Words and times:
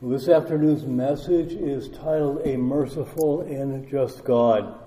This 0.00 0.28
afternoon's 0.28 0.86
message 0.86 1.54
is 1.54 1.88
titled 1.88 2.42
A 2.46 2.56
Merciful 2.56 3.40
and 3.40 3.90
Just 3.90 4.22
God. 4.22 4.78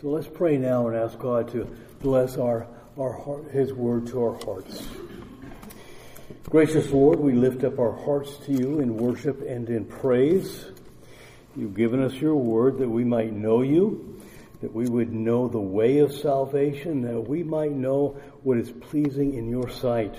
So 0.00 0.08
let's 0.08 0.26
pray 0.26 0.56
now 0.56 0.88
and 0.88 0.96
ask 0.96 1.18
God 1.18 1.52
to 1.52 1.64
bless 2.00 2.38
our, 2.38 2.66
our 2.96 3.12
heart, 3.12 3.50
His 3.50 3.74
word 3.74 4.06
to 4.06 4.22
our 4.22 4.38
hearts. 4.46 4.88
Gracious 6.44 6.90
Lord, 6.90 7.20
we 7.20 7.34
lift 7.34 7.62
up 7.62 7.78
our 7.78 7.92
hearts 7.92 8.38
to 8.46 8.52
you 8.52 8.80
in 8.80 8.96
worship 8.96 9.42
and 9.42 9.68
in 9.68 9.84
praise. 9.84 10.64
You've 11.54 11.76
given 11.76 12.02
us 12.02 12.14
your 12.14 12.36
word 12.36 12.78
that 12.78 12.88
we 12.88 13.04
might 13.04 13.34
know 13.34 13.60
you, 13.60 14.18
that 14.62 14.72
we 14.72 14.88
would 14.88 15.12
know 15.12 15.48
the 15.48 15.60
way 15.60 15.98
of 15.98 16.10
salvation, 16.10 17.02
that 17.02 17.20
we 17.20 17.42
might 17.42 17.72
know 17.72 18.18
what 18.44 18.56
is 18.56 18.70
pleasing 18.70 19.34
in 19.34 19.50
your 19.50 19.68
sight. 19.68 20.14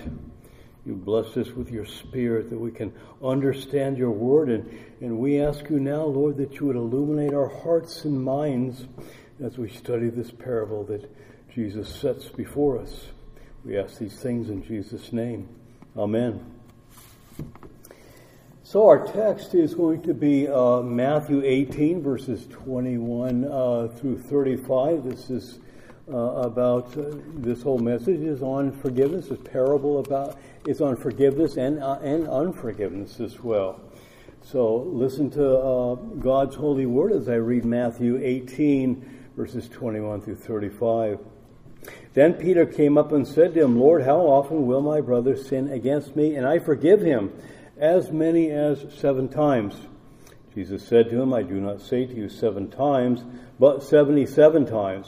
You 0.90 0.96
bless 0.96 1.38
us 1.38 1.52
with 1.52 1.70
your 1.70 1.86
spirit 1.86 2.50
that 2.50 2.58
we 2.58 2.72
can 2.72 2.92
understand 3.24 3.96
your 4.00 4.10
word. 4.10 4.50
And, 4.50 4.80
and 5.02 5.20
we 5.20 5.40
ask 5.40 5.70
you 5.70 5.80
now, 5.80 6.04
Lord, 6.04 6.38
that 6.38 6.56
you 6.56 6.66
would 6.66 6.76
illuminate 6.76 7.32
our 7.32 7.48
hearts 7.48 8.06
and 8.06 8.24
minds 8.24 8.88
as 9.40 9.56
we 9.56 9.70
study 9.70 10.10
this 10.10 10.32
parable 10.32 10.84
that 10.86 11.08
Jesus 11.54 11.94
sets 11.94 12.30
before 12.30 12.80
us. 12.80 13.06
We 13.64 13.78
ask 13.78 14.00
these 14.00 14.16
things 14.16 14.50
in 14.50 14.64
Jesus' 14.64 15.14
name. 15.14 15.48
Amen. 15.96 16.44
So 18.64 18.88
our 18.88 19.06
text 19.06 19.54
is 19.54 19.76
going 19.76 20.02
to 20.02 20.16
be 20.16 20.48
uh, 20.48 20.82
Matthew 20.82 21.44
18, 21.46 22.02
verses 22.02 22.48
21 22.48 23.46
uh, 23.46 23.90
through 23.96 24.18
35. 24.18 25.04
This 25.04 25.30
is 25.30 25.60
uh, 26.12 26.18
about 26.18 26.98
uh, 26.98 27.12
this 27.36 27.62
whole 27.62 27.78
message 27.78 28.22
is 28.22 28.42
on 28.42 28.72
forgiveness. 28.72 29.28
This 29.28 29.38
parable 29.44 30.00
about 30.00 30.40
is 30.68 30.82
on 30.82 30.96
forgiveness 30.96 31.58
and 31.58 31.82
uh, 31.82 32.00
and 32.02 32.28
unforgiveness 32.28 33.20
as 33.20 33.40
well. 33.40 33.80
So 34.42 34.78
listen 34.78 35.30
to 35.32 35.58
uh, 35.58 35.96
God's 35.96 36.56
holy 36.56 36.86
word 36.86 37.12
as 37.12 37.30
I 37.30 37.36
read 37.36 37.66
Matthew 37.66 38.20
18 38.22 39.20
verses 39.36 39.70
21 39.70 40.22
through 40.22 40.36
35. 40.36 41.20
Then 42.14 42.34
Peter 42.34 42.66
came 42.66 42.98
up 42.98 43.12
and 43.14 43.26
said 43.26 43.54
to 43.54 43.64
him, 43.64 43.80
Lord, 43.80 44.04
how 44.04 44.20
often 44.20 44.68
will 44.68 44.82
my 44.82 45.00
brother 45.00 45.38
sin 45.38 45.72
against 45.72 46.16
me 46.16 46.36
and 46.36 46.46
I 46.46 46.60
forgive 46.60 47.02
him? 47.02 47.32
As 47.78 48.12
many 48.12 48.52
as 48.52 48.86
seven 48.98 49.30
times. 49.30 49.76
Jesus 50.54 50.86
said 50.86 51.10
to 51.10 51.22
him, 51.22 51.34
I 51.34 51.44
do 51.44 51.62
not 51.62 51.80
say 51.80 52.06
to 52.06 52.14
you 52.14 52.28
seven 52.28 52.70
times, 52.70 53.24
but 53.58 53.82
seventy 53.82 54.26
seven 54.26 54.66
times. 54.66 55.08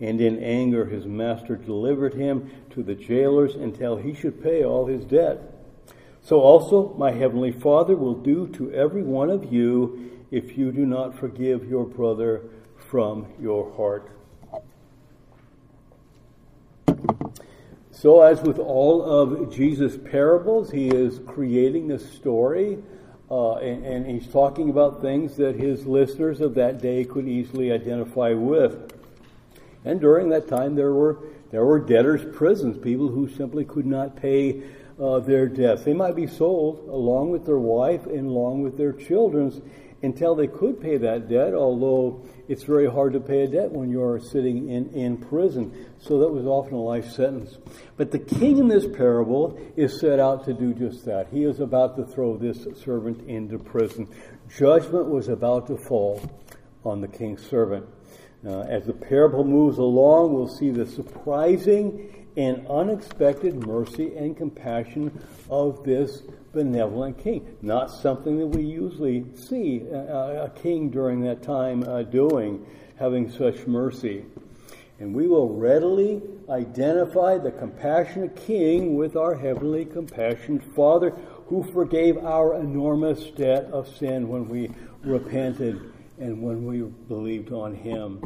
And 0.00 0.20
in 0.20 0.42
anger, 0.42 0.86
his 0.86 1.04
master 1.06 1.56
delivered 1.56 2.14
him 2.14 2.50
to 2.70 2.82
the 2.82 2.94
jailers 2.94 3.54
until 3.54 3.96
he 3.96 4.14
should 4.14 4.42
pay 4.42 4.64
all 4.64 4.86
his 4.86 5.04
debt. 5.04 5.40
So 6.22 6.40
also 6.40 6.94
my 6.96 7.12
heavenly 7.12 7.52
Father 7.52 7.96
will 7.96 8.14
do 8.14 8.48
to 8.48 8.72
every 8.72 9.02
one 9.02 9.30
of 9.30 9.52
you 9.52 10.10
if 10.30 10.56
you 10.56 10.72
do 10.72 10.86
not 10.86 11.18
forgive 11.18 11.68
your 11.68 11.84
brother 11.84 12.42
from 12.76 13.26
your 13.40 13.72
heart. 13.74 14.10
So, 17.92 18.22
as 18.22 18.40
with 18.40 18.58
all 18.58 19.02
of 19.02 19.54
Jesus' 19.54 19.98
parables, 19.98 20.70
he 20.70 20.88
is 20.88 21.20
creating 21.26 21.88
this 21.88 22.10
story, 22.12 22.78
uh, 23.30 23.56
and, 23.56 23.84
and 23.84 24.06
he's 24.06 24.32
talking 24.32 24.70
about 24.70 25.02
things 25.02 25.36
that 25.36 25.56
his 25.56 25.84
listeners 25.84 26.40
of 26.40 26.54
that 26.54 26.80
day 26.80 27.04
could 27.04 27.28
easily 27.28 27.70
identify 27.70 28.32
with. 28.32 28.94
And 29.84 30.00
during 30.00 30.28
that 30.30 30.48
time, 30.48 30.74
there 30.74 30.92
were 30.92 31.18
there 31.50 31.64
were 31.64 31.80
debtors' 31.80 32.24
prisons, 32.36 32.78
people 32.78 33.08
who 33.08 33.28
simply 33.28 33.64
could 33.64 33.86
not 33.86 34.14
pay 34.14 34.62
uh, 35.00 35.18
their 35.20 35.48
debts. 35.48 35.82
They 35.82 35.94
might 35.94 36.14
be 36.14 36.26
sold 36.28 36.88
along 36.88 37.30
with 37.30 37.44
their 37.44 37.58
wife 37.58 38.06
and 38.06 38.28
along 38.28 38.62
with 38.62 38.76
their 38.76 38.92
children 38.92 39.60
until 40.02 40.34
they 40.34 40.46
could 40.46 40.80
pay 40.80 40.96
that 40.96 41.28
debt, 41.28 41.52
although 41.52 42.24
it's 42.48 42.62
very 42.62 42.90
hard 42.90 43.12
to 43.12 43.20
pay 43.20 43.42
a 43.42 43.46
debt 43.48 43.70
when 43.70 43.90
you're 43.90 44.18
sitting 44.18 44.70
in, 44.70 44.88
in 44.90 45.16
prison. 45.16 45.86
So 45.98 46.20
that 46.20 46.28
was 46.28 46.46
often 46.46 46.74
a 46.74 46.80
life 46.80 47.10
sentence. 47.10 47.58
But 47.96 48.10
the 48.10 48.18
king 48.18 48.58
in 48.58 48.68
this 48.68 48.86
parable 48.86 49.60
is 49.76 50.00
set 50.00 50.18
out 50.20 50.44
to 50.46 50.54
do 50.54 50.72
just 50.72 51.04
that. 51.04 51.28
He 51.30 51.44
is 51.44 51.60
about 51.60 51.96
to 51.96 52.06
throw 52.06 52.36
this 52.36 52.66
servant 52.82 53.28
into 53.28 53.58
prison. 53.58 54.08
Judgment 54.56 55.08
was 55.08 55.28
about 55.28 55.66
to 55.66 55.76
fall 55.76 56.22
on 56.84 57.00
the 57.00 57.08
king's 57.08 57.46
servant. 57.46 57.86
Uh, 58.46 58.60
as 58.60 58.86
the 58.86 58.92
parable 58.92 59.44
moves 59.44 59.78
along, 59.78 60.32
we'll 60.32 60.48
see 60.48 60.70
the 60.70 60.86
surprising 60.86 62.26
and 62.36 62.66
unexpected 62.68 63.66
mercy 63.66 64.14
and 64.16 64.36
compassion 64.36 65.22
of 65.50 65.84
this 65.84 66.22
benevolent 66.52 67.18
king. 67.18 67.56
Not 67.60 67.90
something 67.90 68.38
that 68.38 68.46
we 68.46 68.62
usually 68.62 69.26
see 69.34 69.82
a, 69.92 70.44
a 70.44 70.50
king 70.50 70.90
during 70.90 71.20
that 71.22 71.42
time 71.42 71.82
uh, 71.84 72.02
doing, 72.02 72.64
having 72.98 73.30
such 73.30 73.66
mercy. 73.66 74.24
And 75.00 75.14
we 75.14 75.26
will 75.26 75.48
readily 75.48 76.22
identify 76.48 77.38
the 77.38 77.50
compassionate 77.50 78.36
king 78.36 78.96
with 78.96 79.16
our 79.16 79.34
heavenly 79.34 79.84
compassionate 79.84 80.62
Father 80.74 81.10
who 81.46 81.62
forgave 81.72 82.18
our 82.18 82.54
enormous 82.54 83.24
debt 83.30 83.64
of 83.64 83.88
sin 83.96 84.28
when 84.28 84.48
we 84.48 84.70
repented 85.02 85.89
and 86.20 86.40
when 86.42 86.66
we 86.66 86.82
believed 87.08 87.52
on 87.52 87.74
him. 87.74 88.22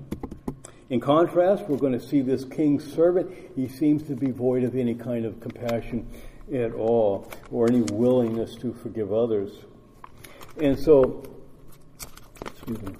In 0.90 1.00
contrast, 1.00 1.64
we're 1.68 1.78
going 1.78 1.92
to 1.92 2.00
see 2.00 2.20
this 2.20 2.44
king's 2.44 2.92
servant. 2.92 3.32
He 3.56 3.68
seems 3.68 4.02
to 4.04 4.14
be 4.14 4.30
void 4.30 4.64
of 4.64 4.76
any 4.76 4.94
kind 4.94 5.24
of 5.24 5.40
compassion 5.40 6.06
at 6.52 6.74
all 6.74 7.30
or 7.50 7.68
any 7.68 7.82
willingness 7.92 8.56
to 8.56 8.74
forgive 8.74 9.12
others. 9.12 9.50
And 10.60 10.78
so, 10.78 11.24
excuse 12.44 12.82
me. 12.82 12.94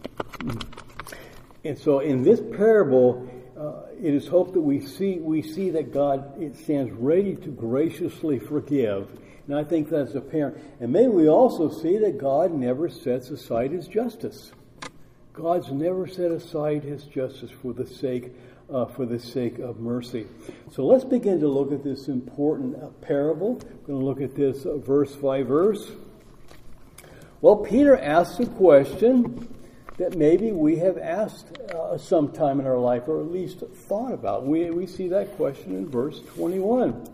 and 1.64 1.78
so 1.78 2.00
in 2.00 2.22
this 2.22 2.40
parable, 2.56 3.28
uh, 3.58 3.92
it 4.00 4.14
is 4.14 4.26
hoped 4.26 4.54
that 4.54 4.60
we 4.60 4.80
see 4.80 5.18
we 5.18 5.42
see 5.42 5.70
that 5.70 5.92
God 5.92 6.34
stands 6.56 6.92
ready 6.92 7.36
to 7.36 7.48
graciously 7.48 8.38
forgive, 8.38 9.08
and 9.46 9.56
I 9.56 9.62
think 9.62 9.88
that's 9.88 10.14
apparent. 10.14 10.58
And 10.80 10.92
may 10.92 11.06
we 11.06 11.28
also 11.28 11.70
see 11.70 11.98
that 11.98 12.18
God 12.18 12.52
never 12.52 12.88
sets 12.88 13.30
aside 13.30 13.70
His 13.70 13.86
justice. 13.86 14.50
God's 15.34 15.72
never 15.72 16.06
set 16.06 16.30
aside 16.30 16.84
his 16.84 17.02
justice 17.04 17.50
for 17.50 17.72
the 17.72 17.86
sake 17.86 18.30
uh, 18.72 18.86
for 18.86 19.04
the 19.04 19.18
sake 19.18 19.58
of 19.58 19.80
mercy. 19.80 20.26
So 20.70 20.86
let's 20.86 21.04
begin 21.04 21.40
to 21.40 21.48
look 21.48 21.72
at 21.72 21.82
this 21.82 22.06
important 22.06 22.76
uh, 22.76 22.86
parable. 23.02 23.54
We're 23.54 23.86
going 23.86 23.98
to 23.98 24.04
look 24.04 24.20
at 24.20 24.36
this 24.36 24.64
uh, 24.64 24.76
verse 24.76 25.14
by 25.16 25.42
verse. 25.42 25.90
Well, 27.40 27.56
Peter 27.56 27.96
asks 27.96 28.38
a 28.38 28.46
question 28.46 29.52
that 29.98 30.16
maybe 30.16 30.52
we 30.52 30.76
have 30.76 30.98
asked 30.98 31.58
uh, 31.58 31.98
sometime 31.98 32.60
in 32.60 32.66
our 32.66 32.78
life 32.78 33.02
or 33.08 33.20
at 33.20 33.30
least 33.30 33.58
thought 33.88 34.12
about. 34.12 34.46
We, 34.46 34.70
we 34.70 34.86
see 34.86 35.08
that 35.08 35.36
question 35.36 35.76
in 35.76 35.90
verse 35.90 36.20
21. 36.36 37.08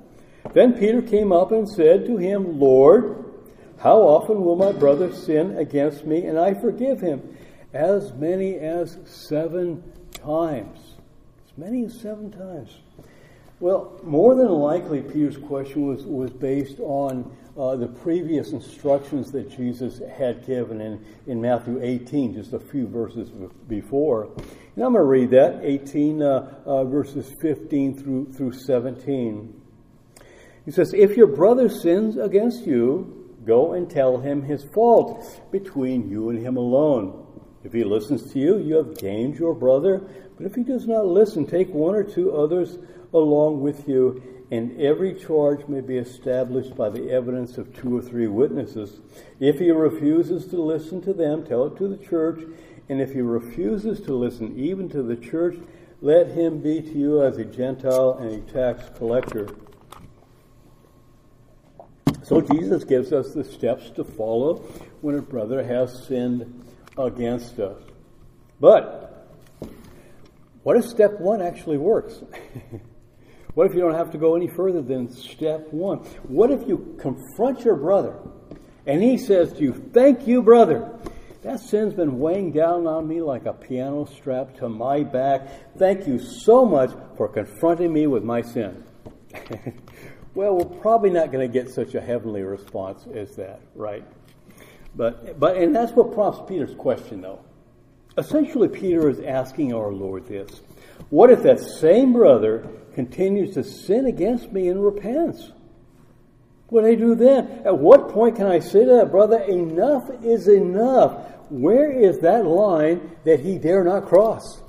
Then 0.53 0.75
Peter 0.75 1.01
came 1.01 1.33
up 1.33 1.53
and 1.53 1.67
said 1.67 2.05
to 2.05 2.19
him, 2.19 2.61
Lord, 2.61 3.25
how 3.79 4.03
often 4.03 4.45
will 4.45 4.57
my 4.57 4.73
brother 4.73 5.11
sin 5.11 5.57
against 5.57 6.05
me 6.05 6.27
and 6.27 6.39
I 6.39 6.53
forgive 6.53 7.01
him? 7.01 7.37
As 7.73 8.13
many 8.15 8.57
as 8.59 8.99
seven 9.05 9.83
times. 10.13 10.79
As 11.47 11.59
many 11.59 11.85
as 11.85 12.01
seven 12.01 12.31
times. 12.31 12.79
Well, 13.61 14.01
more 14.03 14.35
than 14.35 14.49
likely, 14.49 15.03
Peter's 15.03 15.37
question 15.37 15.87
was, 15.87 16.05
was 16.05 16.31
based 16.31 16.81
on 16.81 17.37
uh, 17.59 17.77
the 17.77 17.89
previous 17.89 18.53
instructions 18.53 19.31
that 19.33 19.55
Jesus 19.55 20.01
had 20.17 20.47
given 20.47 20.81
in, 20.81 21.05
in 21.27 21.41
Matthew 21.41 21.79
18, 21.83 22.35
just 22.35 22.55
a 22.55 22.59
few 22.59 22.89
verses 22.89 23.29
before. 23.69 24.31
And 24.35 24.85
I'm 24.85 24.95
going 24.95 24.95
to 24.95 25.03
read 25.03 25.31
that, 25.33 25.61
18 25.63 26.23
uh, 26.23 26.63
uh, 26.65 26.85
verses 26.85 27.35
15 27.43 27.99
through, 27.99 28.33
through 28.33 28.53
17. 28.53 29.61
He 30.65 30.71
says, 30.71 30.95
If 30.95 31.17
your 31.17 31.27
brother 31.27 31.69
sins 31.69 32.17
against 32.17 32.67
you, 32.67 33.37
go 33.45 33.75
and 33.75 33.91
tell 33.91 34.19
him 34.19 34.43
his 34.43 34.65
fault 34.65 35.51
between 35.51 36.09
you 36.09 36.31
and 36.31 36.39
him 36.39 36.57
alone. 36.57 37.27
If 37.63 37.73
he 37.73 37.85
listens 37.85 38.33
to 38.33 38.39
you, 38.39 38.59
you 38.59 38.77
have 38.77 38.99
gained 38.99 39.39
your 39.39 39.55
brother. 39.55 40.03
But 40.37 40.47
if 40.47 40.55
he 40.55 40.63
does 40.63 40.87
not 40.87 41.07
listen, 41.07 41.47
take 41.47 41.69
one 41.69 41.95
or 41.95 42.05
two 42.05 42.33
others 42.33 42.79
along 43.13 43.61
with 43.61 43.89
you, 43.89 44.23
and 44.51 44.81
every 44.81 45.15
charge 45.15 45.69
may 45.69 45.81
be 45.81 45.97
established 45.97 46.75
by 46.75 46.89
the 46.89 47.11
evidence 47.11 47.59
of 47.59 47.75
two 47.77 47.97
or 47.97 48.03
three 48.03 48.27
witnesses. 48.27 49.01
If 49.39 49.59
he 49.59 49.71
refuses 49.71 50.47
to 50.47 50.61
listen 50.61 51.03
to 51.03 51.13
them, 51.13 51.45
tell 51.45 51.67
it 51.67 51.77
to 51.77 51.89
the 51.89 52.03
church. 52.03 52.41
And 52.89 53.01
if 53.01 53.13
he 53.13 53.21
refuses 53.21 54.01
to 54.01 54.15
listen 54.15 54.59
even 54.59 54.89
to 54.89 55.03
the 55.03 55.17
church, 55.17 55.57
let 56.01 56.29
him 56.29 56.61
be 56.61 56.81
to 56.81 56.93
you 56.93 57.23
as 57.23 57.37
a 57.37 57.45
Gentile 57.45 58.15
and 58.15 58.33
a 58.33 58.53
tax 58.53 58.91
collector. 58.97 59.49
So 62.23 62.41
Jesus 62.41 62.85
gives 62.85 63.13
us 63.13 63.35
the 63.35 63.45
steps 63.45 63.91
to 63.91 64.05
follow 64.05 64.57
when 65.03 65.17
a 65.17 65.23
brother 65.23 65.63
has 65.63 66.07
sinned 66.07 66.65
against 67.07 67.59
us. 67.59 67.83
But 68.61 69.29
what 70.63 70.77
if 70.77 70.85
step 70.85 71.19
one 71.21 71.41
actually 71.41 71.79
works? 71.79 72.15
what 73.55 73.67
if 73.67 73.75
you 73.75 73.81
don't 73.81 73.95
have 73.95 74.11
to 74.13 74.19
go 74.19 74.37
any 74.37 74.49
further 74.49 74.83
than 74.83 75.11
step 75.11 75.73
one? 75.73 75.99
What 76.25 76.51
if 76.51 76.67
you 76.69 76.97
confront 77.01 77.65
your 77.65 77.77
brother 77.77 78.19
and 78.87 79.03
he 79.03 79.19
says 79.19 79.53
to 79.55 79.61
you, 79.61 79.73
Thank 79.93 80.27
you, 80.27 80.43
brother. 80.43 80.99
That 81.43 81.61
sin's 81.61 81.95
been 81.95 82.19
weighing 82.19 82.53
down 82.53 82.87
on 82.87 83.09
me 83.09 83.23
like 83.23 83.47
a 83.47 83.55
piano 83.55 84.05
strap 84.05 84.57
to 84.57 84.69
my 84.69 85.03
back. 85.03 85.49
Thank 85.79 86.07
you 86.07 86.19
so 86.19 86.67
much 86.67 86.91
for 87.17 87.29
confronting 87.29 87.93
me 87.93 88.07
with 88.07 88.23
my 88.23 88.43
sin. 88.43 88.85
Well, 90.33 90.57
we're 90.57 90.79
probably 90.81 91.11
not 91.11 91.33
going 91.33 91.51
to 91.51 91.53
get 91.53 91.71
such 91.71 91.97
a 91.97 92.01
heavenly 92.01 92.43
response 92.43 93.05
as 93.13 93.35
that, 93.35 93.61
right? 93.75 94.05
But, 94.95 95.39
but, 95.39 95.57
and 95.57 95.75
that's 95.75 95.93
what 95.93 96.13
prompts 96.13 96.41
Peter's 96.49 96.75
question, 96.75 97.21
though. 97.21 97.41
Essentially, 98.19 98.69
Peter 98.69 99.09
is 99.09 99.21
asking 99.21 99.73
our 99.73 99.93
Lord 99.93 100.27
this 100.27 100.61
What 101.11 101.31
if 101.31 101.43
that 101.43 101.61
same 101.61 102.13
brother 102.13 102.69
continues 102.95 103.55
to 103.55 103.65
sin 103.65 104.07
against 104.07 104.53
me 104.53 104.69
and 104.69 104.85
repents? 104.85 105.53
What 106.69 106.83
do 106.83 106.89
I 106.89 106.95
do 106.95 107.15
then? 107.15 107.63
At 107.65 107.79
what 107.79 108.11
point 108.11 108.37
can 108.37 108.47
I 108.47 108.61
say 108.61 108.85
to 108.85 108.93
that 108.97 109.11
brother, 109.11 109.41
enough 109.41 110.09
is 110.23 110.49
enough? 110.49 111.27
Where 111.51 111.91
is 111.91 112.21
that 112.21 112.47
line 112.47 113.17
that 113.25 113.41
he 113.41 113.59
dare 113.59 113.83
not 113.83 114.07
cross? 114.07 114.63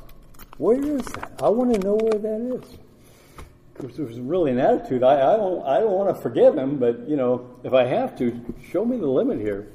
Where 0.58 0.80
is 0.80 1.04
that? 1.14 1.32
I 1.42 1.50
want 1.50 1.74
to 1.74 1.80
know 1.80 1.96
where 1.96 2.20
that 2.20 2.42
is 2.56 2.78
Because 3.74 3.98
there's 3.98 4.20
really 4.20 4.52
an 4.52 4.60
attitude. 4.60 5.04
I, 5.04 5.34
I 5.34 5.38
don't 5.38 5.66
I 5.66 5.80
don't 5.80 5.92
want 5.92 6.16
to 6.16 6.22
forgive 6.22 6.56
him, 6.56 6.78
but 6.78 7.08
you 7.08 7.18
know, 7.18 7.56
if 7.64 7.74
I 7.74 7.86
have 7.86 8.18
to, 8.18 8.40
show 8.72 8.84
me 8.84 8.98
the 8.98 9.08
limit 9.08 9.40
here. 9.40 9.72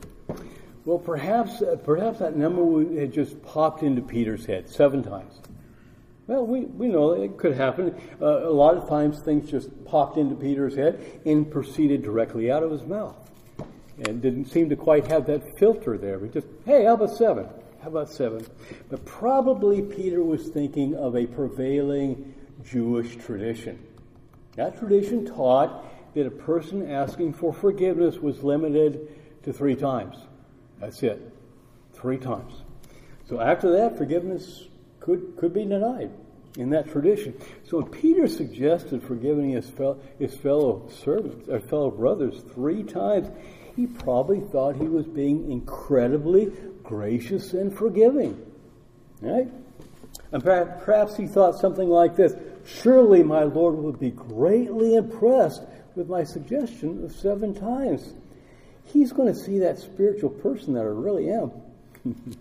Well, 0.87 1.01
perhaps 1.01 1.61
uh, 1.61 1.77
perhaps 1.85 2.21
that 2.21 2.37
number 2.37 2.99
had 2.99 3.13
just 3.13 3.43
popped 3.43 3.83
into 3.83 4.01
Peter's 4.01 4.47
head 4.47 4.69
seven 4.69 5.03
times. 5.03 5.35
Well, 6.29 6.47
we, 6.47 6.61
we 6.61 6.87
know 6.87 7.11
it 7.11 7.37
could 7.37 7.57
happen. 7.57 8.01
Uh, 8.23 8.49
a 8.49 8.51
lot 8.51 8.77
of 8.77 8.89
times 8.89 9.21
things 9.21 9.51
just 9.51 9.69
popped 9.85 10.17
into 10.17 10.37
Peter's 10.37 10.77
head 10.77 11.21
and 11.25 11.51
proceeded 11.51 12.03
directly 12.03 12.53
out 12.53 12.63
of 12.63 12.71
his 12.71 12.83
mouth. 12.83 13.17
And 13.99 14.23
didn't 14.23 14.47
seem 14.47 14.69
to 14.69 14.77
quite 14.77 15.09
have 15.09 15.27
that 15.27 15.59
filter 15.59 15.99
there. 15.99 16.21
We 16.21 16.29
just, 16.29 16.47
hey, 16.65 16.85
how 16.85 16.95
about 16.95 17.17
seven? 17.17 17.49
How 17.83 17.89
about 17.89 18.11
seven? 18.11 18.47
But 18.89 19.05
probably 19.05 19.83
Peter 19.83 20.23
was 20.23 20.49
thinking 20.49 20.95
of 20.95 21.17
a 21.17 21.27
prevailing 21.27 22.33
Jewish 22.65 23.17
tradition. 23.17 23.85
That 24.55 24.79
tradition 24.79 25.27
taught 25.27 25.85
that 26.15 26.27
a 26.27 26.31
person 26.31 26.91
asking 26.91 27.33
for 27.33 27.53
forgiveness 27.53 28.19
was 28.19 28.43
limited 28.45 29.09
to 29.43 29.53
three 29.53 29.75
times. 29.75 30.17
That's 30.81 31.03
it. 31.03 31.21
Three 31.95 32.19
times. 32.19 32.53
So 33.29 33.41
after 33.41 33.73
that, 33.73 33.97
forgiveness 33.97 34.65
could, 35.01 35.37
could 35.37 35.53
be 35.53 35.65
denied 35.65 36.11
in 36.57 36.71
that 36.71 36.91
tradition. 36.91 37.35
So 37.69 37.83
Peter 37.83 38.29
suggested 38.29 39.03
forgiving 39.03 39.51
his 39.51 39.69
fellow, 39.69 40.01
his 40.19 40.35
fellow 40.37 40.89
servants, 41.03 41.49
or 41.49 41.61
fellow 41.61 41.91
brothers 41.91 42.43
three 42.55 42.83
times, 42.83 43.29
he 43.75 43.87
probably 43.87 44.41
thought 44.41 44.77
he 44.77 44.89
was 44.89 45.07
being 45.07 45.51
incredibly 45.51 46.53
gracious 46.83 47.53
and 47.53 47.77
forgiving. 47.77 48.41
Right? 49.21 49.49
And 50.33 50.43
perhaps 50.43 51.17
he 51.17 51.27
thought 51.27 51.59
something 51.59 51.89
like 51.89 52.17
this 52.17 52.35
Surely 52.65 53.23
my 53.23 53.45
Lord 53.45 53.77
would 53.77 54.01
be 54.01 54.11
greatly 54.11 54.97
impressed 54.97 55.63
with 55.95 56.09
my 56.09 56.25
suggestion 56.25 57.05
of 57.05 57.13
seven 57.13 57.55
times. 57.55 58.13
He's 58.87 59.13
going 59.13 59.33
to 59.33 59.39
see 59.39 59.59
that 59.61 59.79
spiritual 59.79 60.31
person 60.31 60.75
that 60.75 60.81
I 60.81 60.85
really 60.85 61.31
am. 61.31 61.53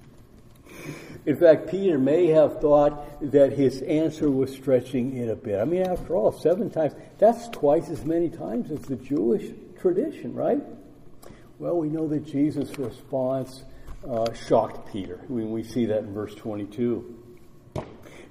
In 1.25 1.35
fact, 1.35 1.71
Peter 1.71 1.97
may 1.97 2.27
have 2.27 2.61
thought 2.61 3.31
that 3.31 3.53
his 3.53 3.81
answer 3.81 4.29
was 4.29 4.53
stretching 4.53 5.17
it 5.17 5.27
a 5.27 5.35
bit. 5.35 5.59
I 5.59 5.65
mean, 5.65 5.81
after 5.81 6.15
all, 6.15 6.31
seven 6.31 6.69
times, 6.69 6.93
that's 7.17 7.49
twice 7.49 7.89
as 7.89 8.05
many 8.05 8.29
times 8.29 8.69
as 8.69 8.81
the 8.81 8.95
Jewish 8.95 9.51
tradition, 9.79 10.35
right? 10.35 10.61
Well, 11.57 11.77
we 11.77 11.89
know 11.89 12.07
that 12.09 12.25
Jesus' 12.25 12.77
response 12.77 13.63
uh, 14.07 14.31
shocked 14.33 14.91
Peter. 14.91 15.19
We, 15.27 15.63
see 15.63 15.85
that 15.87 15.99
in 15.99 16.13
verse 16.13 16.35
22. 16.35 17.23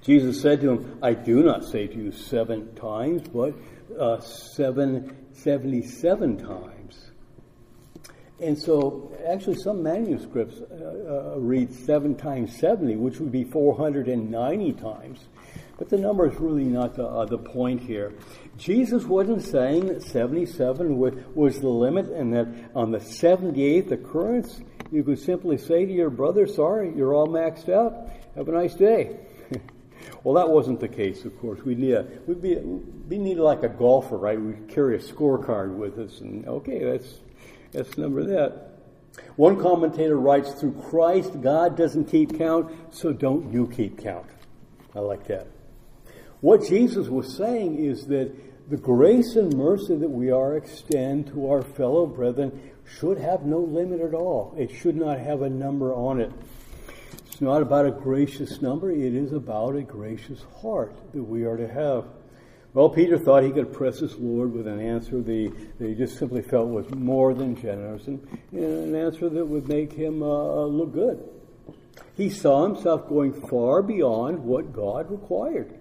Jesus 0.03 0.41
said 0.41 0.61
to 0.61 0.73
him, 0.73 0.99
I 1.03 1.15
do 1.15 1.43
not 1.43 1.65
say 1.65 1.87
to 1.87 1.97
you 1.97 2.13
seven 2.13 2.75
times, 2.75 3.27
but 3.27 3.55
uh, 3.99 4.21
seven, 4.21 5.17
77 5.33 6.37
times. 6.39 6.74
And 8.45 8.59
so, 8.59 9.11
actually, 9.27 9.57
some 9.57 9.83
manuscripts 9.83 10.61
uh, 10.61 11.35
uh, 11.35 11.39
read 11.39 11.73
seven 11.73 12.15
times 12.15 12.55
70, 12.59 12.97
which 12.97 13.19
would 13.19 13.33
be 13.33 13.43
490 13.43 14.73
times. 14.75 15.21
But 15.79 15.89
the 15.89 15.97
number 15.97 16.31
is 16.31 16.39
really 16.39 16.65
not 16.65 16.95
the, 16.95 17.07
uh, 17.07 17.25
the 17.25 17.39
point 17.39 17.81
here. 17.81 18.13
Jesus 18.59 19.05
wasn't 19.05 19.43
saying 19.43 19.87
that 19.87 20.03
77 20.03 20.99
was, 20.99 21.15
was 21.35 21.59
the 21.59 21.69
limit 21.69 22.11
and 22.11 22.35
that 22.35 22.49
on 22.75 22.91
the 22.91 22.99
78th 22.99 23.91
occurrence, 23.93 24.61
you 24.93 25.03
could 25.03 25.19
simply 25.19 25.57
say 25.57 25.87
to 25.87 25.93
your 25.93 26.11
brother, 26.11 26.47
Sorry, 26.47 26.93
you're 26.95 27.15
all 27.15 27.27
maxed 27.27 27.71
out. 27.71 28.11
Have 28.37 28.49
a 28.49 28.53
nice 28.53 28.75
day. 28.75 29.17
Well, 30.23 30.35
that 30.35 30.51
wasn't 30.51 30.81
the 30.81 30.89
case, 30.89 31.25
of 31.25 31.39
course. 31.41 31.63
We 31.63 31.75
need 31.75 31.93
a, 31.93 32.07
we'd 32.27 32.41
be, 32.41 32.57
we 32.57 33.19
need 33.19 33.37
like 33.37 33.63
a 33.63 33.69
golfer, 33.69 34.17
right? 34.17 34.41
We 34.41 34.55
carry 34.73 34.97
a 34.97 34.99
scorecard 34.99 35.75
with 35.77 35.99
us, 35.99 36.21
and 36.21 36.47
okay, 36.47 36.83
that's 36.83 37.21
that's 37.75 37.99
number 37.99 38.25
that. 38.25 38.71
One 39.37 39.61
commentator 39.61 40.17
writes, 40.17 40.53
"Through 40.55 40.73
Christ, 40.73 41.41
God 41.41 41.77
doesn't 41.77 42.07
keep 42.07 42.39
count, 42.39 42.71
so 42.91 43.13
don't 43.13 43.53
you 43.53 43.67
keep 43.67 43.99
count." 43.99 44.27
I 44.95 45.01
like 45.01 45.27
that. 45.27 45.47
What 46.41 46.65
Jesus 46.65 47.09
was 47.09 47.37
saying 47.37 47.77
is 47.77 48.07
that 48.07 48.33
the 48.71 48.77
grace 48.77 49.37
and 49.37 49.55
mercy 49.57 49.95
that 49.95 50.11
we 50.11 50.31
are 50.31 50.57
extend 50.57 51.27
to 51.29 51.49
our 51.51 51.63
fellow 51.63 52.07
brethren 52.07 52.61
should 52.85 53.19
have 53.19 53.45
no 53.45 53.59
limit 53.59 54.01
at 54.01 54.15
all. 54.15 54.55
It 54.57 54.71
should 54.71 54.97
not 54.97 55.19
have 55.19 55.43
a 55.43 55.51
number 55.51 55.93
on 55.93 56.21
it. 56.21 56.33
It's 57.27 57.41
not 57.41 57.63
about 57.63 57.87
a 57.87 57.91
gracious 57.91 58.63
number, 58.63 58.91
it 58.91 59.15
is 59.15 59.33
about 59.33 59.75
a 59.75 59.83
gracious 59.83 60.45
heart 60.63 60.95
that 61.13 61.23
we 61.23 61.45
are 61.45 61.57
to 61.57 61.67
have. 61.67 62.05
Well, 62.75 62.89
Peter 62.89 63.19
thought 63.19 63.45
he 63.45 63.53
could 63.53 63.73
press 63.73 64.01
his 64.01 64.17
Lord 64.17 64.53
with 64.53 64.67
an 64.67 64.81
answer 64.81 65.23
that 65.23 65.53
he 65.79 65.95
just 65.95 66.19
simply 66.19 66.43
felt 66.43 66.69
was 66.69 66.91
more 66.91 67.33
than 67.33 67.55
generous 67.55 68.09
and, 68.09 68.21
an 68.53 68.97
answer 68.97 69.29
that 69.29 69.47
would 69.47 69.69
make 69.69 69.93
him 69.93 70.23
uh, 70.25 70.65
look 70.65 70.93
good. 70.93 71.23
He 72.17 72.29
saw 72.31 72.65
himself 72.65 73.09
going 73.09 73.33
far 73.33 73.81
beyond 73.81 74.41
what 74.41 74.73
God 74.73 75.09
required. 75.09 75.79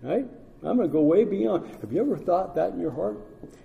Right? 0.00 0.26
I'm 0.64 0.76
going 0.76 0.88
to 0.88 0.92
go 0.92 1.02
way 1.02 1.24
beyond. 1.24 1.68
Have 1.80 1.92
you 1.92 2.00
ever 2.00 2.16
thought 2.16 2.54
that 2.54 2.70
in 2.70 2.80
your 2.80 2.92
heart? 2.92 3.18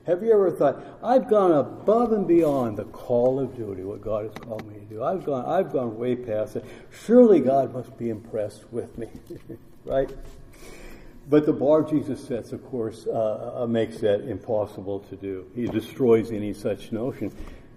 Have 0.06 0.22
you 0.22 0.34
ever 0.34 0.52
thought, 0.52 0.84
I've 1.02 1.30
gone 1.30 1.54
above 1.54 2.12
and 2.12 2.28
beyond 2.28 2.78
the 2.78 2.86
call 2.86 3.40
of 3.40 3.56
duty, 3.56 3.84
what 3.84 4.02
God 4.02 4.26
has 4.26 4.34
called 4.34 4.68
me 4.68 4.80
to 4.80 4.86
do? 4.86 5.04
I've 5.04 5.24
gone, 5.24 5.46
I've 5.46 5.72
gone 5.72 5.98
way 5.98 6.16
past 6.16 6.58
it. 6.58 6.66
Surely 7.06 7.40
God 7.40 7.74
must 7.74 7.98
be 7.98 8.10
impressed 8.10 8.66
with 8.72 8.98
me, 8.98 9.10
right? 9.86 10.12
But 11.30 11.46
the 11.46 11.54
bar 11.54 11.84
Jesus 11.84 12.26
sets, 12.26 12.54
of 12.54 12.66
course, 12.66 13.06
uh, 13.06 13.64
uh, 13.64 13.68
makes 13.68 13.98
that 14.00 14.22
impossible 14.30 15.00
to 15.10 15.16
do. 15.18 15.46
He 15.54 15.66
destroys 15.66 16.32
any 16.32 16.54
such 16.54 16.92
notion. 16.92 17.34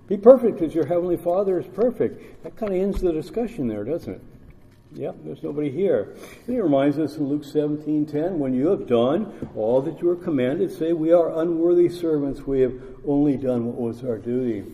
Be 0.06 0.16
perfect 0.16 0.58
because 0.58 0.74
your 0.74 0.86
Heavenly 0.86 1.16
Father 1.16 1.58
is 1.58 1.66
perfect. 1.66 2.42
That 2.44 2.56
kind 2.56 2.72
of 2.72 2.80
ends 2.80 3.00
the 3.00 3.12
discussion 3.12 3.66
there, 3.66 3.84
doesn't 3.84 4.14
it? 4.14 4.20
Yep, 4.92 5.16
there's 5.24 5.42
nobody 5.42 5.70
here. 5.70 6.16
And 6.46 6.54
he 6.54 6.60
reminds 6.60 6.98
us 6.98 7.16
in 7.16 7.28
Luke 7.28 7.44
17:10, 7.44 8.38
when 8.38 8.54
you 8.54 8.68
have 8.68 8.88
done 8.88 9.50
all 9.54 9.80
that 9.82 10.02
you 10.02 10.10
are 10.10 10.16
commanded, 10.16 10.72
say, 10.72 10.92
We 10.92 11.12
are 11.12 11.40
unworthy 11.40 11.88
servants, 11.88 12.46
we 12.46 12.60
have 12.60 12.74
only 13.06 13.36
done 13.36 13.66
what 13.66 13.80
was 13.80 14.04
our 14.04 14.18
duty. 14.18 14.64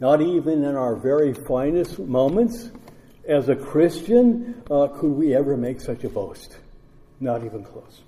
Not 0.00 0.20
even 0.20 0.64
in 0.64 0.74
our 0.76 0.96
very 0.96 1.32
finest 1.32 1.98
moments 1.98 2.70
as 3.26 3.48
a 3.48 3.56
Christian 3.56 4.62
uh, 4.70 4.88
could 4.88 5.10
we 5.10 5.34
ever 5.34 5.56
make 5.56 5.80
such 5.80 6.04
a 6.04 6.08
boast. 6.08 6.58
Not 7.20 7.44
even 7.44 7.64
close. 7.64 8.02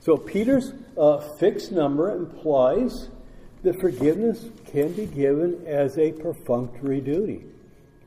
So 0.00 0.16
Peter's 0.16 0.72
uh, 0.96 1.18
fixed 1.18 1.72
number 1.72 2.14
implies 2.14 3.08
that 3.62 3.80
forgiveness 3.80 4.46
can 4.66 4.92
be 4.92 5.06
given 5.06 5.64
as 5.66 5.98
a 5.98 6.12
perfunctory 6.12 7.00
duty. 7.00 7.44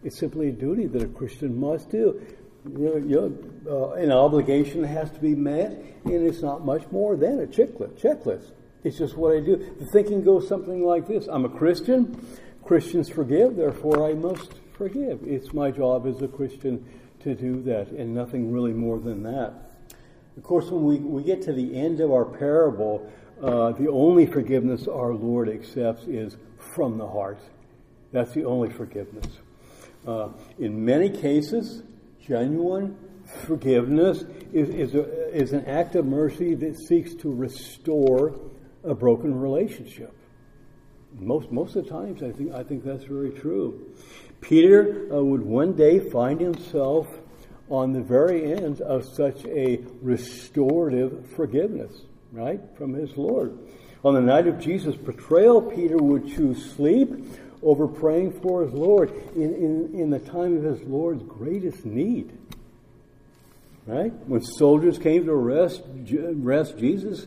It's 0.03 0.17
simply 0.17 0.49
a 0.49 0.51
duty 0.51 0.87
that 0.87 1.03
a 1.03 1.07
Christian 1.07 1.59
must 1.59 1.89
do. 1.89 2.21
You 2.65 2.99
know, 3.05 3.37
uh, 3.69 3.93
an 3.93 4.11
obligation 4.11 4.83
has 4.83 5.11
to 5.11 5.19
be 5.19 5.35
met, 5.35 5.71
and 6.05 6.27
it's 6.27 6.41
not 6.41 6.65
much 6.65 6.89
more 6.91 7.15
than 7.15 7.41
a 7.41 7.47
checklist. 7.47 7.99
Checklist. 7.99 8.51
It's 8.83 8.97
just 8.97 9.17
what 9.17 9.35
I 9.35 9.39
do. 9.39 9.57
The 9.79 9.85
thinking 9.87 10.23
goes 10.23 10.47
something 10.47 10.83
like 10.83 11.07
this: 11.07 11.27
I'm 11.27 11.45
a 11.45 11.49
Christian. 11.49 12.25
Christians 12.63 13.09
forgive, 13.09 13.55
therefore 13.55 14.07
I 14.09 14.13
must 14.13 14.53
forgive. 14.73 15.21
It's 15.23 15.53
my 15.53 15.71
job 15.71 16.07
as 16.07 16.21
a 16.21 16.27
Christian 16.27 16.85
to 17.21 17.35
do 17.35 17.61
that, 17.63 17.89
and 17.89 18.13
nothing 18.13 18.51
really 18.51 18.73
more 18.73 18.99
than 18.99 19.23
that. 19.23 19.70
Of 20.41 20.47
course, 20.47 20.71
when 20.71 20.83
we, 20.83 20.97
we 20.97 21.21
get 21.21 21.43
to 21.43 21.53
the 21.53 21.77
end 21.77 21.99
of 21.99 22.11
our 22.11 22.25
parable, 22.25 23.07
uh, 23.43 23.73
the 23.73 23.87
only 23.89 24.25
forgiveness 24.25 24.87
our 24.87 25.13
Lord 25.13 25.47
accepts 25.47 26.05
is 26.05 26.35
from 26.57 26.97
the 26.97 27.07
heart. 27.07 27.37
That's 28.11 28.31
the 28.31 28.45
only 28.45 28.71
forgiveness. 28.71 29.27
Uh, 30.05 30.29
in 30.57 30.83
many 30.83 31.11
cases, 31.11 31.83
genuine 32.27 32.97
forgiveness 33.45 34.25
is, 34.51 34.69
is, 34.69 34.95
a, 34.95 35.31
is 35.31 35.53
an 35.53 35.63
act 35.65 35.93
of 35.93 36.07
mercy 36.07 36.55
that 36.55 36.75
seeks 36.75 37.13
to 37.13 37.31
restore 37.31 38.33
a 38.83 38.95
broken 38.95 39.39
relationship. 39.39 40.11
Most, 41.19 41.51
most 41.51 41.75
of 41.75 41.83
the 41.83 41.91
times, 41.91 42.23
I 42.23 42.31
think, 42.31 42.51
I 42.51 42.63
think 42.63 42.83
that's 42.83 43.03
very 43.03 43.29
true. 43.29 43.93
Peter 44.41 45.07
uh, 45.13 45.21
would 45.21 45.43
one 45.43 45.73
day 45.73 45.99
find 45.99 46.41
himself 46.41 47.20
on 47.71 47.93
the 47.93 48.01
very 48.01 48.51
end 48.51 48.81
of 48.81 49.05
such 49.05 49.45
a 49.45 49.79
restorative 50.01 51.25
forgiveness, 51.35 52.01
right, 52.33 52.59
from 52.77 52.93
his 52.93 53.15
Lord. 53.15 53.57
On 54.03 54.13
the 54.13 54.21
night 54.21 54.45
of 54.45 54.59
Jesus' 54.59 54.95
betrayal, 54.97 55.61
Peter 55.61 55.97
would 55.97 56.27
choose 56.27 56.73
sleep 56.73 57.09
over 57.63 57.87
praying 57.87 58.41
for 58.41 58.63
his 58.63 58.73
Lord 58.73 59.09
in, 59.35 59.53
in, 59.55 59.91
in 59.93 60.09
the 60.09 60.19
time 60.19 60.57
of 60.57 60.63
his 60.63 60.81
Lord's 60.81 61.23
greatest 61.23 61.85
need. 61.85 62.37
Right? 63.85 64.11
When 64.27 64.41
soldiers 64.41 64.99
came 64.99 65.25
to 65.25 65.31
arrest, 65.31 65.83
arrest 66.13 66.77
Jesus, 66.77 67.25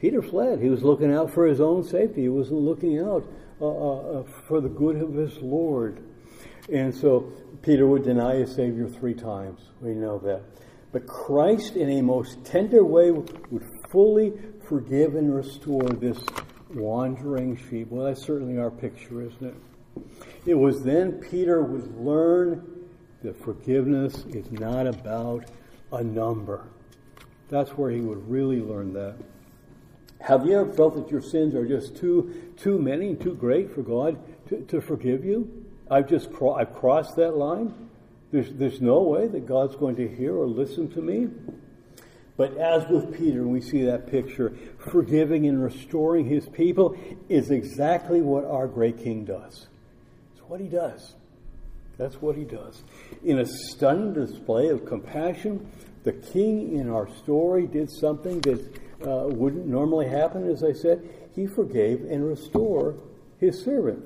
Peter 0.00 0.22
fled. 0.22 0.60
He 0.60 0.70
was 0.70 0.82
looking 0.82 1.12
out 1.12 1.30
for 1.30 1.46
his 1.46 1.60
own 1.60 1.84
safety. 1.84 2.22
He 2.22 2.28
wasn't 2.28 2.60
looking 2.60 2.98
out 3.00 3.26
uh, 3.60 3.66
uh, 3.66 4.20
uh 4.20 4.22
for 4.48 4.60
the 4.60 4.68
good 4.68 4.96
of 4.96 5.14
his 5.14 5.36
Lord. 5.38 6.02
And 6.72 6.94
so 6.94 7.32
Peter 7.64 7.86
would 7.86 8.04
deny 8.04 8.34
his 8.34 8.54
Savior 8.54 8.86
three 8.86 9.14
times. 9.14 9.60
We 9.80 9.94
know 9.94 10.18
that. 10.18 10.42
But 10.92 11.06
Christ, 11.06 11.76
in 11.76 11.88
a 11.88 12.02
most 12.02 12.44
tender 12.44 12.84
way, 12.84 13.10
would 13.10 13.64
fully 13.88 14.34
forgive 14.68 15.14
and 15.14 15.34
restore 15.34 15.88
this 15.88 16.22
wandering 16.74 17.56
sheep. 17.56 17.88
Well, 17.90 18.04
that's 18.04 18.22
certainly 18.22 18.58
our 18.58 18.70
picture, 18.70 19.22
isn't 19.22 19.42
it? 19.42 19.54
It 20.44 20.54
was 20.54 20.82
then 20.82 21.12
Peter 21.12 21.62
would 21.62 21.96
learn 21.96 22.86
that 23.22 23.42
forgiveness 23.42 24.26
is 24.28 24.50
not 24.52 24.86
about 24.86 25.46
a 25.90 26.04
number. 26.04 26.68
That's 27.48 27.70
where 27.70 27.90
he 27.90 28.02
would 28.02 28.28
really 28.28 28.60
learn 28.60 28.92
that. 28.92 29.16
Have 30.20 30.44
you 30.44 30.60
ever 30.60 30.72
felt 30.72 30.96
that 30.96 31.10
your 31.10 31.22
sins 31.22 31.54
are 31.54 31.66
just 31.66 31.96
too 31.96 32.52
too 32.58 32.78
many, 32.78 33.14
too 33.14 33.34
great 33.34 33.74
for 33.74 33.82
God 33.82 34.18
to, 34.48 34.60
to 34.66 34.82
forgive 34.82 35.24
you? 35.24 35.63
I've 35.90 36.08
just 36.08 36.32
cro- 36.32 36.54
I've 36.54 36.74
crossed 36.74 37.16
that 37.16 37.36
line. 37.36 37.90
There's, 38.32 38.52
there's 38.52 38.80
no 38.80 39.02
way 39.02 39.28
that 39.28 39.46
God's 39.46 39.76
going 39.76 39.96
to 39.96 40.08
hear 40.08 40.34
or 40.34 40.46
listen 40.46 40.90
to 40.92 41.00
me. 41.00 41.28
But 42.36 42.56
as 42.56 42.88
with 42.88 43.16
Peter, 43.16 43.46
we 43.46 43.60
see 43.60 43.84
that 43.84 44.08
picture, 44.08 44.56
forgiving 44.78 45.46
and 45.46 45.62
restoring 45.62 46.26
his 46.26 46.48
people 46.48 46.96
is 47.28 47.50
exactly 47.50 48.20
what 48.20 48.44
our 48.44 48.66
great 48.66 48.98
king 48.98 49.24
does. 49.24 49.68
It's 50.32 50.42
what 50.48 50.60
he 50.60 50.66
does. 50.66 51.14
That's 51.96 52.20
what 52.20 52.34
he 52.34 52.42
does. 52.42 52.82
In 53.22 53.38
a 53.38 53.46
stunning 53.46 54.14
display 54.14 54.68
of 54.68 54.84
compassion, 54.84 55.70
the 56.02 56.12
king 56.12 56.76
in 56.76 56.90
our 56.90 57.08
story 57.18 57.68
did 57.68 57.88
something 57.88 58.40
that 58.40 58.80
uh, 59.06 59.28
wouldn't 59.28 59.66
normally 59.66 60.08
happen, 60.08 60.50
as 60.50 60.64
I 60.64 60.72
said. 60.72 61.08
He 61.36 61.46
forgave 61.46 62.04
and 62.10 62.26
restored 62.26 62.98
his 63.38 63.62
servant. 63.64 64.04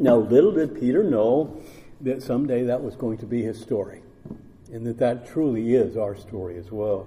Now, 0.00 0.16
little 0.16 0.52
did 0.52 0.80
Peter 0.80 1.04
know 1.04 1.60
that 2.00 2.22
someday 2.22 2.64
that 2.64 2.82
was 2.82 2.96
going 2.96 3.18
to 3.18 3.26
be 3.26 3.42
his 3.42 3.60
story, 3.60 4.00
and 4.72 4.86
that 4.86 4.96
that 4.96 5.28
truly 5.28 5.74
is 5.74 5.98
our 5.98 6.16
story 6.16 6.56
as 6.56 6.72
well. 6.72 7.06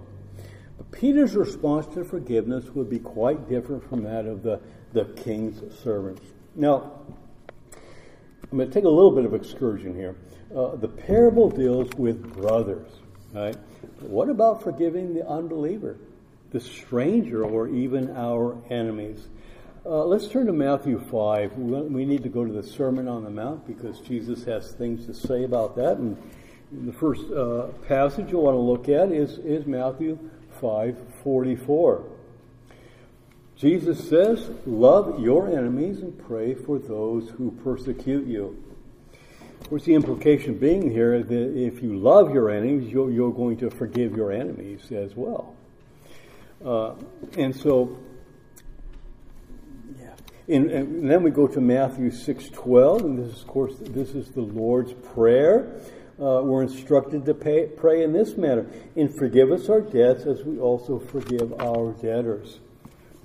But 0.78 0.92
Peter's 0.92 1.36
response 1.36 1.88
to 1.96 2.04
forgiveness 2.04 2.66
would 2.76 2.92
be 2.92 3.00
quite 3.00 3.50
different 3.50 3.90
from 3.90 4.04
that 4.04 4.28
of 4.28 4.44
the, 4.44 4.62
the 4.94 5.06
king's 5.06 5.60
servants. 5.82 6.22
Now, 6.56 6.92
I'm 8.52 8.60
going 8.60 8.70
to 8.70 8.74
take 8.74 8.84
a 8.84 8.90
little 8.90 9.12
bit 9.12 9.26
of 9.26 9.34
excursion 9.34 9.96
here. 9.96 10.16
Uh, 10.56 10.76
the 10.76 10.88
parable 10.88 11.50
deals 11.50 11.90
with 11.98 12.32
brothers, 12.32 12.92
right? 13.34 13.58
What 14.02 14.30
about 14.30 14.62
forgiving 14.62 15.16
the 15.16 15.28
unbeliever, 15.28 15.98
the 16.52 16.60
stranger, 16.60 17.44
or 17.44 17.70
even 17.70 18.16
our 18.16 18.56
enemies? 18.70 19.28
Uh, 19.86 20.06
let's 20.06 20.30
turn 20.30 20.46
to 20.46 20.54
Matthew 20.54 20.98
5. 20.98 21.58
We 21.58 22.06
need 22.06 22.24
to 22.24 22.30
go 22.30 22.46
to 22.46 22.54
the 22.54 22.64
Sermon 22.64 23.10
on 23.10 23.26
the 23.26 23.30
Mount 23.30 23.68
because 23.68 24.00
Jesus 24.00 24.46
has 24.46 24.72
things 24.72 25.06
to 25.08 25.14
say 25.14 25.44
about 25.44 25.76
that. 25.76 25.98
And 25.98 26.16
the 26.72 26.94
first 26.94 27.30
uh, 27.30 27.64
passage 27.86 28.32
you 28.32 28.38
want 28.38 28.56
to 28.56 28.62
look 28.62 28.88
at 28.88 29.12
is, 29.12 29.40
is 29.40 29.66
Matthew 29.66 30.18
5 30.62 30.98
44. 31.22 32.06
Jesus 33.58 34.08
says, 34.08 34.50
Love 34.66 35.20
your 35.20 35.50
enemies 35.50 36.00
and 36.00 36.18
pray 36.18 36.54
for 36.54 36.80
those 36.80 37.30
who 37.32 37.52
persecute 37.52 38.26
you. 38.26 38.64
Of 39.60 39.70
course, 39.70 39.84
the 39.84 39.96
implication 39.96 40.58
being 40.58 40.92
here 40.92 41.22
that 41.22 41.58
if 41.58 41.84
you 41.84 41.98
love 41.98 42.34
your 42.34 42.50
enemies, 42.50 42.90
you're, 42.90 43.12
you're 43.12 43.34
going 43.34 43.58
to 43.58 43.70
forgive 43.70 44.16
your 44.16 44.32
enemies 44.32 44.94
as 44.94 45.14
well. 45.14 45.58
Uh, 46.64 46.94
and 47.38 47.54
so 47.54 47.98
and, 50.48 50.70
and 50.70 51.10
then 51.10 51.24
we 51.24 51.32
go 51.32 51.48
to 51.48 51.62
Matthew 51.62 52.10
6:12, 52.10 53.02
and 53.02 53.20
this 53.20 53.36
is, 53.36 53.42
of 53.42 53.48
course, 53.48 53.76
this 53.80 54.16
is 54.16 54.30
the 54.30 54.42
Lord's 54.42 54.94
prayer. 54.94 55.80
Uh, 56.20 56.42
we're 56.44 56.62
instructed 56.64 57.26
to 57.26 57.34
pay, 57.34 57.68
pray 57.68 58.04
in 58.04 58.14
this 58.14 58.38
manner: 58.38 58.66
"And 58.96 59.14
forgive 59.14 59.52
us 59.52 59.70
our 59.70 59.82
debts, 59.82 60.26
as 60.26 60.44
we 60.44 60.60
also 60.60 61.00
forgive 61.00 61.54
our 61.62 61.94
debtors." 61.94 62.60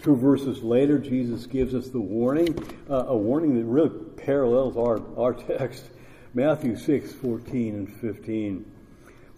Two 0.02 0.14
verses 0.14 0.62
later, 0.62 0.98
Jesus 0.98 1.46
gives 1.46 1.74
us 1.74 1.88
the 1.88 2.00
warning, 2.00 2.56
uh, 2.88 3.06
a 3.08 3.16
warning 3.16 3.56
that 3.56 3.64
really 3.64 3.90
parallels 4.16 4.76
our, 4.76 5.02
our 5.16 5.34
text, 5.34 5.90
Matthew 6.34 6.76
6, 6.76 7.12
14 7.14 7.74
and 7.74 7.92
15. 7.92 8.64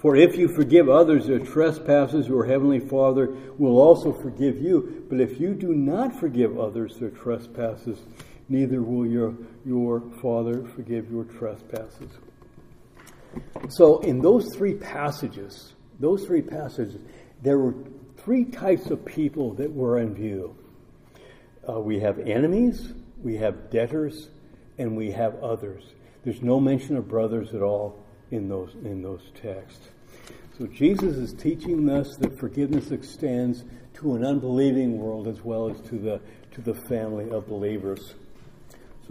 For 0.00 0.16
if 0.16 0.36
you 0.38 0.48
forgive 0.48 0.88
others 0.88 1.26
their 1.26 1.40
trespasses, 1.40 2.26
your 2.26 2.46
heavenly 2.46 2.80
Father 2.80 3.36
will 3.58 3.78
also 3.78 4.14
forgive 4.14 4.58
you. 4.58 5.04
But 5.10 5.20
if 5.20 5.38
you 5.38 5.52
do 5.52 5.74
not 5.74 6.18
forgive 6.18 6.58
others 6.58 6.96
their 6.96 7.10
trespasses, 7.10 7.98
neither 8.48 8.80
will 8.80 9.06
your, 9.06 9.34
your 9.66 10.00
Father 10.22 10.64
forgive 10.74 11.10
your 11.10 11.24
trespasses. 11.24 12.10
So, 13.68 13.98
in 14.00 14.22
those 14.22 14.48
three 14.56 14.74
passages, 14.74 15.74
those 16.00 16.24
three 16.24 16.42
passages, 16.42 16.96
there 17.42 17.58
were 17.58 17.74
three 18.16 18.46
types 18.46 18.86
of 18.86 19.04
people 19.04 19.52
that 19.54 19.70
were 19.70 19.98
in 19.98 20.14
view. 20.14 20.56
Uh, 21.68 21.78
we 21.78 22.00
have 22.00 22.18
enemies, 22.20 22.94
we 23.22 23.36
have 23.36 23.70
debtors, 23.70 24.30
and 24.78 24.96
we 24.96 25.10
have 25.10 25.36
others. 25.42 25.84
There's 26.24 26.40
no 26.40 26.58
mention 26.58 26.96
of 26.96 27.06
brothers 27.06 27.52
at 27.52 27.60
all 27.60 28.02
in 28.30 28.48
those 28.48 28.74
in 28.84 29.02
those 29.02 29.22
texts. 29.40 29.88
So 30.58 30.66
Jesus 30.66 31.16
is 31.16 31.32
teaching 31.32 31.88
us 31.88 32.16
that 32.16 32.38
forgiveness 32.38 32.90
extends 32.90 33.64
to 33.94 34.14
an 34.14 34.24
unbelieving 34.24 34.98
world 34.98 35.26
as 35.26 35.42
well 35.42 35.70
as 35.70 35.80
to 35.88 35.96
the 35.98 36.20
to 36.52 36.60
the 36.60 36.74
family 36.74 37.30
of 37.30 37.46
believers. 37.46 38.14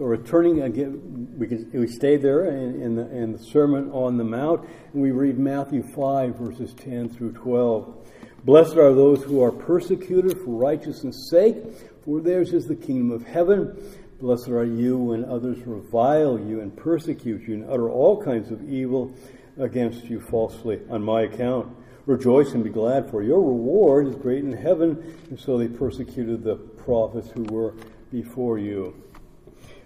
So 0.00 0.06
returning 0.06 0.62
again, 0.62 1.34
we, 1.36 1.46
can, 1.46 1.70
we 1.72 1.86
stay 1.86 2.16
there 2.16 2.46
in, 2.46 2.80
in, 2.80 2.96
the, 2.96 3.10
in 3.14 3.32
the 3.32 3.38
Sermon 3.38 3.90
on 3.90 4.16
the 4.16 4.24
Mount, 4.24 4.66
and 4.94 5.02
we 5.02 5.10
read 5.10 5.38
Matthew 5.38 5.82
5, 5.82 6.36
verses 6.36 6.72
10 6.72 7.10
through 7.10 7.32
12. 7.32 8.08
Blessed 8.44 8.78
are 8.78 8.94
those 8.94 9.22
who 9.22 9.42
are 9.42 9.52
persecuted 9.52 10.38
for 10.38 10.52
righteousness' 10.52 11.28
sake, 11.28 11.56
for 12.02 12.22
theirs 12.22 12.54
is 12.54 12.64
the 12.64 12.74
kingdom 12.74 13.10
of 13.10 13.26
heaven. 13.26 13.76
Blessed 14.20 14.48
are 14.48 14.64
you 14.64 14.98
when 14.98 15.24
others 15.24 15.58
revile 15.66 16.38
you 16.38 16.60
and 16.60 16.76
persecute 16.76 17.48
you 17.48 17.54
and 17.54 17.70
utter 17.70 17.88
all 17.88 18.22
kinds 18.22 18.50
of 18.50 18.68
evil 18.68 19.14
against 19.58 20.04
you 20.04 20.20
falsely 20.20 20.78
on 20.90 21.02
my 21.02 21.22
account. 21.22 21.74
Rejoice 22.04 22.52
and 22.52 22.62
be 22.62 22.68
glad, 22.68 23.10
for 23.10 23.22
your 23.22 23.40
reward 23.40 24.06
is 24.06 24.14
great 24.16 24.44
in 24.44 24.52
heaven. 24.52 25.18
And 25.30 25.40
so 25.40 25.56
they 25.56 25.68
persecuted 25.68 26.44
the 26.44 26.56
prophets 26.56 27.30
who 27.30 27.44
were 27.44 27.74
before 28.12 28.58
you. 28.58 28.94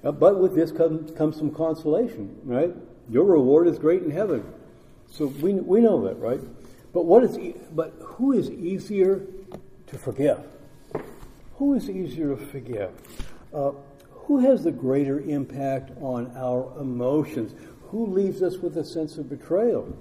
Uh, 0.03 0.11
but 0.11 0.41
with 0.41 0.57
this 0.57 0.73
comes, 0.73 1.13
comes 1.13 1.37
some 1.37 1.53
consolation, 1.53 2.37
right? 2.43 2.75
Your 3.09 3.25
reward 3.25 3.69
is 3.69 3.79
great 3.79 4.03
in 4.03 4.11
heaven. 4.11 4.45
So 5.11 5.27
we, 5.27 5.55
we 5.55 5.81
know 5.81 6.03
that, 6.07 6.19
right? 6.19 6.41
But 6.93 7.05
what 7.05 7.23
is, 7.23 7.39
but 7.73 7.95
who 8.01 8.33
is 8.33 8.51
easier 8.51 9.27
to 9.87 9.99
forgive? 9.99 10.41
Who 11.59 11.75
is 11.75 11.89
easier 11.89 12.35
to 12.35 12.37
forgive? 12.37 12.91
Uh, 13.53 13.73
who 14.27 14.39
has 14.39 14.63
the 14.63 14.73
greater 14.73 15.21
impact 15.21 15.91
on 16.01 16.33
our 16.37 16.73
emotions? 16.81 17.55
Who 17.89 18.07
leaves 18.07 18.43
us 18.43 18.59
with 18.59 18.77
a 18.77 18.85
sense 18.85 19.19
of 19.19 19.29
betrayal? 19.29 19.97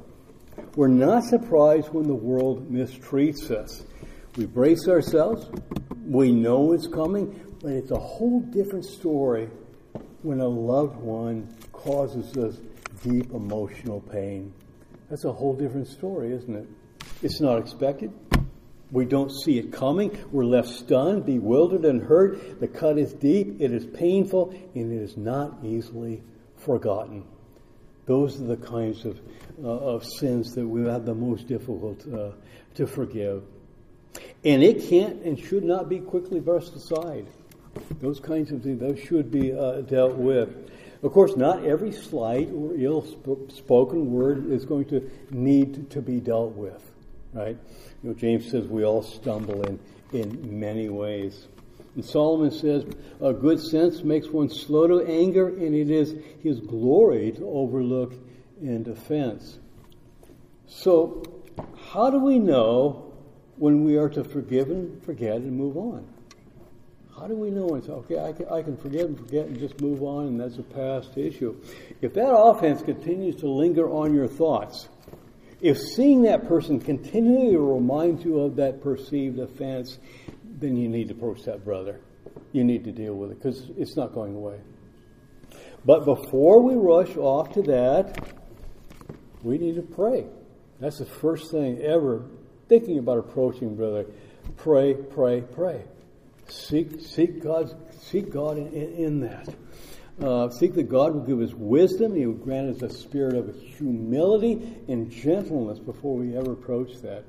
We're 0.76 0.88
not 0.88 1.24
surprised 1.24 1.90
when 1.90 2.08
the 2.08 2.16
world 2.16 2.72
mistreats 2.72 3.52
us. 3.52 3.84
We 4.38 4.46
brace 4.46 4.88
ourselves. 4.88 5.50
We 6.06 6.32
know 6.32 6.72
it's 6.72 6.88
coming, 6.88 7.40
but 7.62 7.72
it's 7.74 7.92
a 7.92 8.00
whole 8.00 8.40
different 8.42 8.86
story 8.86 9.50
when 10.22 10.40
a 10.40 10.48
loved 10.48 10.96
one 10.98 11.54
causes 11.72 12.36
us 12.38 12.60
deep 13.04 13.32
emotional 13.32 14.00
pain. 14.00 14.54
That's 15.10 15.26
a 15.26 15.32
whole 15.32 15.54
different 15.54 15.88
story, 15.88 16.32
isn't 16.32 16.56
it? 16.56 16.68
It's 17.22 17.42
not 17.42 17.58
expected. 17.58 18.12
We 18.94 19.06
don't 19.06 19.32
see 19.32 19.58
it 19.58 19.74
coming. 19.74 20.16
We're 20.32 20.46
left 20.46 20.70
stunned, 20.70 21.26
bewildered, 21.26 21.84
and 21.84 22.00
hurt. 22.00 22.60
The 22.60 22.68
cut 22.68 23.00
is 23.00 23.12
deep, 23.12 23.60
it 23.60 23.74
is 23.74 23.88
painful, 23.88 24.54
and 24.76 24.94
it 24.94 25.02
is 25.02 25.18
not 25.18 25.58
easily 25.64 26.22
forgotten. 26.58 27.26
Those 28.06 28.40
are 28.40 28.46
the 28.46 28.58
kinds 28.58 29.04
of, 29.06 29.20
uh, 29.64 29.68
of 29.68 30.06
sins 30.06 30.54
that 30.54 30.68
we 30.68 30.88
have 30.88 31.06
the 31.06 31.16
most 31.16 31.48
difficult 31.48 32.08
uh, 32.08 32.34
to 32.76 32.86
forgive. 32.86 33.44
And 34.46 34.62
it 34.62 34.88
can't 34.88 35.24
and 35.24 35.40
should 35.40 35.64
not 35.64 35.90
be 35.90 36.00
quickly 36.00 36.40
brushed 36.40 36.76
aside. 36.76 37.26
Those 38.00 38.20
kinds 38.20 38.52
of 38.52 38.62
things, 38.62 38.80
those 38.80 39.00
should 39.00 39.32
be 39.32 39.54
uh, 39.54 39.82
dealt 39.82 40.18
with. 40.18 40.70
Of 41.02 41.12
course, 41.14 41.36
not 41.36 41.66
every 41.66 41.92
slight 41.92 42.50
or 42.54 42.76
ill 42.76 43.02
spoken 43.50 44.12
word 44.12 44.52
is 44.52 44.66
going 44.66 44.86
to 44.86 45.10
need 45.32 45.90
to 45.90 46.02
be 46.02 46.20
dealt 46.20 46.54
with, 46.54 46.92
right? 47.34 47.58
You 48.04 48.10
know, 48.10 48.16
James 48.16 48.52
says 48.52 48.68
we 48.68 48.84
all 48.84 49.02
stumble 49.02 49.62
in, 49.64 49.80
in 50.12 50.60
many 50.60 50.90
ways. 50.90 51.48
And 51.96 52.04
Solomon 52.04 52.52
says, 52.52 52.86
a 53.22 53.34
good 53.34 53.60
sense 53.60 54.04
makes 54.04 54.28
one 54.28 54.50
slow 54.50 54.88
to 54.88 55.08
anger, 55.08 55.48
and 55.48 55.74
it 55.74 55.90
is 55.90 56.16
his 56.42 56.60
glory 56.60 57.32
to 57.34 57.48
overlook 57.48 58.14
and 58.62 58.88
offense. 58.88 59.60
So, 60.68 61.24
how 61.92 62.10
do 62.10 62.20
we 62.20 62.40
know 62.40 63.14
when 63.58 63.84
we 63.84 63.98
are 63.98 64.10
to 64.10 64.24
forgive 64.24 64.70
and 64.70 65.02
forget 65.04 65.38
and 65.38 65.56
move 65.56 65.78
on? 65.78 66.08
How 67.16 67.28
do 67.28 67.36
we 67.36 67.52
know 67.52 67.76
it's 67.76 67.90
okay? 67.90 68.20
I 68.20 68.34
can, 68.34 68.48
I 68.50 68.64
can 68.64 68.76
forgive 68.76 69.06
and 69.06 69.18
forget 69.18 69.46
and 69.46 69.60
just 69.60 69.80
move 69.80 70.02
on, 70.02 70.28
and 70.28 70.40
that's 70.40 70.58
a 70.58 70.64
past 70.64 71.16
issue. 71.16 71.56
If 72.02 72.16
that 72.16 72.36
offense 72.36 72.82
continues 72.82 73.36
to 73.38 73.48
linger 73.48 73.88
on 73.88 74.16
your 74.16 74.28
thoughts, 74.28 74.90
if 75.64 75.80
seeing 75.80 76.24
that 76.24 76.46
person 76.46 76.78
continually 76.78 77.56
reminds 77.56 78.26
you 78.26 78.42
of 78.42 78.58
that 78.58 78.82
perceived 78.82 79.40
offense, 79.40 79.98
then 80.60 80.76
you 80.76 80.90
need 80.90 81.08
to 81.08 81.14
approach 81.14 81.44
that 81.44 81.64
brother. 81.64 82.02
You 82.52 82.66
need 82.66 82.84
to 82.84 82.92
deal 82.92 83.16
with 83.16 83.32
it 83.32 83.42
because 83.42 83.72
it's 83.78 83.96
not 83.96 84.14
going 84.14 84.36
away. 84.36 84.60
But 85.86 86.04
before 86.04 86.62
we 86.62 86.76
rush 86.76 87.16
off 87.16 87.54
to 87.54 87.62
that, 87.64 88.36
we 89.42 89.58
need 89.58 89.76
to 89.76 89.82
pray. 89.82 90.26
That's 90.82 91.00
the 91.00 91.06
first 91.06 91.50
thing 91.50 91.82
ever 91.82 92.26
thinking 92.68 92.98
about 93.00 93.20
approaching 93.20 93.78
brother. 93.78 94.06
Pray, 94.58 94.96
pray, 94.96 95.42
pray. 95.42 95.86
Seek, 96.50 97.00
seek 97.00 97.42
God, 97.42 97.74
seek 98.02 98.30
God 98.30 98.58
in, 98.58 98.68
in, 98.74 98.94
in 98.96 99.20
that. 99.22 99.48
Uh, 100.22 100.48
seek 100.50 100.76
that 100.76 100.84
God 100.84 101.14
will 101.16 101.24
give 101.24 101.42
us 101.42 101.54
wisdom. 101.54 102.16
He 102.16 102.26
will 102.26 102.36
grant 102.36 102.76
us 102.76 102.82
a 102.84 102.90
spirit 102.94 103.36
of 103.36 103.56
humility 103.60 104.62
and 104.88 105.10
gentleness 105.10 105.80
before 105.80 106.16
we 106.16 106.38
ever 106.38 106.52
approach 106.52 107.02
that. 107.02 107.24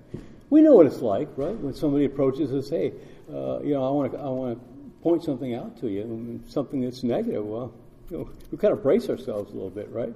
We 0.50 0.60
know 0.60 0.74
what 0.74 0.86
it's 0.86 1.00
like, 1.00 1.28
right? 1.36 1.56
When 1.56 1.72
somebody 1.74 2.04
approaches 2.04 2.52
us, 2.52 2.68
hey, 2.68 2.92
uh, 3.32 3.60
you 3.60 3.74
know, 3.74 3.86
I 3.86 3.90
want 3.90 4.12
to, 4.12 4.18
I 4.18 4.28
want 4.28 4.58
to 4.58 5.02
point 5.02 5.24
something 5.24 5.54
out 5.54 5.80
to 5.80 5.88
you, 5.88 6.40
something 6.46 6.82
that's 6.82 7.02
negative. 7.02 7.44
Well, 7.44 7.72
you 8.10 8.18
know, 8.18 8.30
we 8.50 8.58
kind 8.58 8.72
of 8.72 8.82
brace 8.82 9.08
ourselves 9.08 9.50
a 9.50 9.54
little 9.54 9.70
bit, 9.70 9.88
right? 9.90 10.14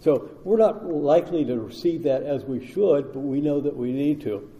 So 0.00 0.30
we're 0.44 0.56
not 0.56 0.86
likely 0.86 1.44
to 1.44 1.60
receive 1.60 2.04
that 2.04 2.22
as 2.22 2.44
we 2.44 2.66
should, 2.66 3.12
but 3.12 3.20
we 3.20 3.42
know 3.42 3.60
that 3.60 3.76
we 3.76 3.92
need 3.92 4.22
to. 4.22 4.50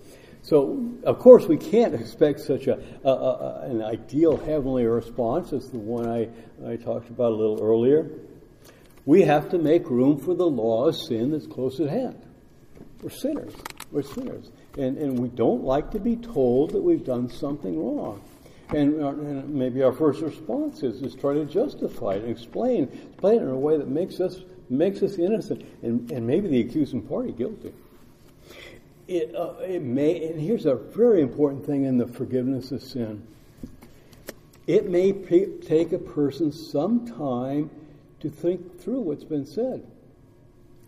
So, 0.42 0.94
of 1.04 1.18
course, 1.18 1.46
we 1.46 1.58
can't 1.58 1.94
expect 1.94 2.40
such 2.40 2.66
a, 2.66 2.78
a, 3.04 3.10
a, 3.10 3.60
an 3.64 3.82
ideal 3.82 4.38
heavenly 4.38 4.86
response 4.86 5.52
as 5.52 5.70
the 5.70 5.78
one 5.78 6.08
I, 6.08 6.28
I 6.66 6.76
talked 6.76 7.10
about 7.10 7.32
a 7.32 7.34
little 7.34 7.62
earlier. 7.62 8.10
We 9.04 9.22
have 9.22 9.50
to 9.50 9.58
make 9.58 9.90
room 9.90 10.18
for 10.18 10.34
the 10.34 10.46
law 10.46 10.86
of 10.86 10.96
sin 10.96 11.32
that's 11.32 11.46
close 11.46 11.78
at 11.80 11.90
hand. 11.90 12.22
We're 13.02 13.10
sinners. 13.10 13.52
We're 13.90 14.02
sinners. 14.02 14.50
And, 14.78 14.96
and 14.98 15.18
we 15.18 15.28
don't 15.28 15.64
like 15.64 15.90
to 15.90 15.98
be 15.98 16.16
told 16.16 16.70
that 16.70 16.82
we've 16.82 17.04
done 17.04 17.28
something 17.28 17.78
wrong. 17.78 18.22
And, 18.70 18.94
and 19.00 19.48
maybe 19.52 19.82
our 19.82 19.92
first 19.92 20.20
response 20.20 20.82
is, 20.82 21.02
is 21.02 21.14
try 21.14 21.34
to 21.34 21.44
justify 21.44 22.12
it 22.14 22.22
and 22.22 22.30
explain, 22.30 22.84
explain 23.10 23.40
it 23.40 23.42
in 23.42 23.48
a 23.48 23.58
way 23.58 23.76
that 23.76 23.88
makes 23.88 24.20
us, 24.20 24.36
makes 24.68 25.02
us 25.02 25.18
innocent 25.18 25.66
and, 25.82 26.10
and 26.12 26.26
maybe 26.26 26.48
the 26.48 26.60
accusing 26.60 27.02
party 27.02 27.32
guilty 27.32 27.72
it, 29.10 29.34
uh, 29.34 29.54
it 29.58 29.82
may, 29.82 30.28
and 30.28 30.40
here's 30.40 30.66
a 30.66 30.76
very 30.76 31.20
important 31.20 31.66
thing 31.66 31.84
in 31.84 31.98
the 31.98 32.06
forgiveness 32.06 32.70
of 32.70 32.80
sin. 32.80 33.26
It 34.68 34.88
may 34.88 35.12
p- 35.12 35.58
take 35.66 35.92
a 35.92 35.98
person 35.98 36.52
some 36.52 37.08
time 37.08 37.70
to 38.20 38.30
think 38.30 38.80
through 38.80 39.00
what's 39.00 39.24
been 39.24 39.46
said. 39.46 39.84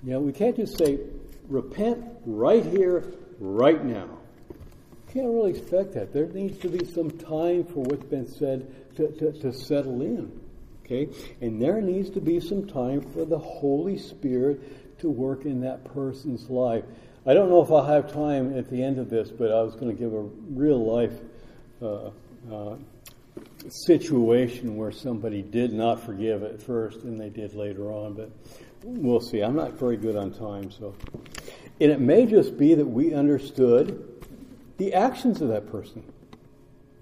You 0.04 0.12
know, 0.12 0.20
we 0.20 0.32
can't 0.32 0.54
just 0.54 0.78
say, 0.78 1.00
repent 1.48 2.04
right 2.24 2.64
here, 2.64 3.12
right 3.40 3.84
now. 3.84 4.08
Can't 5.12 5.26
really 5.26 5.50
expect 5.58 5.94
that. 5.94 6.12
There 6.12 6.26
needs 6.26 6.58
to 6.58 6.68
be 6.68 6.86
some 6.86 7.10
time 7.10 7.64
for 7.64 7.80
what's 7.80 8.04
been 8.04 8.28
said 8.28 8.72
to, 8.96 9.08
to, 9.08 9.32
to 9.40 9.52
settle 9.52 10.00
in. 10.00 10.40
Okay? 10.84 11.08
And 11.40 11.60
there 11.60 11.80
needs 11.80 12.08
to 12.10 12.20
be 12.20 12.38
some 12.38 12.68
time 12.68 13.00
for 13.00 13.24
the 13.24 13.38
Holy 13.38 13.98
Spirit 13.98 15.00
to 15.00 15.10
work 15.10 15.44
in 15.44 15.60
that 15.62 15.84
person's 15.92 16.48
life. 16.48 16.84
I 17.24 17.34
don't 17.34 17.50
know 17.50 17.62
if 17.62 17.70
I'll 17.70 17.84
have 17.84 18.12
time 18.12 18.56
at 18.58 18.68
the 18.68 18.82
end 18.82 18.98
of 18.98 19.08
this, 19.08 19.30
but 19.30 19.52
I 19.52 19.62
was 19.62 19.74
going 19.74 19.94
to 19.94 20.00
give 20.00 20.12
a 20.12 20.22
real 20.50 20.84
life 20.84 21.12
uh, 21.80 22.10
uh, 22.52 22.76
situation 23.68 24.76
where 24.76 24.90
somebody 24.90 25.40
did 25.40 25.72
not 25.72 26.02
forgive 26.02 26.42
at 26.42 26.60
first 26.60 27.04
and 27.04 27.20
they 27.20 27.28
did 27.28 27.54
later 27.54 27.92
on, 27.92 28.14
but 28.14 28.30
we'll 28.82 29.20
see. 29.20 29.40
I'm 29.40 29.54
not 29.54 29.74
very 29.74 29.96
good 29.96 30.16
on 30.16 30.32
time, 30.32 30.72
so. 30.72 30.94
And 31.80 31.92
it 31.92 32.00
may 32.00 32.26
just 32.26 32.58
be 32.58 32.74
that 32.74 32.86
we 32.86 33.14
understood 33.14 34.22
the 34.78 34.94
actions 34.94 35.40
of 35.40 35.48
that 35.48 35.70
person 35.70 36.02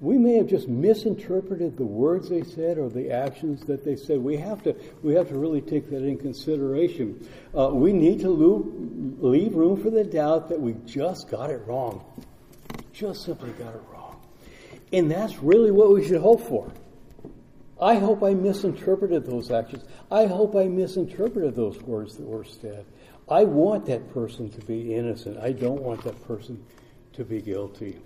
we 0.00 0.16
may 0.16 0.34
have 0.36 0.46
just 0.46 0.66
misinterpreted 0.66 1.76
the 1.76 1.84
words 1.84 2.30
they 2.30 2.42
said 2.42 2.78
or 2.78 2.88
the 2.88 3.10
actions 3.10 3.60
that 3.66 3.84
they 3.84 3.96
said. 3.96 4.18
We 4.18 4.38
have 4.38 4.62
to, 4.62 4.74
we 5.02 5.14
have 5.14 5.28
to 5.28 5.38
really 5.38 5.60
take 5.60 5.90
that 5.90 6.02
in 6.02 6.16
consideration. 6.16 7.28
Uh, 7.56 7.68
we 7.68 7.92
need 7.92 8.20
to 8.20 8.30
lo- 8.30 8.66
leave 9.18 9.54
room 9.54 9.80
for 9.80 9.90
the 9.90 10.04
doubt 10.04 10.48
that 10.48 10.58
we 10.58 10.74
just 10.86 11.30
got 11.30 11.50
it 11.50 11.60
wrong. 11.66 12.02
Just 12.94 13.24
simply 13.24 13.50
got 13.52 13.74
it 13.74 13.82
wrong. 13.92 14.18
And 14.90 15.10
that's 15.10 15.38
really 15.38 15.70
what 15.70 15.92
we 15.92 16.06
should 16.08 16.22
hope 16.22 16.48
for. 16.48 16.72
I 17.80 17.96
hope 17.96 18.22
I 18.22 18.32
misinterpreted 18.32 19.26
those 19.26 19.50
actions. 19.50 19.84
I 20.10 20.26
hope 20.26 20.56
I 20.56 20.64
misinterpreted 20.64 21.54
those 21.54 21.80
words 21.82 22.16
that 22.16 22.26
were 22.26 22.44
said. 22.44 22.86
I 23.28 23.44
want 23.44 23.86
that 23.86 24.12
person 24.12 24.50
to 24.50 24.60
be 24.62 24.94
innocent. 24.94 25.38
I 25.38 25.52
don't 25.52 25.82
want 25.82 26.02
that 26.04 26.26
person 26.26 26.64
to 27.12 27.24
be 27.24 27.40
guilty. 27.40 27.98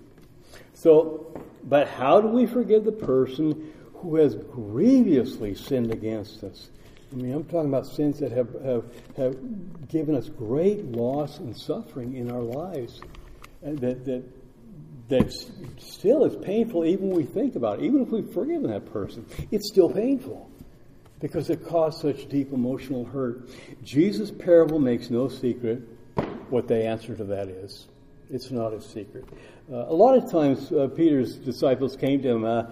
So, 0.75 1.31
but 1.63 1.87
how 1.87 2.21
do 2.21 2.27
we 2.27 2.45
forgive 2.45 2.83
the 2.83 2.91
person 2.91 3.73
who 3.95 4.17
has 4.17 4.35
grievously 4.35 5.55
sinned 5.55 5.91
against 5.91 6.43
us? 6.43 6.69
I 7.11 7.15
mean, 7.15 7.33
I'm 7.33 7.45
talking 7.45 7.69
about 7.69 7.87
sins 7.87 8.19
that 8.19 8.31
have, 8.33 8.53
have, 8.63 8.83
have 9.15 9.87
given 9.87 10.15
us 10.15 10.27
great 10.27 10.83
loss 10.83 11.39
and 11.39 11.55
suffering 11.55 12.15
in 12.15 12.29
our 12.29 12.41
lives. 12.41 13.01
And 13.61 13.79
that, 13.79 14.05
that, 14.05 14.23
that 15.07 15.31
still 15.77 16.25
is 16.25 16.35
painful 16.43 16.85
even 16.85 17.07
when 17.07 17.17
we 17.17 17.23
think 17.23 17.55
about 17.55 17.79
it. 17.79 17.85
Even 17.85 18.01
if 18.01 18.09
we've 18.09 18.31
forgiven 18.31 18.69
that 18.69 18.91
person, 18.91 19.25
it's 19.51 19.69
still 19.69 19.89
painful 19.89 20.49
because 21.21 21.49
it 21.49 21.65
caused 21.65 22.01
such 22.01 22.27
deep 22.27 22.51
emotional 22.51 23.05
hurt. 23.05 23.49
Jesus' 23.81 24.29
parable 24.29 24.77
makes 24.77 25.09
no 25.09 25.29
secret 25.29 25.81
what 26.49 26.67
the 26.67 26.85
answer 26.85 27.15
to 27.15 27.23
that 27.23 27.47
is. 27.47 27.87
It's 28.29 28.51
not 28.51 28.73
a 28.73 28.81
secret. 28.81 29.25
Uh, 29.71 29.85
a 29.87 29.93
lot 29.93 30.15
of 30.15 30.29
times, 30.29 30.71
uh, 30.71 30.87
Peter's 30.95 31.35
disciples 31.37 31.95
came 31.95 32.21
to 32.21 32.29
him, 32.29 32.45
uh, 32.45 32.65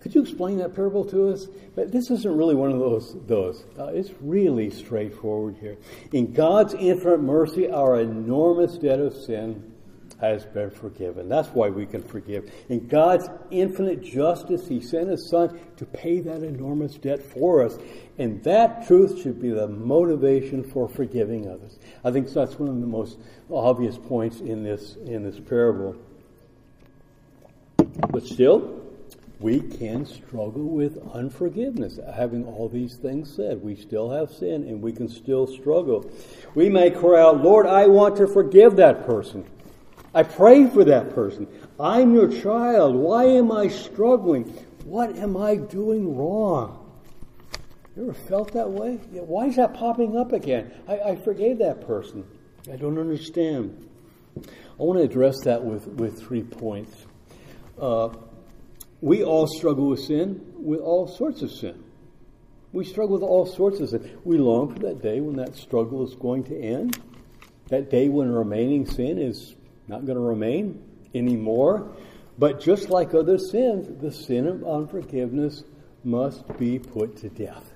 could 0.00 0.14
you 0.14 0.22
explain 0.22 0.58
that 0.58 0.74
parable 0.74 1.04
to 1.06 1.30
us? 1.30 1.46
But 1.74 1.90
this 1.90 2.10
isn't 2.12 2.36
really 2.36 2.54
one 2.54 2.70
of 2.70 2.78
those. 2.78 3.16
Those. 3.26 3.64
Uh, 3.76 3.86
it's 3.86 4.10
really 4.20 4.70
straightforward 4.70 5.56
here. 5.60 5.76
In 6.12 6.32
God's 6.32 6.74
infinite 6.74 7.22
mercy, 7.22 7.68
our 7.68 7.98
enormous 8.00 8.78
debt 8.78 9.00
of 9.00 9.14
sin 9.14 9.72
has 10.20 10.46
been 10.46 10.70
forgiven. 10.70 11.28
That's 11.28 11.48
why 11.48 11.70
we 11.70 11.84
can 11.84 12.02
forgive. 12.02 12.50
In 12.68 12.86
God's 12.86 13.28
infinite 13.50 14.02
justice, 14.02 14.68
He 14.68 14.80
sent 14.80 15.08
His 15.08 15.28
Son 15.28 15.58
to 15.76 15.84
pay 15.84 16.20
that 16.20 16.44
enormous 16.44 16.94
debt 16.94 17.20
for 17.20 17.64
us. 17.64 17.76
And 18.16 18.42
that 18.44 18.86
truth 18.86 19.20
should 19.20 19.42
be 19.42 19.50
the 19.50 19.66
motivation 19.66 20.62
for 20.62 20.88
forgiving 20.88 21.48
others. 21.48 21.80
I 22.04 22.12
think 22.12 22.32
that's 22.32 22.60
one 22.60 22.68
of 22.68 22.80
the 22.80 22.86
most 22.86 23.18
obvious 23.50 23.98
points 23.98 24.38
in 24.38 24.62
this, 24.62 24.94
in 25.04 25.24
this 25.24 25.40
parable. 25.40 25.96
But 28.10 28.24
still, 28.24 28.82
we 29.38 29.60
can 29.60 30.06
struggle 30.06 30.64
with 30.64 30.98
unforgiveness. 31.12 31.98
Having 32.14 32.46
all 32.46 32.68
these 32.68 32.96
things 32.96 33.34
said, 33.34 33.62
we 33.62 33.76
still 33.76 34.10
have 34.10 34.30
sin 34.30 34.64
and 34.64 34.80
we 34.80 34.92
can 34.92 35.08
still 35.08 35.46
struggle. 35.46 36.10
We 36.54 36.68
may 36.68 36.90
cry 36.90 37.20
out, 37.20 37.42
Lord, 37.42 37.66
I 37.66 37.86
want 37.86 38.16
to 38.16 38.26
forgive 38.26 38.76
that 38.76 39.06
person. 39.06 39.44
I 40.14 40.22
pray 40.22 40.66
for 40.66 40.84
that 40.84 41.14
person. 41.14 41.46
I'm 41.78 42.14
your 42.14 42.28
child. 42.28 42.94
Why 42.94 43.24
am 43.24 43.52
I 43.52 43.68
struggling? 43.68 44.44
What 44.84 45.16
am 45.16 45.36
I 45.36 45.56
doing 45.56 46.16
wrong? 46.16 46.82
You 47.96 48.04
ever 48.04 48.14
felt 48.14 48.52
that 48.52 48.70
way? 48.70 48.96
Why 49.12 49.46
is 49.46 49.56
that 49.56 49.74
popping 49.74 50.16
up 50.16 50.32
again? 50.32 50.72
I, 50.88 50.98
I 50.98 51.16
forgave 51.16 51.58
that 51.58 51.86
person. 51.86 52.24
I 52.70 52.76
don't 52.76 52.98
understand. 52.98 53.88
I 54.36 54.82
want 54.82 54.98
to 54.98 55.04
address 55.04 55.40
that 55.44 55.62
with, 55.62 55.86
with 55.86 56.20
three 56.20 56.42
points. 56.42 57.05
Uh, 57.80 58.08
we 59.00 59.22
all 59.22 59.46
struggle 59.46 59.88
with 59.88 60.00
sin, 60.00 60.40
with 60.56 60.80
all 60.80 61.06
sorts 61.06 61.42
of 61.42 61.50
sin. 61.50 61.82
We 62.72 62.84
struggle 62.84 63.14
with 63.14 63.22
all 63.22 63.46
sorts 63.46 63.80
of 63.80 63.90
sin. 63.90 64.18
We 64.24 64.38
long 64.38 64.72
for 64.72 64.80
that 64.80 65.02
day 65.02 65.20
when 65.20 65.36
that 65.36 65.56
struggle 65.56 66.06
is 66.06 66.14
going 66.14 66.44
to 66.44 66.58
end, 66.58 67.00
that 67.68 67.90
day 67.90 68.08
when 68.08 68.32
remaining 68.32 68.86
sin 68.86 69.18
is 69.18 69.54
not 69.88 70.04
going 70.06 70.16
to 70.16 70.24
remain 70.24 70.82
anymore. 71.14 71.94
But 72.38 72.60
just 72.60 72.90
like 72.90 73.14
other 73.14 73.38
sins, 73.38 73.88
the 74.00 74.12
sin 74.12 74.46
of 74.46 74.64
unforgiveness 74.64 75.64
must 76.04 76.58
be 76.58 76.78
put 76.78 77.16
to 77.18 77.28
death. 77.30 77.72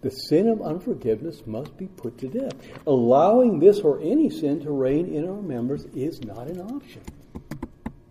The 0.00 0.10
sin 0.10 0.48
of 0.48 0.60
unforgiveness 0.60 1.46
must 1.46 1.76
be 1.76 1.86
put 1.86 2.18
to 2.18 2.28
death. 2.28 2.54
Allowing 2.86 3.60
this 3.60 3.80
or 3.80 4.00
any 4.00 4.30
sin 4.30 4.60
to 4.60 4.70
reign 4.70 5.14
in 5.14 5.28
our 5.28 5.40
members 5.40 5.84
is 5.94 6.20
not 6.22 6.48
an 6.48 6.60
option. 6.60 7.02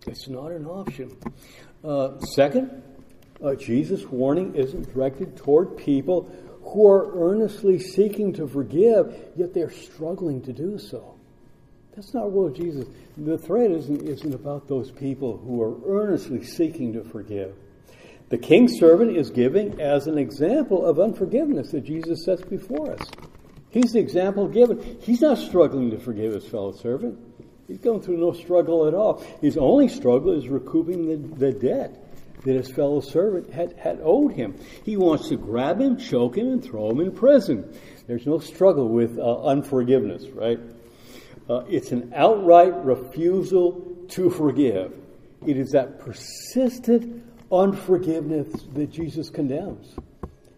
It's 0.06 0.28
not 0.28 0.52
an 0.52 0.66
option. 0.66 1.16
Uh, 1.84 2.18
second, 2.20 2.82
uh, 3.42 3.54
Jesus' 3.54 4.06
warning 4.06 4.54
isn't 4.54 4.92
directed 4.92 5.36
toward 5.36 5.76
people 5.76 6.30
who 6.62 6.88
are 6.88 7.30
earnestly 7.30 7.78
seeking 7.78 8.32
to 8.34 8.46
forgive, 8.46 9.14
yet 9.36 9.52
they're 9.52 9.70
struggling 9.70 10.42
to 10.42 10.52
do 10.52 10.78
so. 10.78 11.18
That's 11.94 12.14
not 12.14 12.30
what 12.30 12.54
Jesus. 12.54 12.86
The 13.16 13.36
threat 13.36 13.70
isn't, 13.70 14.02
isn't 14.08 14.34
about 14.34 14.68
those 14.68 14.90
people 14.90 15.36
who 15.36 15.60
are 15.60 15.74
earnestly 15.86 16.42
seeking 16.42 16.92
to 16.94 17.04
forgive. 17.04 17.54
The 18.30 18.38
king's 18.38 18.78
servant 18.78 19.16
is 19.16 19.30
giving 19.30 19.78
as 19.80 20.06
an 20.06 20.16
example 20.16 20.86
of 20.86 20.98
unforgiveness 20.98 21.70
that 21.72 21.84
Jesus 21.84 22.24
sets 22.24 22.42
before 22.42 22.92
us. 22.92 23.06
He's 23.68 23.92
the 23.92 23.98
example 23.98 24.48
given. 24.48 24.98
He's 25.02 25.20
not 25.20 25.38
struggling 25.38 25.90
to 25.90 25.98
forgive 25.98 26.32
his 26.32 26.46
fellow 26.46 26.72
servant. 26.72 27.18
He's 27.72 27.80
going 27.80 28.02
through 28.02 28.18
no 28.18 28.34
struggle 28.34 28.86
at 28.86 28.92
all. 28.92 29.24
His 29.40 29.56
only 29.56 29.88
struggle 29.88 30.36
is 30.36 30.46
recouping 30.46 31.06
the, 31.06 31.16
the 31.38 31.52
debt 31.52 32.04
that 32.44 32.54
his 32.54 32.70
fellow 32.70 33.00
servant 33.00 33.50
had, 33.50 33.72
had 33.78 33.98
owed 34.02 34.34
him. 34.34 34.60
He 34.84 34.98
wants 34.98 35.30
to 35.30 35.38
grab 35.38 35.80
him, 35.80 35.96
choke 35.96 36.36
him, 36.36 36.48
and 36.48 36.62
throw 36.62 36.90
him 36.90 37.00
in 37.00 37.12
prison. 37.12 37.74
There's 38.06 38.26
no 38.26 38.40
struggle 38.40 38.90
with 38.90 39.18
uh, 39.18 39.44
unforgiveness, 39.44 40.28
right? 40.34 40.60
Uh, 41.48 41.64
it's 41.66 41.92
an 41.92 42.12
outright 42.14 42.74
refusal 42.84 43.80
to 44.08 44.28
forgive. 44.28 44.92
It 45.46 45.56
is 45.56 45.70
that 45.70 45.98
persistent 45.98 47.24
unforgiveness 47.50 48.52
that 48.74 48.90
Jesus 48.90 49.30
condemns. 49.30 49.96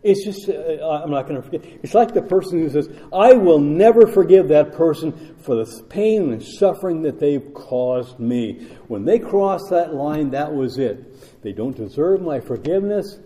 It's 0.05 0.23
just, 0.23 0.51
uh, 0.51 0.87
I'm 0.87 1.11
not 1.11 1.27
going 1.27 1.41
to 1.41 1.43
forget. 1.43 1.65
It's 1.83 1.95
like 1.95 2.13
the 2.13 2.21
person 2.21 2.61
who 2.61 2.69
says, 2.69 2.91
I 3.11 3.33
will 3.33 3.59
never 3.59 4.07
forgive 4.07 4.49
that 4.49 4.73
person 4.73 5.35
for 5.39 5.57
the 5.57 5.83
pain 5.89 6.31
and 6.31 6.43
suffering 6.43 7.01
that 7.03 7.19
they've 7.19 7.55
caused 7.55 8.21
me. 8.21 8.69
When 8.87 9.07
they 9.07 9.19
cross 9.19 9.71
that 9.71 9.95
line, 9.95 10.31
that 10.33 10.53
was 10.53 10.77
it. 10.77 11.43
They 11.43 11.53
don't 11.53 11.75
deserve 11.75 12.21
my 12.21 12.41
forgiveness, 12.41 13.19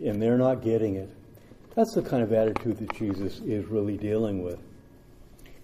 and 0.00 0.22
they're 0.22 0.38
not 0.38 0.62
getting 0.62 0.94
it. 0.94 1.10
That's 1.74 1.92
the 1.94 2.02
kind 2.02 2.22
of 2.22 2.32
attitude 2.32 2.78
that 2.78 2.94
Jesus 2.94 3.40
is 3.40 3.66
really 3.66 3.96
dealing 3.96 4.44
with. 4.44 4.60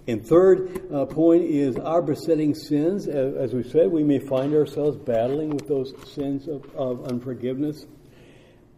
And 0.09 0.27
third 0.27 0.93
uh, 0.93 1.07
point 1.07 1.45
is 1.45 1.77
our 1.77 2.03
besetting 2.03 2.57
sins. 2.57 3.07
As, 3.07 3.37
as 3.37 3.55
we 3.55 3.63
said, 3.63 3.93
we 3.93 4.03
may 4.03 4.19
find 4.19 4.53
ourselves 4.55 4.97
battling 4.97 5.51
with 5.51 5.69
those 5.69 5.95
sins 6.13 6.49
of, 6.49 6.69
of 6.75 7.07
unforgiveness. 7.07 7.87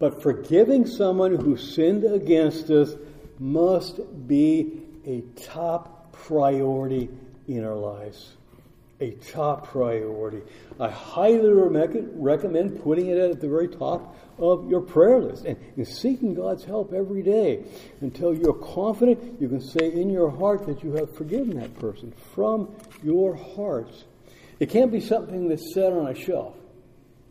But 0.04 0.20
forgiving 0.20 0.84
someone 0.84 1.34
who 1.34 1.56
sinned 1.56 2.04
against 2.04 2.68
us 2.68 2.94
must 3.38 4.00
be 4.28 4.82
a 5.06 5.22
top 5.34 6.12
priority 6.12 7.08
in 7.48 7.64
our 7.64 7.74
lives. 7.74 8.36
A 9.00 9.12
top 9.12 9.68
priority. 9.68 10.42
I 10.78 10.90
highly 10.90 11.48
recommend 11.48 12.82
putting 12.82 13.06
it 13.06 13.16
at 13.16 13.40
the 13.40 13.48
very 13.48 13.66
top 13.66 14.14
of 14.36 14.68
your 14.68 14.82
prayer 14.82 15.20
list 15.20 15.46
and, 15.46 15.56
and 15.74 15.88
seeking 15.88 16.34
God's 16.34 16.64
help 16.64 16.92
every 16.92 17.22
day 17.22 17.64
until 18.02 18.34
you're 18.34 18.52
confident 18.52 19.40
you 19.40 19.48
can 19.48 19.62
say 19.62 19.90
in 19.90 20.10
your 20.10 20.28
heart 20.28 20.66
that 20.66 20.84
you 20.84 20.92
have 20.96 21.16
forgiven 21.16 21.58
that 21.60 21.78
person 21.78 22.12
from 22.34 22.76
your 23.02 23.34
heart. 23.34 24.04
It 24.60 24.68
can't 24.68 24.92
be 24.92 25.00
something 25.00 25.48
that's 25.48 25.72
set 25.72 25.94
on 25.94 26.08
a 26.08 26.14
shelf. 26.14 26.56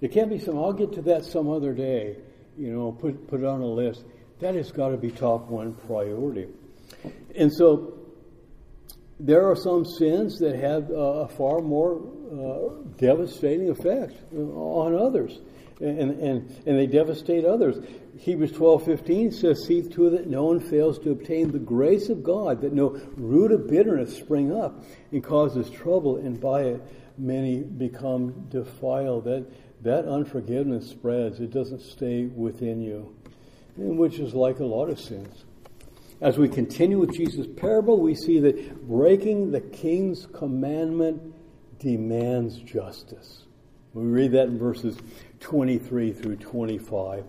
It 0.01 0.11
can't 0.11 0.31
be 0.31 0.39
something, 0.39 0.57
I'll 0.57 0.73
get 0.73 0.93
to 0.93 1.03
that 1.03 1.23
some 1.23 1.47
other 1.47 1.73
day, 1.73 2.17
you 2.57 2.71
know, 2.71 2.91
put, 2.91 3.27
put 3.27 3.41
it 3.41 3.45
on 3.45 3.61
a 3.61 3.65
list. 3.65 4.03
That 4.39 4.55
has 4.55 4.71
got 4.71 4.89
to 4.89 4.97
be 4.97 5.11
top 5.11 5.47
one 5.47 5.73
priority. 5.87 6.47
And 7.35 7.51
so 7.51 7.99
there 9.19 9.49
are 9.49 9.55
some 9.55 9.85
sins 9.85 10.39
that 10.39 10.55
have 10.55 10.89
a 10.91 11.27
far 11.27 11.59
more 11.59 12.01
uh, 12.31 12.83
devastating 12.97 13.69
effect 13.69 14.15
on 14.33 14.95
others 14.95 15.39
and, 15.83 16.11
and, 16.21 16.63
and 16.65 16.77
they 16.77 16.87
devastate 16.87 17.45
others. 17.45 17.77
Hebrews 18.17 18.51
12:15 18.51 19.33
says, 19.33 19.65
"See 19.65 19.81
to 19.81 20.07
it 20.07 20.09
that 20.11 20.27
no 20.27 20.45
one 20.45 20.59
fails 20.59 20.99
to 20.99 21.11
obtain 21.11 21.51
the 21.51 21.59
grace 21.59 22.09
of 22.09 22.23
God, 22.23 22.61
that 22.61 22.73
no 22.73 22.99
root 23.17 23.51
of 23.51 23.67
bitterness 23.67 24.15
spring 24.15 24.51
up 24.51 24.83
and 25.11 25.23
causes 25.23 25.69
trouble, 25.69 26.17
and 26.17 26.39
by 26.39 26.61
it 26.63 26.81
many 27.17 27.61
become 27.61 28.47
defiled." 28.49 29.25
That 29.25 29.45
that 29.83 30.05
unforgiveness 30.05 30.89
spreads; 30.89 31.39
it 31.39 31.51
doesn't 31.51 31.81
stay 31.81 32.25
within 32.25 32.81
you, 32.81 33.15
which 33.75 34.19
is 34.19 34.33
like 34.33 34.59
a 34.59 34.65
lot 34.65 34.89
of 34.89 34.99
sins. 34.99 35.45
As 36.21 36.37
we 36.37 36.47
continue 36.47 36.99
with 36.99 37.13
Jesus' 37.13 37.47
parable, 37.57 37.99
we 37.99 38.15
see 38.15 38.39
that 38.39 38.87
breaking 38.87 39.51
the 39.51 39.59
king's 39.59 40.25
commandment 40.25 41.33
demands 41.79 42.57
justice. 42.59 43.43
We 43.93 44.05
read 44.05 44.31
that 44.31 44.47
in 44.47 44.57
verses 44.57 44.97
23 45.41 46.13
through 46.13 46.37
25. 46.37 47.19
It 47.19 47.25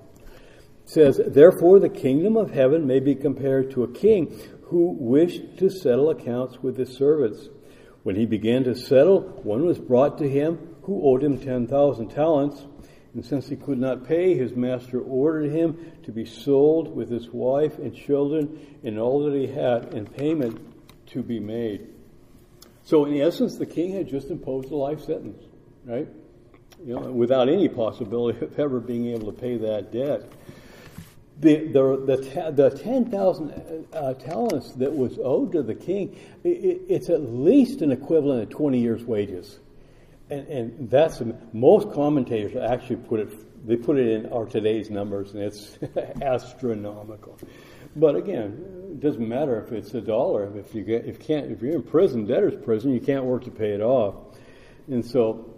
says, 0.85 1.21
Therefore 1.27 1.81
the 1.81 1.88
kingdom 1.88 2.37
of 2.37 2.53
heaven 2.53 2.87
may 2.87 3.01
be 3.01 3.14
compared 3.14 3.73
to 3.73 3.83
a 3.83 3.93
king 3.93 4.38
who 4.67 4.97
wished 4.99 5.59
to 5.59 5.69
settle 5.69 6.11
accounts 6.11 6.62
with 6.62 6.79
his 6.79 6.97
servants. 6.97 7.49
When 8.05 8.17
he 8.17 8.27
began 8.27 8.64
to 8.64 8.75
settle, 8.75 9.23
one 9.43 9.67
was 9.67 9.79
brought 9.79 10.19
to 10.19 10.29
him 10.29 10.73
who 10.85 11.03
owed 11.05 11.23
him 11.23 11.38
10,000 11.38 12.09
talents. 12.09 12.64
And 13.14 13.25
since 13.25 13.49
he 13.49 13.57
could 13.57 13.79
not 13.79 14.07
pay, 14.07 14.35
his 14.35 14.57
master 14.57 15.01
ordered 15.01 15.53
him 15.53 15.92
to 16.05 16.12
be 16.12 16.25
sold 16.25 16.94
with 16.94 17.11
his 17.11 17.29
wife 17.29 17.79
and 17.79 17.94
children 17.94 18.79
and 18.83 18.99
all 18.99 19.25
that 19.25 19.35
he 19.35 19.47
had, 19.47 19.94
and 19.94 20.12
payment 20.16 20.61
to 21.09 21.23
be 21.23 21.38
made. 21.38 21.88
So, 22.83 23.05
in 23.05 23.20
essence, 23.20 23.57
the 23.57 23.66
king 23.66 23.92
had 23.92 24.09
just 24.09 24.31
imposed 24.31 24.70
a 24.70 24.77
life 24.77 25.01
sentence, 25.01 25.42
right? 25.85 26.09
you 26.85 26.94
know, 26.94 27.11
without 27.11 27.49
any 27.49 27.68
possibility 27.68 28.44
of 28.44 28.59
ever 28.59 28.81
being 28.81 29.07
able 29.07 29.33
to 29.33 29.38
pay 29.38 29.57
that 29.57 29.92
debt. 29.92 30.31
the, 31.40 31.66
the, 31.68 32.16
the, 32.16 32.53
the 32.53 32.70
10,000 32.70 33.87
uh, 33.92 34.14
talents 34.14 34.73
that 34.73 34.94
was 34.94 35.18
owed 35.23 35.53
to 35.53 35.62
the 35.62 35.75
king, 35.75 36.18
it, 36.42 36.83
it's 36.88 37.09
at 37.09 37.23
least 37.23 37.83
an 37.83 37.92
equivalent 37.92 38.42
of 38.42 38.51
20 38.51 38.81
years' 38.81 39.05
wages. 39.05 39.59
And, 40.30 40.48
and 40.48 40.90
that's 40.90 41.22
most 41.52 41.92
commentators 41.92 42.56
actually 42.56 42.96
put 42.96 43.20
it, 43.20 43.66
they 43.66 43.76
put 43.76 43.98
it 43.98 44.08
in 44.08 44.32
our 44.32 44.46
today's 44.46 44.90
numbers, 44.90 45.32
and 45.32 45.42
it's 45.42 45.78
astronomical. 46.22 47.38
But 47.96 48.16
again, 48.16 48.90
it 48.90 49.00
doesn't 49.00 49.28
matter 49.28 49.62
if 49.62 49.72
it's 49.72 49.94
a 49.94 50.00
dollar. 50.00 50.56
If 50.58 50.74
you 50.74 50.82
get, 50.82 51.04
if 51.04 51.20
can't, 51.20 51.50
if 51.50 51.62
you're 51.62 51.74
in 51.74 51.82
prison, 51.82 52.26
debtor's 52.26 52.56
prison, 52.64 52.92
you 52.92 53.00
can't 53.00 53.24
work 53.24 53.44
to 53.44 53.50
pay 53.50 53.72
it 53.72 53.80
off. 53.80 54.14
And 54.88 55.04
so, 55.04 55.54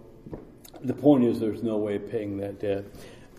the 0.83 0.93
point 0.93 1.23
is, 1.23 1.39
there's 1.39 1.63
no 1.63 1.77
way 1.77 1.95
of 1.95 2.11
paying 2.11 2.37
that 2.37 2.59
debt. 2.59 2.85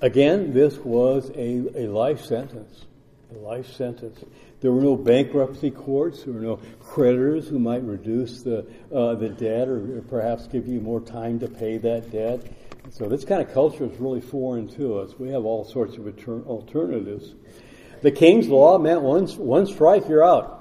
Again, 0.01 0.53
this 0.53 0.77
was 0.79 1.31
a, 1.31 1.85
a 1.85 1.87
life 1.87 2.25
sentence. 2.25 2.87
A 3.35 3.39
life 3.39 3.73
sentence. 3.73 4.25
There 4.61 4.73
were 4.73 4.83
no 4.83 4.97
bankruptcy 4.97 5.71
courts. 5.71 6.25
There 6.25 6.35
were 6.35 6.41
no 6.41 6.57
creditors 6.81 7.49
who 7.49 7.59
might 7.59 7.85
reduce 7.85 8.43
the 8.43 8.67
uh, 8.93 9.15
the 9.15 9.29
debt 9.29 9.69
or, 9.69 9.99
or, 9.99 10.03
perhaps 10.03 10.47
give 10.49 10.67
you 10.67 10.81
more 10.81 11.01
time 11.01 11.39
to 11.41 11.49
pay 11.49 11.79
that 11.79 12.11
debt. 12.11 12.41
So 12.91 13.09
this 13.09 13.25
kind 13.25 13.41
of 13.41 13.53
culture 13.53 13.85
is 13.85 13.99
really 13.99 14.21
foreign 14.21 14.67
to 14.77 14.99
us. 14.99 15.19
We 15.19 15.29
have 15.29 15.45
all 15.45 15.65
sorts 15.65 15.97
of 15.97 16.07
alternatives. 16.47 17.35
The 18.01 18.11
king's 18.11 18.49
law 18.49 18.79
meant 18.79 19.03
once, 19.03 19.37
one 19.37 19.67
strike, 19.67 20.09
you're 20.09 20.25
out. 20.25 20.59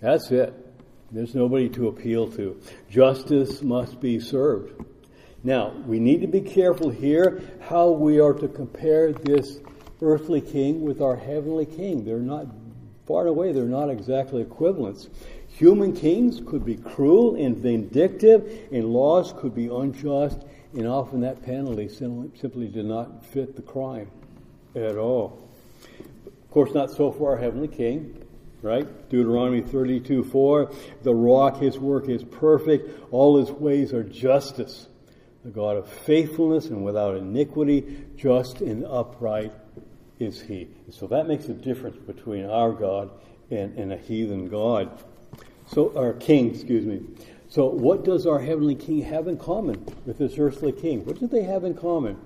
That's 0.00 0.30
it. 0.30 0.54
There's 1.10 1.34
nobody 1.34 1.68
to 1.70 1.88
appeal 1.88 2.30
to. 2.32 2.60
Justice 2.90 3.62
must 3.62 4.00
be 4.00 4.20
served. 4.20 4.84
Now, 5.42 5.74
we 5.86 6.00
need 6.00 6.22
to 6.22 6.26
be 6.26 6.40
careful 6.40 6.90
here 6.90 7.42
how 7.68 7.90
we 7.90 8.18
are 8.18 8.32
to 8.32 8.48
compare 8.48 9.12
this 9.12 9.58
earthly 10.00 10.40
king 10.40 10.80
with 10.80 11.02
our 11.02 11.16
heavenly 11.16 11.66
king. 11.66 12.04
They're 12.04 12.18
not, 12.18 12.46
far 13.06 13.26
away, 13.26 13.52
they're 13.52 13.64
not 13.64 13.90
exactly 13.90 14.42
equivalents. 14.42 15.08
Human 15.48 15.94
kings 15.94 16.40
could 16.46 16.64
be 16.64 16.76
cruel 16.76 17.36
and 17.36 17.56
vindictive, 17.56 18.68
and 18.72 18.86
laws 18.86 19.32
could 19.36 19.54
be 19.54 19.66
unjust, 19.66 20.44
and 20.74 20.86
often 20.86 21.20
that 21.20 21.42
penalty 21.42 21.88
simply 21.88 22.68
did 22.68 22.86
not 22.86 23.24
fit 23.24 23.56
the 23.56 23.62
crime 23.62 24.10
at 24.74 24.96
all. 24.96 25.48
Of 26.26 26.50
course, 26.50 26.74
not 26.74 26.90
so 26.90 27.12
for 27.12 27.32
our 27.32 27.38
heavenly 27.38 27.68
king 27.68 28.20
right? 28.62 29.10
Deuteronomy 29.10 29.60
32 29.60 30.24
4. 30.24 30.72
The 31.02 31.14
rock, 31.14 31.60
his 31.60 31.78
work 31.78 32.08
is 32.08 32.24
perfect. 32.24 33.12
All 33.12 33.36
his 33.36 33.50
ways 33.50 33.92
are 33.92 34.02
justice 34.02 34.88
the 35.44 35.50
God 35.50 35.76
of 35.76 35.86
faithfulness 35.86 36.66
and 36.66 36.82
without 36.82 37.16
iniquity, 37.16 38.06
just 38.16 38.62
and 38.62 38.84
upright 38.86 39.52
is 40.18 40.40
he. 40.40 40.68
So 40.90 41.06
that 41.08 41.26
makes 41.26 41.46
a 41.46 41.54
difference 41.54 41.96
between 41.96 42.46
our 42.46 42.72
God 42.72 43.10
and, 43.50 43.76
and 43.78 43.92
a 43.92 43.96
heathen 43.96 44.48
God. 44.48 45.02
So, 45.66 45.96
our 45.96 46.12
king, 46.12 46.54
excuse 46.54 46.84
me. 46.84 47.02
So, 47.48 47.66
what 47.66 48.04
does 48.04 48.26
our 48.26 48.38
heavenly 48.38 48.74
king 48.74 49.02
have 49.02 49.28
in 49.28 49.38
common 49.38 49.86
with 50.04 50.18
this 50.18 50.38
earthly 50.38 50.72
king? 50.72 51.04
What 51.06 51.18
do 51.18 51.26
they 51.26 51.42
have 51.42 51.64
in 51.64 51.74
common? 51.74 52.18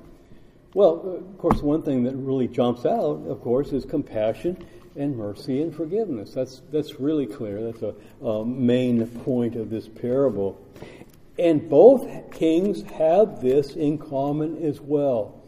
Well, 0.75 1.23
of 1.31 1.39
course, 1.39 1.63
one 1.63 1.83
thing 1.83 2.03
that 2.05 2.17
really 2.17 2.49
jumps 2.49 2.85
out, 2.85 3.27
of 3.27 3.41
course, 3.41 3.73
is 3.73 3.85
compassion 3.85 4.67
and 4.97 5.17
mercy 5.17 5.63
and 5.63 5.75
forgiveness. 5.75 6.33
That's 6.33 6.63
that's 6.73 6.99
really 6.99 7.27
clear. 7.27 7.71
That's 7.71 7.83
a, 7.83 8.27
a 8.27 8.45
main 8.45 9.07
point 9.07 9.55
of 9.55 9.71
this 9.71 9.89
parable. 9.89 10.61
And 11.39 11.71
both 11.71 12.33
kings 12.33 12.83
have 12.93 13.41
this 13.41 13.77
in 13.77 13.99
common 13.99 14.61
as 14.65 14.81
well 14.81 15.39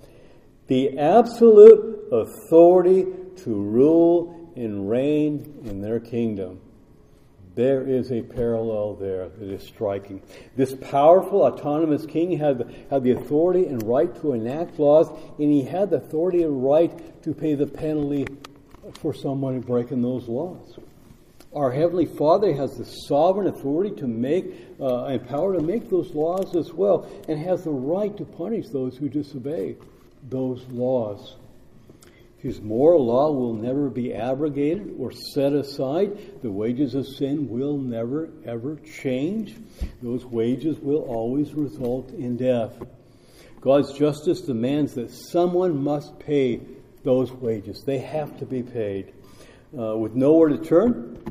the 0.71 0.97
absolute 1.01 2.00
authority 2.13 3.07
to 3.45 3.55
rule 3.55 4.53
and 4.57 4.89
reign 4.89 5.63
in 5.65 5.81
their 5.81 6.01
kingdom. 6.01 6.61
There 7.55 7.87
is 7.87 8.13
a 8.13 8.23
parallel 8.23 8.95
there 8.95 9.29
that 9.29 9.51
is 9.51 9.63
striking. 9.65 10.23
This 10.57 10.75
powerful, 10.75 11.43
autonomous 11.43 12.07
king 12.07 12.39
had 12.39 12.59
the, 12.59 12.73
had 12.91 13.03
the 13.03 13.13
authority 13.13 13.67
and 13.67 13.83
right 13.83 14.15
to 14.21 14.33
enact 14.33 14.79
laws, 14.79 15.09
and 15.39 15.53
he 15.53 15.63
had 15.63 15.91
the 15.91 15.97
authority 15.97 16.43
and 16.43 16.65
right 16.65 17.23
to 17.23 17.35
pay 17.35 17.55
the 17.55 17.67
penalty 17.67 18.27
for 19.01 19.13
someone 19.13 19.61
breaking 19.61 20.03
those 20.03 20.29
laws. 20.29 20.79
Our 21.53 21.73
Heavenly 21.73 22.07
Father 22.07 22.55
has 22.55 22.77
the 22.77 22.85
sovereign 22.85 23.49
authority 23.49 23.97
to 23.97 24.07
make 24.07 24.55
uh, 24.81 25.07
and 25.07 25.29
power 25.29 25.55
to 25.55 25.61
make 25.61 25.91
those 25.91 26.15
laws 26.15 26.55
as 26.55 26.73
well, 26.73 27.11
and 27.29 27.39
has 27.41 27.65
the 27.65 27.71
right 27.71 28.17
to 28.17 28.25
punish 28.25 28.69
those 28.69 28.97
who 28.97 29.09
disobey 29.09 29.77
those 30.29 30.65
laws. 30.69 31.35
His 32.43 32.61
moral 32.61 33.05
law 33.05 33.31
will 33.33 33.53
never 33.53 33.91
be 33.91 34.15
abrogated 34.15 34.95
or 34.99 35.13
set 35.13 35.53
aside. 35.53 36.41
The 36.43 36.51
wages 36.51 36.95
of 36.95 37.07
sin 37.07 37.51
will 37.51 37.77
never, 37.77 38.31
ever 38.47 38.77
change. 38.77 39.57
Those 40.03 40.25
wages 40.25 40.79
will 40.79 41.03
always 41.03 41.53
result 41.53 42.11
in 42.13 42.39
death. 42.39 42.83
God's 43.61 43.93
justice 43.93 44.41
demands 44.41 44.95
that 44.95 45.11
someone 45.11 45.85
must 45.85 46.19
pay 46.19 46.63
those 47.05 47.31
wages. 47.31 47.85
They 47.85 47.99
have 47.99 48.39
to 48.39 48.47
be 48.47 48.63
paid. 48.63 49.13
Uh, 49.79 49.97
with 49.99 50.15
nowhere 50.15 50.49
to 50.49 50.59
turn, 50.59 51.23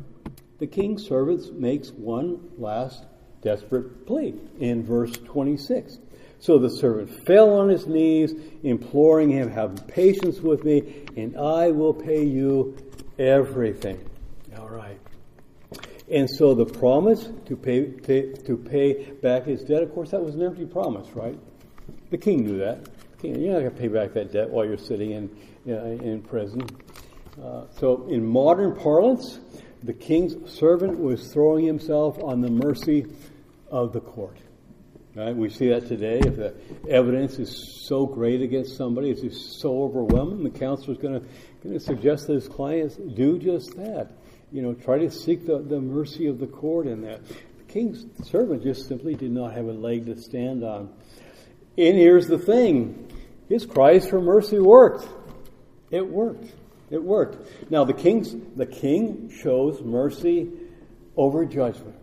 the 0.58 0.66
king's 0.68 1.06
servant 1.06 1.58
makes 1.58 1.90
one 1.90 2.38
last 2.56 3.04
desperate 3.42 4.06
plea 4.06 4.34
in 4.60 4.84
verse 4.84 5.12
26. 5.12 5.98
So 6.40 6.58
the 6.58 6.70
servant 6.70 7.26
fell 7.26 7.50
on 7.50 7.68
his 7.68 7.86
knees, 7.86 8.34
imploring 8.62 9.30
him, 9.30 9.50
Have 9.50 9.86
patience 9.86 10.40
with 10.40 10.64
me, 10.64 11.04
and 11.16 11.36
I 11.36 11.70
will 11.70 11.92
pay 11.92 12.24
you 12.24 12.76
everything. 13.18 14.02
All 14.58 14.70
right. 14.70 14.98
And 16.10 16.28
so 16.28 16.54
the 16.54 16.64
promise 16.64 17.28
to 17.46 17.56
pay, 17.56 17.82
pay, 17.84 18.32
to 18.32 18.56
pay 18.56 19.12
back 19.22 19.44
his 19.44 19.62
debt, 19.62 19.82
of 19.82 19.92
course, 19.92 20.10
that 20.10 20.22
was 20.22 20.34
an 20.34 20.42
empty 20.42 20.64
promise, 20.64 21.08
right? 21.14 21.38
The 22.10 22.18
king 22.18 22.44
knew 22.44 22.58
that. 22.58 22.88
You're 23.22 23.52
not 23.52 23.60
going 23.60 23.74
to 23.74 23.78
pay 23.78 23.88
back 23.88 24.14
that 24.14 24.32
debt 24.32 24.48
while 24.48 24.64
you're 24.64 24.78
sitting 24.78 25.10
in, 25.10 25.30
in 25.66 26.22
prison. 26.22 26.62
Uh, 27.40 27.64
so, 27.78 28.08
in 28.08 28.24
modern 28.24 28.74
parlance, 28.74 29.38
the 29.82 29.92
king's 29.92 30.50
servant 30.50 30.98
was 30.98 31.30
throwing 31.30 31.66
himself 31.66 32.18
on 32.22 32.40
the 32.40 32.50
mercy 32.50 33.06
of 33.70 33.92
the 33.92 34.00
court. 34.00 34.38
Right? 35.14 35.34
We 35.34 35.50
see 35.50 35.68
that 35.70 35.88
today. 35.88 36.20
If 36.20 36.36
the 36.36 36.54
evidence 36.88 37.38
is 37.38 37.84
so 37.88 38.06
great 38.06 38.42
against 38.42 38.76
somebody, 38.76 39.10
it's 39.10 39.22
just 39.22 39.60
so 39.60 39.82
overwhelming, 39.82 40.44
the 40.44 40.50
counselor 40.50 40.92
is 40.92 40.98
going 40.98 41.26
to 41.62 41.80
suggest 41.80 42.28
that 42.28 42.34
his 42.34 42.48
clients 42.48 42.94
do 42.96 43.38
just 43.38 43.76
that. 43.76 44.12
You 44.52 44.62
know, 44.62 44.74
try 44.74 44.98
to 44.98 45.10
seek 45.10 45.46
the, 45.46 45.58
the 45.58 45.80
mercy 45.80 46.26
of 46.26 46.38
the 46.38 46.46
court 46.46 46.86
in 46.86 47.02
that. 47.02 47.26
The 47.26 47.64
king's 47.68 48.04
servant 48.28 48.62
just 48.62 48.86
simply 48.86 49.14
did 49.14 49.32
not 49.32 49.52
have 49.54 49.66
a 49.66 49.72
leg 49.72 50.06
to 50.06 50.20
stand 50.20 50.62
on. 50.62 50.92
And 51.76 51.96
here's 51.96 52.26
the 52.26 52.38
thing 52.38 53.08
his 53.48 53.66
cries 53.66 54.08
for 54.08 54.20
mercy 54.20 54.60
worked. 54.60 55.08
It 55.90 56.06
worked. 56.06 56.52
It 56.90 57.02
worked. 57.02 57.70
Now 57.70 57.84
the 57.84 57.94
king's 57.94 58.34
the 58.56 58.66
king 58.66 59.30
shows 59.30 59.80
mercy 59.82 60.50
over 61.16 61.44
judgment. 61.44 61.96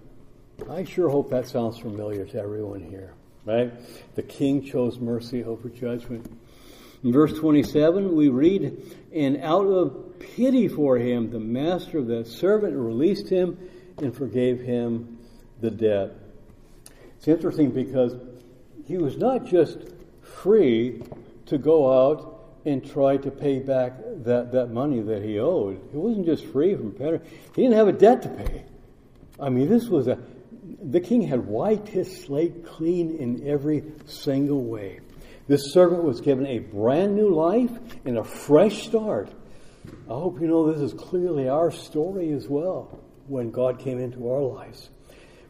I 0.69 0.83
sure 0.83 1.09
hope 1.09 1.29
that 1.29 1.47
sounds 1.47 1.77
familiar 1.77 2.25
to 2.25 2.39
everyone 2.39 2.81
here, 2.81 3.13
right? 3.45 3.71
The 4.15 4.23
king 4.23 4.63
chose 4.63 4.99
mercy 4.99 5.43
over 5.43 5.69
judgment. 5.69 6.29
In 7.03 7.13
verse 7.13 7.37
27, 7.37 8.15
we 8.15 8.29
read, 8.29 8.95
And 9.13 9.37
out 9.43 9.65
of 9.65 10.19
pity 10.19 10.67
for 10.67 10.97
him, 10.97 11.29
the 11.29 11.39
master 11.39 11.99
of 11.99 12.07
that 12.07 12.27
servant 12.27 12.75
released 12.75 13.29
him 13.29 13.57
and 13.97 14.15
forgave 14.15 14.61
him 14.61 15.19
the 15.61 15.71
debt. 15.71 16.11
It's 17.17 17.27
interesting 17.27 17.71
because 17.71 18.15
he 18.85 18.97
was 18.97 19.17
not 19.17 19.45
just 19.45 19.77
free 20.21 21.03
to 21.45 21.57
go 21.57 22.09
out 22.09 22.33
and 22.65 22.85
try 22.85 23.17
to 23.17 23.31
pay 23.31 23.59
back 23.59 23.93
that, 24.23 24.51
that 24.51 24.71
money 24.71 25.01
that 25.01 25.23
he 25.23 25.39
owed. 25.39 25.79
He 25.91 25.97
wasn't 25.97 26.25
just 26.25 26.45
free 26.45 26.75
from 26.75 26.91
penalty. 26.91 27.25
He 27.55 27.61
didn't 27.61 27.77
have 27.77 27.87
a 27.87 27.93
debt 27.93 28.23
to 28.23 28.29
pay. 28.29 28.65
I 29.39 29.49
mean, 29.49 29.69
this 29.69 29.87
was 29.87 30.07
a, 30.07 30.19
the 30.81 30.99
king 30.99 31.21
had 31.21 31.45
wiped 31.45 31.87
his 31.87 32.23
slate 32.23 32.65
clean 32.65 33.17
in 33.17 33.47
every 33.47 33.83
single 34.05 34.63
way. 34.63 34.99
This 35.47 35.71
servant 35.71 36.03
was 36.03 36.21
given 36.21 36.45
a 36.45 36.59
brand 36.59 37.15
new 37.15 37.33
life 37.33 37.71
and 38.05 38.17
a 38.17 38.23
fresh 38.23 38.85
start. 38.87 39.29
I 40.09 40.13
hope 40.13 40.41
you 40.41 40.47
know 40.47 40.71
this 40.71 40.81
is 40.81 40.93
clearly 40.93 41.47
our 41.47 41.71
story 41.71 42.31
as 42.31 42.47
well 42.47 42.99
when 43.27 43.51
God 43.51 43.79
came 43.79 43.99
into 43.99 44.29
our 44.29 44.41
lives. 44.41 44.89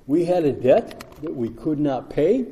We 0.05 0.25
had 0.25 0.45
a 0.45 0.53
debt 0.53 1.03
that 1.21 1.35
we 1.35 1.49
could 1.49 1.79
not 1.79 2.09
pay. 2.09 2.45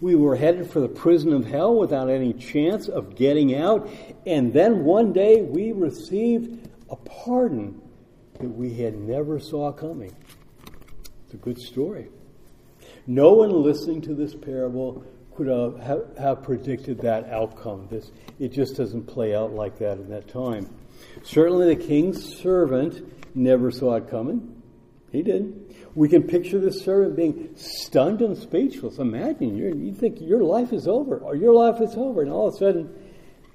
We 0.00 0.14
were 0.14 0.36
headed 0.36 0.70
for 0.70 0.80
the 0.80 0.88
prison 0.88 1.32
of 1.32 1.44
hell 1.44 1.74
without 1.74 2.08
any 2.08 2.32
chance 2.32 2.88
of 2.88 3.16
getting 3.16 3.54
out. 3.54 3.90
And 4.26 4.52
then 4.52 4.84
one 4.84 5.12
day 5.12 5.42
we 5.42 5.72
received 5.72 6.68
a 6.90 6.96
pardon 6.96 7.80
that 8.38 8.48
we 8.48 8.74
had 8.74 8.94
never 8.94 9.40
saw 9.40 9.72
coming. 9.72 10.14
It's 11.24 11.34
a 11.34 11.38
good 11.38 11.58
story. 11.58 12.08
No 13.10 13.32
one 13.32 13.50
listening 13.50 14.02
to 14.02 14.14
this 14.14 14.36
parable 14.36 15.04
could 15.34 15.48
have, 15.48 16.16
have 16.16 16.44
predicted 16.44 17.00
that 17.00 17.28
outcome. 17.28 17.88
This, 17.90 18.12
it 18.38 18.52
just 18.52 18.76
doesn't 18.76 19.08
play 19.08 19.34
out 19.34 19.52
like 19.52 19.78
that 19.78 19.98
in 19.98 20.08
that 20.10 20.28
time. 20.28 20.72
Certainly 21.24 21.74
the 21.74 21.84
king's 21.84 22.36
servant 22.38 23.02
never 23.34 23.72
saw 23.72 23.96
it 23.96 24.08
coming. 24.08 24.62
He 25.10 25.24
didn't. 25.24 25.74
We 25.96 26.08
can 26.08 26.22
picture 26.22 26.60
the 26.60 26.70
servant 26.70 27.16
being 27.16 27.50
stunned 27.56 28.22
and 28.22 28.38
speechless. 28.38 28.98
Imagine 28.98 29.56
you 29.56 29.92
think 29.92 30.20
your 30.20 30.44
life 30.44 30.72
is 30.72 30.86
over, 30.86 31.18
or 31.18 31.34
your 31.34 31.52
life 31.52 31.80
is 31.80 31.96
over, 31.96 32.22
and 32.22 32.30
all 32.30 32.46
of 32.46 32.54
a 32.54 32.58
sudden 32.58 32.94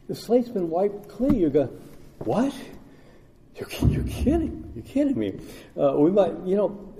the 0.09 0.15
slate's 0.15 0.49
been 0.49 0.69
wiped 0.69 1.07
clean. 1.07 1.35
You 1.35 1.49
go, 1.49 1.67
what? 2.19 2.53
You're, 3.55 3.69
you're 3.89 4.03
kidding. 4.03 4.69
You're 4.75 4.83
kidding 4.83 5.17
me. 5.17 5.39
Uh, 5.79 5.93
we 5.93 6.11
might, 6.11 6.33
you 6.45 6.57
know, 6.57 6.93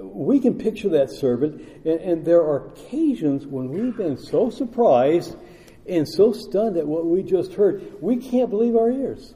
we 0.00 0.40
can 0.40 0.58
picture 0.58 0.88
that 0.90 1.10
servant, 1.10 1.62
and, 1.84 2.00
and, 2.00 2.24
there 2.24 2.42
are 2.42 2.68
occasions 2.68 3.46
when 3.46 3.68
we've 3.68 3.96
been 3.96 4.18
so 4.18 4.50
surprised 4.50 5.36
and 5.88 6.08
so 6.08 6.32
stunned 6.32 6.76
at 6.76 6.86
what 6.86 7.06
we 7.06 7.22
just 7.22 7.54
heard, 7.54 7.82
we 8.00 8.16
can't 8.16 8.50
believe 8.50 8.76
our 8.76 8.90
ears. 8.90 9.34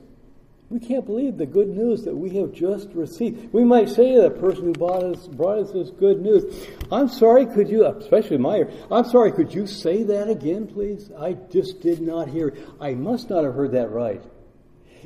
We 0.68 0.78
can't 0.78 1.04
believe 1.04 1.36
the 1.36 1.46
good 1.46 1.68
news 1.68 2.04
that 2.04 2.14
we 2.14 2.30
have 2.36 2.52
just 2.52 2.90
received. 2.90 3.52
We 3.52 3.64
might 3.64 3.88
say 3.88 4.14
to 4.14 4.22
the 4.22 4.30
person 4.30 4.64
who 4.64 4.72
brought 4.72 5.02
us, 5.02 5.26
brought 5.26 5.58
us 5.58 5.72
this 5.72 5.90
good 5.90 6.20
news, 6.20 6.68
I'm 6.92 7.08
sorry, 7.08 7.46
could 7.46 7.68
you, 7.68 7.84
especially 7.86 8.38
my 8.38 8.58
ear, 8.58 8.70
I'm 8.90 9.04
sorry, 9.04 9.32
could 9.32 9.52
you 9.52 9.66
say 9.66 10.04
that 10.04 10.28
again, 10.28 10.68
please? 10.68 11.10
I 11.18 11.32
just 11.32 11.80
did 11.80 12.00
not 12.00 12.28
hear 12.28 12.48
it. 12.48 12.68
I 12.80 12.94
must 12.94 13.30
not 13.30 13.42
have 13.42 13.54
heard 13.54 13.72
that 13.72 13.90
right. 13.90 14.22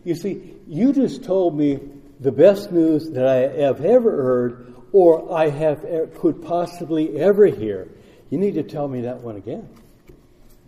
You 0.05 0.14
see, 0.14 0.55
you 0.67 0.93
just 0.93 1.25
told 1.25 1.57
me 1.57 1.81
the 2.21 2.33
best 2.33 2.71
news 2.71 3.11
that 3.11 3.27
I 3.27 3.62
have 3.62 3.83
ever 3.83 4.11
heard 4.11 4.73
or 4.94 5.37
I 5.37 5.50
have 5.50 5.85
eh, 5.85 6.07
could 6.14 6.40
possibly 6.40 7.18
ever 7.18 7.46
hear. 7.46 7.88
You 8.30 8.38
need 8.38 8.54
to 8.54 8.62
tell 8.62 8.87
me 8.87 9.00
that 9.00 9.20
one 9.22 9.35
again. 9.35 9.68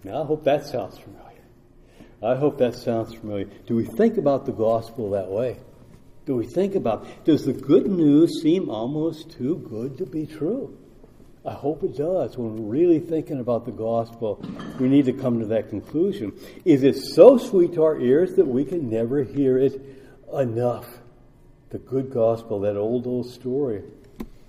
Now, 0.03 0.23
I 0.23 0.27
hope 0.27 0.43
that 0.45 0.67
sounds 0.67 0.99
familiar. 0.99 1.23
I 2.21 2.35
hope 2.35 2.59
that 2.59 2.75
sounds 2.75 3.15
familiar. 3.15 3.45
Do 3.67 3.77
we 3.77 3.85
think 3.85 4.19
about 4.19 4.45
the 4.45 4.53
gospel 4.53 5.11
that 5.11 5.29
way? 5.29 5.59
Do 6.27 6.35
we 6.35 6.45
think 6.45 6.75
about, 6.75 7.07
does 7.25 7.45
the 7.45 7.53
good 7.53 7.87
news 7.87 8.43
seem 8.43 8.69
almost 8.69 9.31
too 9.31 9.65
good 9.71 9.97
to 9.99 10.07
be 10.07 10.27
true? 10.27 10.77
I 11.45 11.53
hope 11.53 11.85
it 11.85 11.97
does. 11.97 12.37
When 12.37 12.57
we're 12.57 12.73
really 12.73 12.99
thinking 12.99 13.39
about 13.39 13.65
the 13.65 13.71
gospel, 13.71 14.45
we 14.81 14.89
need 14.89 15.05
to 15.05 15.13
come 15.13 15.39
to 15.39 15.47
that 15.47 15.71
conclusion. 15.71 16.33
Is 16.65 16.83
it 16.83 16.97
so 16.97 17.39
sweet 17.39 17.75
to 17.75 17.85
our 17.85 18.01
ears 18.01 18.35
that 18.35 18.47
we 18.49 18.65
can 18.65 18.91
never 18.91 19.23
hear 19.23 19.57
it 19.57 19.81
enough? 20.35 20.89
The 21.71 21.79
good 21.79 22.11
gospel, 22.11 22.59
that 22.63 22.77
old, 22.77 23.07
old 23.07 23.31
story. 23.31 23.85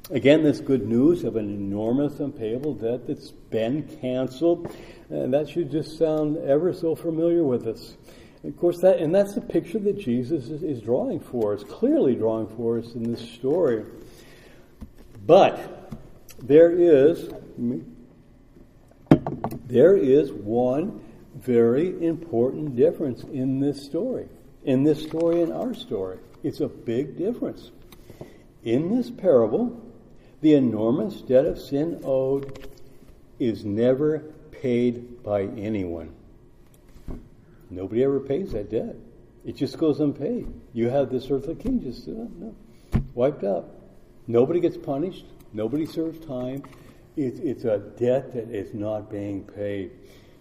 Again, 0.09 0.41
this 0.41 0.61
good 0.61 0.87
news 0.87 1.25
of 1.25 1.35
an 1.35 1.49
enormous 1.49 2.21
unpayable 2.21 2.75
debt 2.75 3.07
that's 3.07 3.31
been 3.31 3.83
canceled 3.99 4.73
and 5.09 5.33
that 5.33 5.49
should 5.49 5.69
just 5.69 5.97
sound 5.97 6.37
ever 6.37 6.71
so 6.71 6.95
familiar 6.95 7.43
with 7.43 7.67
us. 7.67 7.97
Of 8.45 8.55
course, 8.55 8.79
that 8.79 8.99
and 8.99 9.13
that's 9.13 9.35
the 9.35 9.41
picture 9.41 9.79
that 9.79 9.99
Jesus 9.99 10.47
is, 10.47 10.63
is 10.63 10.81
drawing 10.81 11.19
for 11.19 11.53
us, 11.53 11.63
clearly 11.65 12.15
drawing 12.15 12.47
for 12.55 12.79
us 12.79 12.93
in 12.93 13.03
this 13.03 13.19
story. 13.31 13.83
But 15.25 15.91
there 16.41 16.71
is 16.71 17.29
there 19.65 19.97
is 19.97 20.31
one 20.31 21.01
very 21.35 22.01
important 22.05 22.77
difference 22.77 23.23
in 23.23 23.59
this 23.59 23.83
story. 23.83 24.29
In 24.63 24.83
this 24.83 25.03
story 25.03 25.41
and 25.41 25.51
our 25.51 25.73
story. 25.73 26.19
It's 26.43 26.61
a 26.61 26.69
big 26.69 27.17
difference. 27.17 27.71
In 28.63 28.95
this 28.95 29.09
parable, 29.09 29.83
the 30.41 30.54
enormous 30.54 31.21
debt 31.21 31.45
of 31.45 31.60
sin 31.60 32.02
owed 32.04 32.69
is 33.39 33.65
never 33.65 34.19
paid 34.52 35.23
by 35.23 35.43
anyone. 35.43 36.13
Nobody 37.69 38.04
ever 38.04 38.19
pays 38.19 38.52
that 38.54 38.69
debt. 38.69 38.95
It 39.45 39.56
just 39.56 39.78
goes 39.78 40.00
unpaid. 40.00 40.47
You 40.73 40.89
have 40.89 41.10
this 41.10 41.30
earthly 41.30 41.56
king 41.56 41.82
just 41.82 42.08
uh, 42.08 42.12
no, 42.12 42.56
wiped 43.13 43.43
out. 43.43 43.69
Nobody 44.28 44.60
gets 44.60 44.78
punished. 44.78 45.26
Nobody 45.54 45.86
serves 45.86 46.19
time. 46.26 46.63
It's, 47.15 47.39
it's 47.39 47.63
a 47.63 47.80
debt 47.80 48.34
that 48.34 48.50
is 48.50 48.73
not 48.73 49.10
being 49.10 49.43
paid. 49.43 49.91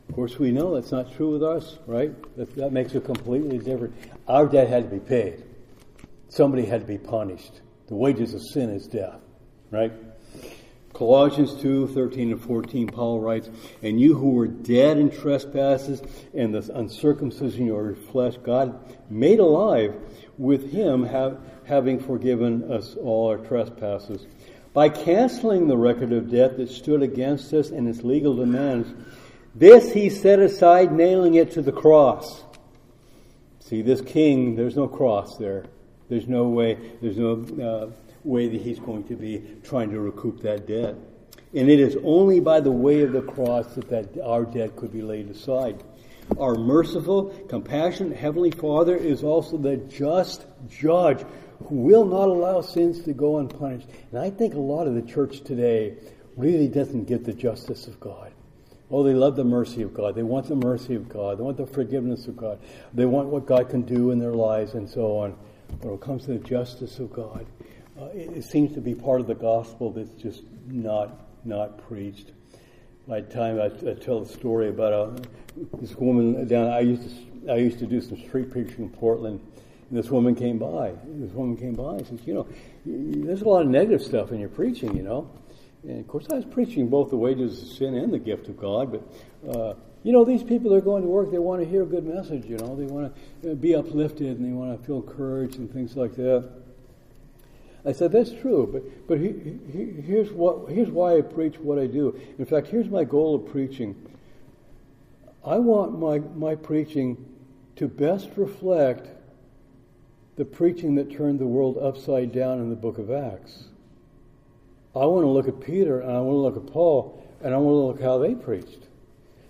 Of 0.09 0.15
course, 0.15 0.39
we 0.39 0.53
know 0.53 0.75
that's 0.75 0.93
not 0.93 1.13
true 1.13 1.33
with 1.33 1.43
us, 1.43 1.79
right? 1.87 2.13
That, 2.37 2.55
that 2.57 2.73
makes 2.73 2.95
it 2.95 3.05
completely 3.05 3.59
different. 3.59 3.95
Our 4.29 4.47
debt 4.47 4.69
had 4.69 4.91
to 4.91 4.91
be 4.91 5.01
paid. 5.01 5.45
Somebody 6.29 6.65
had 6.65 6.83
to 6.83 6.87
be 6.87 6.99
punished. 6.99 7.61
The 7.89 7.95
wages 7.95 8.35
of 8.35 8.43
sin 8.43 8.71
is 8.71 8.87
death, 8.87 9.21
right? 9.71 9.93
Colossians 10.97 11.55
2 11.61 11.89
13 11.89 12.33
and 12.33 12.41
14, 12.41 12.87
Paul 12.87 13.21
writes, 13.21 13.51
And 13.83 14.01
you 14.01 14.15
who 14.15 14.31
were 14.31 14.47
dead 14.47 14.97
in 14.97 15.11
trespasses 15.11 16.03
and 16.33 16.55
the 16.55 16.73
uncircumcision 16.75 17.63
of 17.63 17.67
your 17.67 17.95
flesh, 17.95 18.37
God 18.43 18.81
made 19.11 19.39
alive 19.39 19.95
with 20.39 20.73
him, 20.73 21.05
have, 21.05 21.39
having 21.67 22.01
forgiven 22.01 22.73
us 22.73 22.95
all 22.95 23.29
our 23.29 23.37
trespasses. 23.37 24.27
By 24.73 24.89
canceling 24.89 25.69
the 25.69 25.77
record 25.77 26.13
of 26.13 26.31
debt 26.31 26.57
that 26.57 26.71
stood 26.71 27.03
against 27.03 27.53
us 27.53 27.71
and 27.71 27.89
its 27.89 28.03
legal 28.03 28.35
demands, 28.35 28.89
this 29.55 29.93
he 29.93 30.09
set 30.09 30.39
aside, 30.39 30.93
nailing 30.93 31.35
it 31.35 31.53
to 31.53 31.63
the 31.63 31.73
cross. 31.73 32.43
See, 33.61 33.83
this 33.83 34.01
king, 34.01 34.55
there's 34.55 34.77
no 34.77 34.87
cross 34.87 35.37
there. 35.37 35.65
There's 36.09 36.29
no 36.29 36.49
way, 36.49 36.79
there's 37.03 37.19
no 37.19 37.43
uh, 37.63 38.06
way 38.27 38.49
that 38.49 38.61
he's 38.61 38.79
going 38.79 39.05
to 39.05 39.17
be 39.17 39.43
trying 39.63 39.91
to 39.91 40.01
recoup 40.01 40.41
that 40.43 40.67
debt. 40.67 40.97
And 41.55 41.71
it 41.71 41.81
is 41.81 41.97
only 42.03 42.41
by 42.41 42.61
the 42.61 42.73
way 42.73 43.03
of 43.03 43.13
the 43.13 43.23
cross 43.23 43.75
that, 43.75 43.89
that 43.89 44.23
our 44.23 44.45
debt 44.45 44.77
could 44.77 44.93
be 44.93 45.03
laid 45.03 45.31
aside. 45.31 45.83
Our 46.39 46.57
merciful, 46.57 47.31
compassionate 47.49 48.17
Heavenly 48.17 48.51
Father 48.51 48.97
is 48.97 49.23
also 49.23 49.57
the 49.57 49.77
just 49.77 50.45
judge 50.69 51.25
who 51.69 51.77
will 51.77 52.05
not 52.05 52.29
allow 52.29 52.61
sins 52.61 53.03
to 53.03 53.13
go 53.13 53.39
unpunished. 53.39 53.89
And 54.11 54.21
I 54.21 54.31
think 54.31 54.55
a 54.55 54.59
lot 54.59 54.87
of 54.87 54.95
the 54.95 55.03
church 55.03 55.43
today 55.43 55.97
really 56.37 56.69
doesn't 56.69 57.05
get 57.05 57.25
the 57.25 57.33
justice 57.33 57.87
of 57.87 57.99
God. 58.01 58.33
Oh, 58.91 59.03
they 59.03 59.15
love 59.15 59.37
the 59.37 59.45
mercy 59.45 59.83
of 59.83 59.95
God. 59.95 60.15
They 60.15 60.23
want 60.23 60.49
the 60.49 60.57
mercy 60.57 60.95
of 60.95 61.09
God. 61.09 61.39
They 61.39 61.43
want 61.43 61.57
the 61.57 61.67
forgiveness 61.67 62.27
of 62.29 62.37
God. 62.37 62.61
They 62.93 63.07
want 63.07 63.29
what 63.29 63.47
God 63.47 63.69
can 63.69 63.83
do 63.83 64.11
in 64.11 64.19
their 64.19 64.35
lives 64.35 64.75
and 64.75 64.89
so 64.89 65.17
on. 65.19 65.37
But 65.81 65.87
when 65.87 65.95
it 65.95 66.01
comes 66.01 66.25
to 66.27 66.33
the 66.33 66.39
justice 66.39 66.99
of 66.99 67.13
God, 67.13 67.47
uh, 67.99 68.07
it, 68.07 68.39
it, 68.39 68.45
seems 68.45 68.75
to 68.75 68.81
be 68.81 68.95
part 68.95 69.21
of 69.21 69.27
the 69.27 69.35
gospel 69.35 69.91
that's 69.91 70.11
just 70.11 70.43
not 70.67 71.27
not 71.45 71.79
preached. 71.89 72.33
By 73.09 73.21
time 73.21 73.61
I, 73.61 73.67
I 73.67 73.95
tell 73.95 74.21
the 74.21 74.33
story 74.33 74.69
about 74.69 74.93
a, 74.93 75.01
uh, 75.03 75.17
this 75.81 75.95
woman 75.95 76.47
down, 76.47 76.69
I 76.69 76.81
used 76.81 77.03
to 77.03 77.53
I 77.53 77.57
used 77.57 77.79
to 77.79 77.87
do 77.87 78.01
some 78.01 78.19
street 78.19 78.51
preaching 78.51 78.85
in 78.85 78.91
Portland. 78.91 79.41
And 79.89 79.99
this 79.99 80.11
woman 80.11 80.35
came 80.35 80.59
by. 80.59 80.93
This 81.07 81.33
woman 81.33 81.57
came 81.57 81.75
by 81.75 81.97
and 81.97 82.07
says, 82.07 82.21
"You 82.27 82.35
know, 82.35 82.47
there's 82.85 83.43
a 83.43 83.49
lot 83.49 83.63
of 83.63 83.69
negative 83.69 84.03
stuff 84.03 84.33
in 84.33 84.41
your 84.41 84.49
preaching, 84.49 84.97
you 84.97 85.03
know." 85.03 85.31
And 85.85 86.01
of 86.01 86.09
course, 86.09 86.27
I 86.31 86.35
was 86.35 86.45
preaching 86.45 86.89
both 86.89 87.11
the 87.11 87.17
wages 87.17 87.63
of 87.63 87.69
sin 87.69 87.95
and 87.95 88.13
the 88.13 88.19
gift 88.19 88.49
of 88.49 88.59
God. 88.59 88.91
But 88.91 89.57
uh, 89.57 89.75
you 90.03 90.13
know, 90.13 90.25
these 90.25 90.43
people 90.43 90.75
are 90.75 90.81
going 90.81 91.03
to 91.03 91.09
work. 91.09 91.31
They 91.31 91.39
want 91.39 91.63
to 91.63 91.69
hear 91.69 91.83
a 91.83 91.87
good 91.87 92.05
message. 92.05 92.45
You 92.47 92.57
know, 92.59 92.77
they 92.77 92.87
want 92.87 93.15
to 93.43 93.53
uh, 93.53 93.55
be 93.55 93.75
uplifted 93.75 94.39
and 94.39 94.45
they 94.45 94.53
want 94.53 94.79
to 94.79 94.87
feel 94.87 94.97
encouraged 94.97 95.59
and 95.59 95.73
things 95.73 95.97
like 95.97 96.15
that. 96.17 96.49
I 97.87 97.93
said, 97.93 98.11
that's 98.11 98.33
true, 98.33 98.69
but, 98.71 99.07
but 99.07 99.19
he, 99.19 99.29
he, 99.73 100.03
here's, 100.03 100.33
what, 100.33 100.69
here's 100.71 100.91
why 100.91 101.17
I 101.19 101.21
preach 101.21 101.59
what 101.61 101.79
I 101.79 101.87
do. 101.87 102.19
In 102.37 102.45
fact, 102.45 102.67
here's 102.67 102.89
my 102.89 103.05
goal 103.05 103.37
of 103.37 103.47
preaching. 103.47 103.95
I 105.45 105.59
want 105.59 105.97
my, 105.97 106.19
my 106.35 106.57
preaching 106.57 107.25
to 107.77 107.87
best 107.87 108.31
reflect 108.37 109.09
the 110.35 110.45
preaching 110.45 110.97
that 110.97 111.17
turned 111.17 111.39
the 111.39 111.47
world 111.47 111.79
upside 111.79 112.33
down 112.33 112.59
in 112.59 112.71
the 112.71 112.77
book 112.77 112.99
of 112.99 113.11
Acts. 113.13 113.65
I 114.95 115.07
want 115.07 115.23
to 115.23 115.29
look 115.29 115.47
at 115.47 115.61
Peter 115.61 116.01
and 116.01 116.11
I 116.11 116.21
want 116.21 116.35
to 116.35 116.39
look 116.39 116.57
at 116.57 116.73
Paul 116.73 117.25
and 117.41 117.55
I 117.55 117.59
want 117.59 117.75
to 117.75 117.87
look 117.87 118.03
how 118.03 118.19
they 118.19 118.35
preached. 118.35 118.89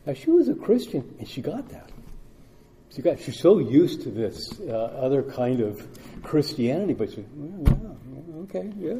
Now, 0.04 0.12
she 0.12 0.30
was 0.30 0.48
a 0.48 0.54
Christian 0.54 1.14
and 1.18 1.26
she 1.26 1.40
got 1.40 1.70
that. 1.70 1.90
Got, 3.02 3.20
she's 3.20 3.38
so 3.38 3.58
used 3.58 4.02
to 4.02 4.10
this 4.10 4.58
uh, 4.60 4.72
other 4.72 5.22
kind 5.22 5.60
of 5.60 5.86
Christianity, 6.22 6.94
but 6.94 7.12
she, 7.12 7.24
well, 7.34 7.96
yeah, 8.10 8.42
okay, 8.42 8.72
yeah. 8.78 8.98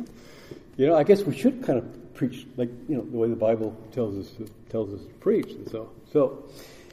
You 0.76 0.86
know, 0.88 0.96
I 0.96 1.04
guess 1.04 1.22
we 1.22 1.36
should 1.36 1.62
kind 1.64 1.78
of 1.78 2.14
preach 2.14 2.46
like 2.56 2.70
you 2.88 2.96
know 2.96 3.02
the 3.02 3.16
way 3.16 3.28
the 3.28 3.36
Bible 3.36 3.76
tells 3.92 4.16
us 4.16 4.30
to, 4.36 4.46
tells 4.70 4.92
us 4.92 5.06
to 5.06 5.12
preach, 5.14 5.50
and 5.50 5.68
so 5.70 5.90
so 6.12 6.44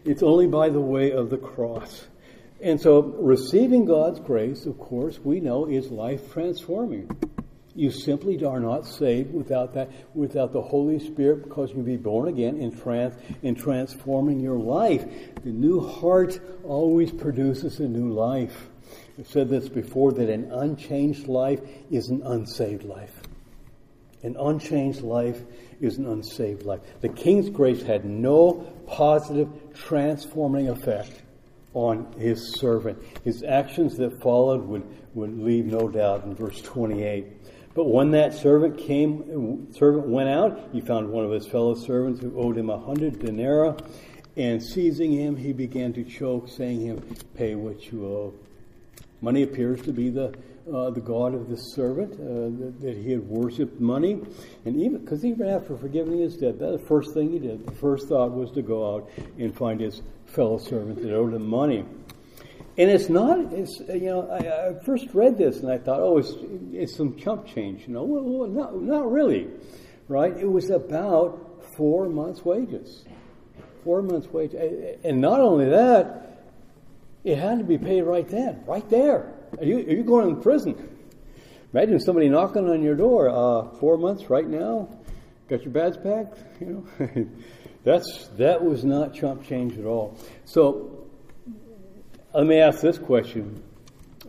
it's 0.05 0.23
only 0.23 0.47
by 0.47 0.69
the 0.69 0.81
way 0.81 1.11
of 1.11 1.29
the 1.29 1.37
cross. 1.37 2.07
And 2.61 2.79
so 2.79 3.01
receiving 3.01 3.83
God's 3.83 4.21
grace, 4.21 4.65
of 4.65 4.79
course, 4.79 5.19
we 5.19 5.41
know 5.41 5.65
is 5.65 5.91
life 5.91 6.31
transforming. 6.31 7.09
You 7.75 7.89
simply 7.89 8.43
are 8.45 8.59
not 8.59 8.85
saved 8.85 9.33
without 9.33 9.73
that, 9.73 9.89
without 10.13 10.53
the 10.53 10.61
Holy 10.61 10.99
Spirit, 10.99 11.43
because 11.43 11.71
you 11.71 11.81
be 11.81 11.97
born 11.97 12.27
again 12.27 12.57
in 12.59 12.77
trans, 12.77 13.15
in 13.41 13.55
transforming 13.55 14.39
your 14.39 14.59
life. 14.59 15.05
The 15.43 15.49
new 15.49 15.79
heart 15.79 16.39
always 16.63 17.11
produces 17.11 17.79
a 17.79 17.87
new 17.87 18.13
life. 18.13 18.69
I've 19.17 19.27
said 19.27 19.49
this 19.49 19.69
before 19.69 20.11
that 20.13 20.29
an 20.29 20.51
unchanged 20.51 21.27
life 21.27 21.61
is 21.89 22.09
an 22.09 22.21
unsaved 22.23 22.83
life. 22.83 23.21
An 24.21 24.37
unchanged 24.39 25.01
life 25.01 25.41
is 25.81 25.97
an 25.97 26.07
unsaved 26.07 26.63
life. 26.63 26.79
The 27.01 27.09
king's 27.09 27.49
grace 27.49 27.81
had 27.81 28.05
no 28.05 28.71
positive 28.87 29.49
transforming 29.73 30.69
effect 30.69 31.23
on 31.73 32.13
his 32.17 32.53
servant. 32.53 32.99
His 33.23 33.43
actions 33.43 33.97
that 33.97 34.21
followed 34.21 34.63
would, 34.63 34.83
would 35.13 35.37
leave 35.39 35.65
no 35.65 35.89
doubt 35.89 36.23
in 36.23 36.35
verse 36.35 36.61
28. 36.61 37.25
But 37.75 37.85
when 37.85 38.11
that 38.11 38.33
servant 38.33 38.77
came, 38.77 39.73
servant 39.73 40.07
went 40.07 40.29
out, 40.29 40.69
he 40.71 40.81
found 40.81 41.09
one 41.09 41.25
of 41.25 41.31
his 41.31 41.47
fellow 41.47 41.73
servants 41.73 42.21
who 42.21 42.37
owed 42.39 42.57
him 42.57 42.69
a 42.69 42.77
hundred 42.77 43.19
denarii, 43.19 43.75
and 44.37 44.61
seizing 44.61 45.11
him, 45.11 45.35
he 45.35 45.53
began 45.53 45.93
to 45.93 46.03
choke, 46.03 46.47
saying 46.47 46.81
him, 46.81 47.03
"Pay 47.35 47.55
what 47.55 47.91
you 47.91 48.05
owe." 48.05 48.33
Money 49.21 49.43
appears 49.43 49.81
to 49.83 49.93
be 49.93 50.09
the 50.09 50.33
uh, 50.71 50.89
the 50.91 51.01
god 51.01 51.33
of 51.33 51.49
this 51.49 51.73
servant 51.73 52.13
uh, 52.13 52.63
that, 52.63 52.79
that, 52.79 52.97
he 52.97 53.11
had 53.11 53.27
worshipped 53.27 53.81
money, 53.81 54.21
and 54.65 54.79
even 54.79 54.99
because 54.99 55.25
even 55.25 55.47
after 55.47 55.75
forgiving 55.75 56.19
his 56.19 56.37
debt, 56.37 56.57
that 56.59 56.71
the 56.71 56.85
first 56.87 57.13
thing 57.13 57.31
he 57.31 57.39
did. 57.39 57.65
The 57.65 57.75
first 57.75 58.07
thought 58.07 58.31
was 58.31 58.51
to 58.51 58.61
go 58.61 58.95
out 58.95 59.09
and 59.37 59.55
find 59.55 59.81
his 59.81 60.01
fellow 60.25 60.57
servant 60.57 61.01
that 61.01 61.13
owed 61.13 61.33
him 61.33 61.47
money. 61.47 61.85
And 62.77 62.89
it's 62.89 63.07
not, 63.07 63.53
it's, 63.53 63.79
you 63.81 64.07
know, 64.07 64.27
I, 64.29 64.69
I, 64.69 64.83
first 64.83 65.13
read 65.13 65.37
this 65.37 65.59
and 65.59 65.71
I 65.71 65.77
thought, 65.77 65.99
oh, 65.99 66.17
it's, 66.17 66.33
it's 66.71 66.95
some 66.95 67.15
chump 67.17 67.45
change, 67.45 67.87
you 67.87 67.93
know. 67.93 68.03
Well, 68.03 68.23
well, 68.23 68.49
not, 68.49 68.81
not 68.81 69.11
really, 69.11 69.47
right? 70.07 70.35
It 70.35 70.49
was 70.49 70.71
about 70.71 71.63
four 71.77 72.09
months' 72.09 72.43
wages. 72.43 73.05
Four 73.83 74.01
months' 74.01 74.27
wages. 74.27 74.97
And 75.03 75.21
not 75.21 75.39
only 75.39 75.69
that, 75.69 76.45
it 77.23 77.37
had 77.37 77.59
to 77.59 77.63
be 77.63 77.77
paid 77.77 78.01
right 78.01 78.27
then, 78.27 78.63
right 78.65 78.87
there. 78.89 79.33
Are 79.59 79.65
you, 79.65 79.77
are 79.77 79.91
you 79.91 80.03
going 80.03 80.35
to 80.35 80.41
prison? 80.41 80.89
Imagine 81.73 81.99
somebody 81.99 82.27
knocking 82.27 82.67
on 82.69 82.81
your 82.81 82.95
door, 82.95 83.29
uh, 83.29 83.75
four 83.77 83.97
months 83.97 84.31
right 84.31 84.47
now, 84.47 84.89
got 85.47 85.61
your 85.61 85.71
bags 85.71 85.97
packed, 85.97 86.39
you 86.59 86.87
know. 86.99 87.27
That's, 87.83 88.29
that 88.37 88.63
was 88.63 88.85
not 88.85 89.13
chump 89.13 89.43
change 89.43 89.77
at 89.77 89.85
all. 89.85 90.17
So 90.45 90.92
let 92.33 92.47
me 92.47 92.57
ask 92.57 92.81
this 92.81 92.97
question. 92.97 93.61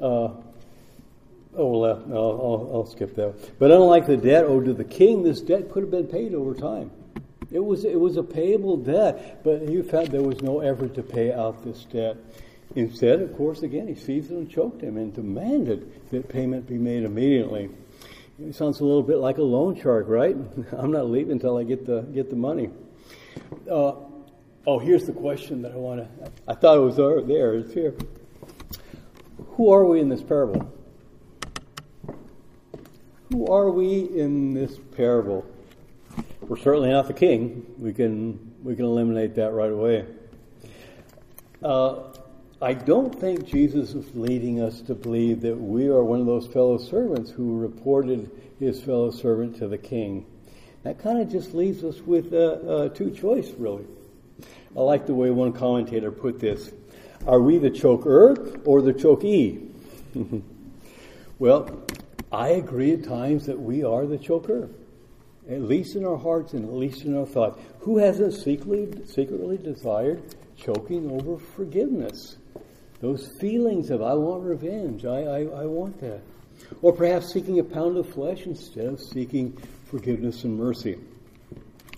Uh, 0.00 0.28
oh, 0.36 0.42
well, 1.56 1.84
uh, 1.84 2.14
I'll, 2.14 2.70
I'll, 2.74 2.86
skip 2.86 3.14
that. 3.16 3.58
But 3.58 3.70
unlike 3.70 4.06
the 4.06 4.16
debt 4.16 4.44
owed 4.44 4.66
to 4.66 4.74
the 4.74 4.84
king, 4.84 5.22
this 5.22 5.40
debt 5.40 5.70
could 5.70 5.84
have 5.84 5.90
been 5.90 6.06
paid 6.06 6.34
over 6.34 6.54
time. 6.54 6.90
It 7.50 7.64
was, 7.64 7.84
it 7.84 7.98
was 7.98 8.16
a 8.16 8.22
payable 8.22 8.76
debt, 8.76 9.42
but 9.44 9.68
you 9.68 9.82
found 9.82 10.08
there 10.08 10.22
was 10.22 10.42
no 10.42 10.60
effort 10.60 10.94
to 10.94 11.02
pay 11.02 11.32
out 11.32 11.64
this 11.64 11.84
debt. 11.84 12.16
Instead, 12.74 13.20
of 13.22 13.36
course, 13.36 13.62
again, 13.62 13.86
he 13.86 13.94
seized 13.94 14.30
him 14.30 14.38
and 14.38 14.50
choked 14.50 14.82
him 14.82 14.96
and 14.96 15.14
demanded 15.14 16.10
that 16.10 16.28
payment 16.28 16.66
be 16.66 16.76
made 16.76 17.04
immediately. 17.04 17.70
It 18.42 18.54
sounds 18.56 18.80
a 18.80 18.84
little 18.84 19.02
bit 19.02 19.18
like 19.18 19.38
a 19.38 19.42
loan 19.42 19.80
shark, 19.80 20.06
right? 20.08 20.36
I'm 20.72 20.90
not 20.90 21.08
leaving 21.08 21.32
until 21.32 21.56
I 21.56 21.62
get 21.62 21.86
the, 21.86 22.00
get 22.00 22.30
the 22.30 22.36
money. 22.36 22.70
Uh, 23.70 23.92
Oh, 24.66 24.78
here's 24.78 25.04
the 25.04 25.12
question 25.12 25.60
that 25.62 25.72
I 25.72 25.76
want 25.76 26.00
to. 26.00 26.32
I 26.48 26.54
thought 26.54 26.78
it 26.78 26.80
was 26.80 26.96
there. 26.96 27.54
It's 27.54 27.74
here. 27.74 27.94
Who 29.56 29.70
are 29.70 29.84
we 29.84 30.00
in 30.00 30.08
this 30.08 30.22
parable? 30.22 30.72
Who 33.30 33.46
are 33.46 33.70
we 33.70 34.04
in 34.18 34.54
this 34.54 34.78
parable? 34.96 35.44
We're 36.40 36.56
certainly 36.56 36.90
not 36.90 37.08
the 37.08 37.12
king. 37.12 37.66
We 37.78 37.92
can 37.92 38.54
we 38.62 38.74
can 38.74 38.86
eliminate 38.86 39.34
that 39.34 39.52
right 39.52 39.70
away. 39.70 40.06
Uh, 41.62 42.14
I 42.62 42.72
don't 42.72 43.14
think 43.20 43.46
Jesus 43.46 43.92
is 43.92 44.14
leading 44.14 44.62
us 44.62 44.80
to 44.82 44.94
believe 44.94 45.42
that 45.42 45.56
we 45.56 45.88
are 45.88 46.02
one 46.02 46.20
of 46.20 46.26
those 46.26 46.46
fellow 46.46 46.78
servants 46.78 47.30
who 47.30 47.58
reported 47.58 48.30
his 48.58 48.80
fellow 48.80 49.10
servant 49.10 49.58
to 49.58 49.68
the 49.68 49.76
king. 49.76 50.24
That 50.84 50.98
kind 50.98 51.20
of 51.20 51.30
just 51.30 51.52
leaves 51.52 51.84
us 51.84 52.00
with 52.00 52.32
uh, 52.32 52.36
uh, 52.36 52.88
two 52.90 53.10
choices, 53.10 53.54
really. 53.58 53.84
I 54.76 54.80
like 54.80 55.06
the 55.06 55.14
way 55.14 55.30
one 55.30 55.52
commentator 55.52 56.10
put 56.10 56.40
this. 56.40 56.72
Are 57.26 57.40
we 57.40 57.58
the 57.58 57.70
choker 57.70 58.32
er 58.32 58.60
or 58.64 58.82
the 58.82 58.92
chokee? 58.92 59.70
well, 61.38 61.82
I 62.32 62.48
agree 62.48 62.92
at 62.92 63.04
times 63.04 63.46
that 63.46 63.58
we 63.58 63.84
are 63.84 64.04
the 64.06 64.18
choker, 64.18 64.64
er, 64.64 64.70
at 65.48 65.62
least 65.62 65.94
in 65.94 66.04
our 66.04 66.16
hearts 66.16 66.52
and 66.52 66.64
at 66.64 66.72
least 66.72 67.04
in 67.04 67.16
our 67.16 67.26
thoughts. 67.26 67.60
Who 67.80 67.98
hasn't 67.98 68.34
secretly, 68.34 69.04
secretly 69.06 69.58
desired 69.58 70.22
choking 70.56 71.10
over 71.10 71.38
forgiveness? 71.38 72.36
Those 73.00 73.28
feelings 73.38 73.90
of, 73.90 74.02
I 74.02 74.14
want 74.14 74.42
revenge, 74.42 75.04
I, 75.04 75.22
I, 75.22 75.40
I 75.62 75.66
want 75.66 76.00
that. 76.00 76.20
Or 76.82 76.92
perhaps 76.92 77.32
seeking 77.32 77.58
a 77.58 77.64
pound 77.64 77.96
of 77.96 78.08
flesh 78.08 78.46
instead 78.46 78.86
of 78.86 79.00
seeking 79.00 79.56
forgiveness 79.84 80.44
and 80.44 80.58
mercy. 80.58 80.98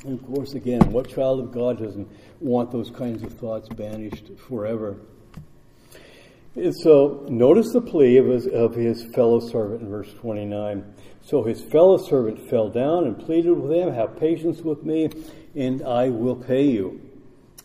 And 0.07 0.21
of 0.21 0.27
course, 0.27 0.55
again, 0.55 0.93
what 0.93 1.09
child 1.09 1.41
of 1.41 1.51
God 1.51 1.79
doesn't 1.79 2.09
want 2.39 2.71
those 2.71 2.91
kinds 2.91 3.25
of 3.25 3.33
thoughts 3.33 3.69
banished 3.69 4.31
forever? 4.49 4.99
And 6.55 6.75
so, 6.75 7.27
notice 7.29 7.73
the 7.73 7.81
plea 7.81 8.17
of 8.19 8.27
his, 8.27 8.47
of 8.47 8.75
his 8.77 9.05
fellow 9.15 9.41
servant 9.41 9.83
in 9.83 9.89
verse 9.89 10.13
29. 10.21 10.95
So 11.23 11.43
his 11.43 11.61
fellow 11.61 11.99
servant 11.99 12.49
fell 12.49 12.71
down 12.71 13.05
and 13.05 13.19
pleaded 13.19 13.51
with 13.51 13.73
him, 13.73 13.93
Have 13.93 14.17
patience 14.17 14.61
with 14.61 14.85
me, 14.85 15.11
and 15.57 15.83
I 15.83 16.09
will 16.09 16.37
pay 16.37 16.63
you. 16.63 17.01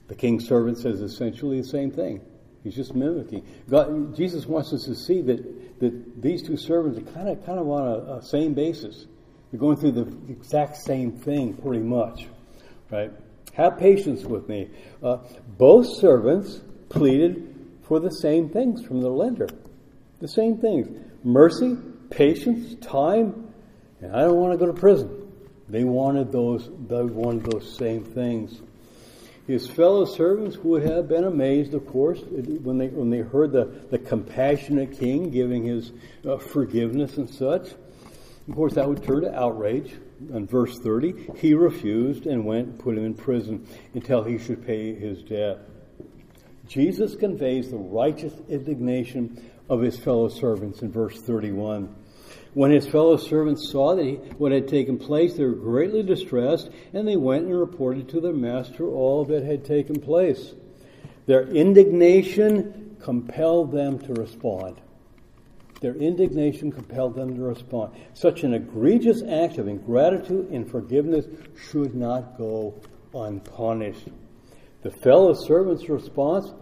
The 0.07 0.15
king's 0.15 0.47
servant 0.47 0.79
says 0.79 0.99
essentially 0.99 1.61
the 1.61 1.67
same 1.67 1.91
thing. 1.91 2.21
He's 2.63 2.75
just 2.75 2.95
mimicking. 2.95 3.45
God, 3.69 4.15
Jesus 4.15 4.47
wants 4.47 4.73
us 4.73 4.85
to 4.85 4.95
see 4.95 5.21
that, 5.21 5.79
that 5.79 6.21
these 6.21 6.41
two 6.41 6.57
servants 6.57 6.97
are 6.97 7.13
kind 7.13 7.29
of, 7.29 7.45
kind 7.45 7.59
of 7.59 7.69
on 7.69 7.87
a, 7.87 8.15
a 8.15 8.21
same 8.23 8.55
basis. 8.55 9.05
They're 9.51 9.59
going 9.59 9.77
through 9.77 9.91
the 9.91 10.31
exact 10.31 10.77
same 10.77 11.11
thing, 11.11 11.53
pretty 11.53 11.83
much, 11.83 12.27
right? 12.89 13.11
Have 13.53 13.77
patience 13.77 14.23
with 14.23 14.47
me. 14.47 14.69
Uh, 15.03 15.17
both 15.57 15.87
servants 15.99 16.61
pleaded 16.89 17.53
for 17.83 17.99
the 17.99 18.09
same 18.09 18.49
things 18.49 18.83
from 18.85 19.01
the 19.01 19.09
lender. 19.09 19.49
The 20.19 20.27
same 20.27 20.57
things 20.57 20.87
mercy, 21.23 21.77
patience, 22.09 22.75
time, 22.85 23.53
and 23.99 24.15
I 24.15 24.21
don't 24.21 24.37
want 24.37 24.53
to 24.53 24.57
go 24.57 24.71
to 24.71 24.79
prison. 24.79 25.31
They 25.67 25.83
wanted 25.83 26.31
those, 26.31 26.69
they 26.87 27.03
wanted 27.03 27.51
those 27.51 27.77
same 27.77 28.03
things. 28.03 28.61
His 29.47 29.67
fellow 29.67 30.05
servants 30.05 30.57
would 30.57 30.83
have 30.83 31.07
been 31.07 31.23
amazed, 31.23 31.73
of 31.73 31.85
course, 31.87 32.21
when 32.21 32.77
they, 32.77 32.87
when 32.87 33.09
they 33.09 33.19
heard 33.19 33.51
the, 33.51 33.65
the 33.89 33.97
compassionate 33.97 34.97
king 34.97 35.29
giving 35.29 35.63
his 35.63 35.91
uh, 36.25 36.37
forgiveness 36.37 37.17
and 37.17 37.29
such. 37.29 37.69
Of 38.47 38.55
course, 38.55 38.73
that 38.73 38.87
would 38.87 39.03
turn 39.03 39.21
to 39.21 39.33
outrage. 39.33 39.93
In 40.33 40.47
verse 40.47 40.77
30, 40.79 41.31
he 41.37 41.53
refused 41.53 42.25
and 42.25 42.45
went 42.45 42.67
and 42.67 42.79
put 42.79 42.97
him 42.97 43.05
in 43.05 43.13
prison 43.13 43.67
until 43.93 44.23
he 44.23 44.37
should 44.37 44.65
pay 44.65 44.93
his 44.93 45.23
debt. 45.23 45.59
Jesus 46.67 47.15
conveys 47.15 47.69
the 47.69 47.77
righteous 47.77 48.33
indignation 48.49 49.49
of 49.69 49.81
his 49.81 49.97
fellow 49.97 50.29
servants 50.29 50.81
in 50.81 50.91
verse 50.91 51.19
31. 51.21 51.95
When 52.53 52.71
his 52.71 52.87
fellow 52.87 53.17
servants 53.17 53.69
saw 53.69 53.95
that 53.95 54.05
he, 54.05 54.15
what 54.37 54.51
had 54.51 54.67
taken 54.67 54.97
place, 54.97 55.35
they 55.35 55.45
were 55.45 55.51
greatly 55.51 56.03
distressed, 56.03 56.69
and 56.93 57.07
they 57.07 57.15
went 57.15 57.45
and 57.45 57.57
reported 57.57 58.09
to 58.09 58.19
their 58.19 58.33
master 58.33 58.87
all 58.87 59.23
that 59.25 59.43
had 59.43 59.63
taken 59.63 59.99
place. 60.01 60.53
Their 61.25 61.47
indignation 61.47 62.97
compelled 63.01 63.71
them 63.71 63.99
to 63.99 64.13
respond. 64.13 64.81
Their 65.81 65.95
indignation 65.95 66.71
compelled 66.71 67.15
them 67.15 67.35
to 67.35 67.41
respond. 67.41 67.93
Such 68.13 68.43
an 68.43 68.53
egregious 68.53 69.23
act 69.23 69.57
of 69.57 69.67
ingratitude 69.67 70.49
and 70.51 70.69
forgiveness 70.69 71.25
should 71.69 71.95
not 71.95 72.37
go 72.37 72.79
unpunished. 73.13 74.07
The 74.83 74.91
fellow 74.91 75.33
servant's 75.33 75.89
response, 75.89 76.53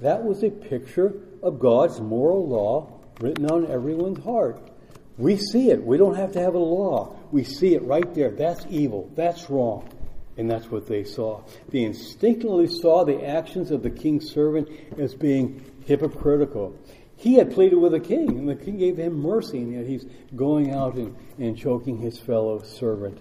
that 0.00 0.22
was 0.22 0.42
a 0.42 0.50
picture 0.50 1.14
of 1.42 1.58
God's 1.58 2.00
moral 2.00 2.46
law 2.46 3.00
written 3.20 3.46
on 3.50 3.70
everyone's 3.70 4.22
heart. 4.22 4.70
We 5.16 5.36
see 5.36 5.70
it. 5.70 5.82
We 5.82 5.96
don't 5.96 6.16
have 6.16 6.32
to 6.32 6.40
have 6.40 6.54
a 6.54 6.58
law. 6.58 7.16
We 7.30 7.44
see 7.44 7.74
it 7.74 7.82
right 7.82 8.14
there. 8.14 8.30
That's 8.30 8.64
evil. 8.68 9.10
That's 9.14 9.50
wrong. 9.50 9.88
And 10.36 10.50
that's 10.50 10.70
what 10.70 10.86
they 10.86 11.04
saw. 11.04 11.42
They 11.68 11.82
instinctively 11.82 12.66
saw 12.66 13.04
the 13.04 13.26
actions 13.26 13.70
of 13.70 13.82
the 13.82 13.90
king's 13.90 14.30
servant 14.30 14.68
as 14.98 15.14
being 15.14 15.62
hypocritical. 15.84 16.78
He 17.20 17.34
had 17.34 17.52
pleaded 17.52 17.76
with 17.76 17.92
the 17.92 18.00
king, 18.00 18.30
and 18.30 18.48
the 18.48 18.56
king 18.56 18.78
gave 18.78 18.96
him 18.96 19.20
mercy, 19.20 19.58
and 19.58 19.74
yet 19.74 19.86
he's 19.86 20.06
going 20.34 20.72
out 20.72 20.94
and, 20.94 21.14
and 21.38 21.54
choking 21.54 21.98
his 21.98 22.18
fellow 22.18 22.62
servant. 22.62 23.18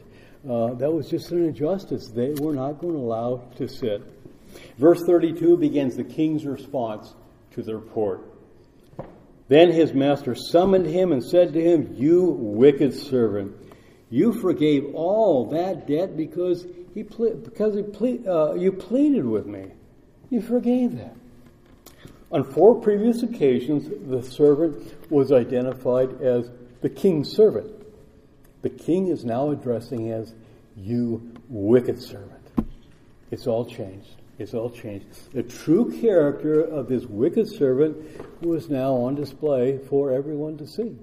Uh, 0.49 0.73
that 0.75 0.89
was 0.89 1.09
just 1.09 1.31
an 1.31 1.43
injustice. 1.43 2.07
They 2.07 2.33
were 2.39 2.53
not 2.53 2.79
going 2.79 2.93
to 2.93 2.99
allow 2.99 3.49
to 3.57 3.67
sit. 3.67 4.01
Verse 4.77 5.03
32 5.05 5.57
begins 5.57 5.97
the 5.97 6.05
king's 6.05 6.45
response 6.45 7.13
to 7.51 7.61
the 7.61 7.75
report. 7.75 8.21
Then 9.49 9.69
his 9.69 9.93
master 9.93 10.33
summoned 10.33 10.85
him 10.85 11.11
and 11.11 11.21
said 11.21 11.51
to 11.51 11.61
him, 11.61 11.93
You 11.97 12.23
wicked 12.23 12.93
servant, 12.93 13.53
you 14.09 14.31
forgave 14.31 14.95
all 14.95 15.49
that 15.49 15.87
debt 15.87 16.15
because 16.15 16.65
he 16.93 17.03
ple- 17.03 17.35
because 17.35 17.75
he 17.75 17.83
ple- 17.83 18.29
uh, 18.29 18.53
you 18.53 18.71
pleaded 18.71 19.25
with 19.25 19.45
me. 19.45 19.73
You 20.29 20.41
forgave 20.41 20.97
that. 20.99 21.17
On 22.32 22.43
four 22.43 22.75
previous 22.75 23.23
occasions, 23.23 23.89
the 24.07 24.21
servant 24.21 25.11
was 25.11 25.32
identified 25.32 26.21
as 26.21 26.51
the 26.82 26.89
king's 26.89 27.32
servant. 27.32 27.71
The 28.61 28.69
king 28.69 29.07
is 29.07 29.25
now 29.25 29.49
addressing 29.51 30.11
as 30.11 30.34
you 30.77 31.32
wicked 31.47 32.01
servant. 32.01 32.36
It's 33.32 33.47
all 33.47 33.65
changed. 33.65 34.15
It's 34.38 34.53
all 34.53 34.69
changed. 34.69 35.05
The 35.34 35.43
true 35.43 35.99
character 35.99 36.61
of 36.61 36.88
this 36.88 37.05
wicked 37.05 37.47
servant 37.47 37.97
was 38.41 38.69
now 38.69 38.93
on 38.93 39.15
display 39.15 39.77
for 39.77 40.11
everyone 40.11 40.57
to 40.57 40.67
see. 40.67 40.95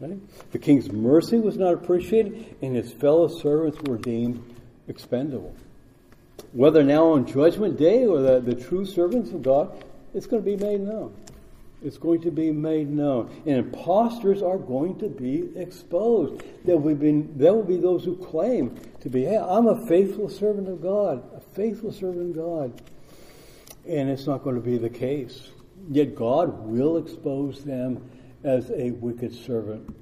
Right? 0.00 0.18
The 0.52 0.58
king's 0.58 0.90
mercy 0.90 1.38
was 1.38 1.56
not 1.56 1.74
appreciated, 1.74 2.56
and 2.60 2.76
his 2.76 2.92
fellow 2.92 3.28
servants 3.28 3.78
were 3.82 3.98
deemed 3.98 4.42
expendable. 4.86 5.54
Whether 6.52 6.82
now 6.82 7.12
on 7.12 7.26
Judgment 7.26 7.78
Day 7.78 8.04
or 8.06 8.20
the, 8.20 8.40
the 8.40 8.54
true 8.54 8.84
servants 8.84 9.30
of 9.30 9.42
God, 9.42 9.84
it's 10.14 10.26
going 10.26 10.44
to 10.44 10.56
be 10.56 10.62
made 10.62 10.80
known. 10.80 11.14
It's 11.84 11.98
going 11.98 12.20
to 12.22 12.30
be 12.30 12.52
made 12.52 12.88
known. 12.90 13.30
And 13.44 13.56
imposters 13.56 14.40
are 14.40 14.58
going 14.58 14.98
to 15.00 15.08
be 15.08 15.50
exposed. 15.56 16.42
There 16.64 16.76
will 16.76 16.94
be, 16.94 17.22
there 17.34 17.52
will 17.52 17.64
be 17.64 17.78
those 17.78 18.04
who 18.04 18.16
claim 18.16 18.78
to 19.00 19.08
be, 19.08 19.24
hey, 19.24 19.38
I'm 19.38 19.66
a 19.66 19.86
faithful 19.86 20.28
servant 20.28 20.68
of 20.68 20.80
God, 20.80 21.22
a 21.34 21.40
faithful 21.40 21.92
servant 21.92 22.30
of 22.30 22.36
God. 22.36 22.82
And 23.88 24.08
it's 24.08 24.26
not 24.26 24.44
going 24.44 24.54
to 24.54 24.62
be 24.62 24.78
the 24.78 24.90
case. 24.90 25.50
Yet 25.90 26.14
God 26.14 26.66
will 26.66 26.98
expose 26.98 27.64
them 27.64 28.08
as 28.44 28.70
a 28.70 28.92
wicked 28.92 29.34
servant. 29.34 29.96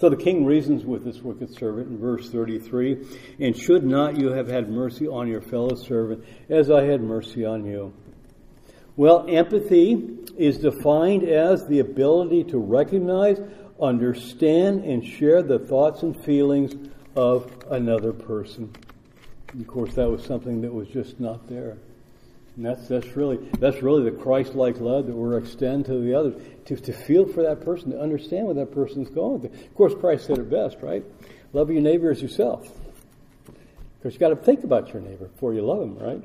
So 0.00 0.08
the 0.08 0.16
king 0.16 0.44
reasons 0.46 0.84
with 0.84 1.04
this 1.04 1.18
wicked 1.18 1.54
servant 1.54 1.88
in 1.88 1.98
verse 1.98 2.30
33 2.30 3.06
And 3.38 3.56
should 3.56 3.84
not 3.84 4.18
you 4.18 4.32
have 4.32 4.48
had 4.48 4.70
mercy 4.70 5.06
on 5.06 5.28
your 5.28 5.42
fellow 5.42 5.74
servant 5.76 6.24
as 6.48 6.70
I 6.70 6.84
had 6.84 7.02
mercy 7.02 7.44
on 7.44 7.64
you? 7.64 7.92
Well, 9.00 9.24
empathy 9.30 10.18
is 10.36 10.58
defined 10.58 11.22
as 11.22 11.66
the 11.66 11.78
ability 11.78 12.44
to 12.44 12.58
recognize, 12.58 13.40
understand, 13.80 14.84
and 14.84 15.02
share 15.02 15.42
the 15.42 15.58
thoughts 15.58 16.02
and 16.02 16.14
feelings 16.22 16.74
of 17.16 17.50
another 17.70 18.12
person. 18.12 18.70
And 19.52 19.62
of 19.62 19.66
course, 19.68 19.94
that 19.94 20.06
was 20.06 20.22
something 20.22 20.60
that 20.60 20.74
was 20.74 20.86
just 20.88 21.18
not 21.18 21.48
there. 21.48 21.78
And 22.56 22.66
that's, 22.66 22.88
that's 22.88 23.16
really, 23.16 23.38
that's 23.58 23.82
really 23.82 24.04
the 24.04 24.18
Christ-like 24.18 24.80
love 24.80 25.06
that 25.06 25.16
we're 25.16 25.38
extend 25.38 25.86
to 25.86 25.98
the 25.98 26.12
others, 26.12 26.34
to, 26.66 26.76
to 26.76 26.92
feel 26.92 27.26
for 27.26 27.42
that 27.42 27.62
person, 27.62 27.92
to 27.92 27.98
understand 27.98 28.48
what 28.48 28.56
that 28.56 28.70
person's 28.70 29.08
going 29.08 29.40
through. 29.40 29.58
Of 29.64 29.74
course, 29.76 29.94
Christ 29.98 30.26
said 30.26 30.36
it 30.36 30.50
best, 30.50 30.76
right? 30.82 31.02
Love 31.54 31.70
your 31.70 31.80
neighbor 31.80 32.10
as 32.10 32.20
yourself. 32.20 32.70
Because 33.96 34.12
you 34.12 34.20
got 34.20 34.28
to 34.28 34.36
think 34.36 34.62
about 34.62 34.92
your 34.92 35.00
neighbor 35.00 35.28
before 35.28 35.54
you 35.54 35.62
love 35.62 35.80
him, 35.80 35.96
right? 35.96 36.22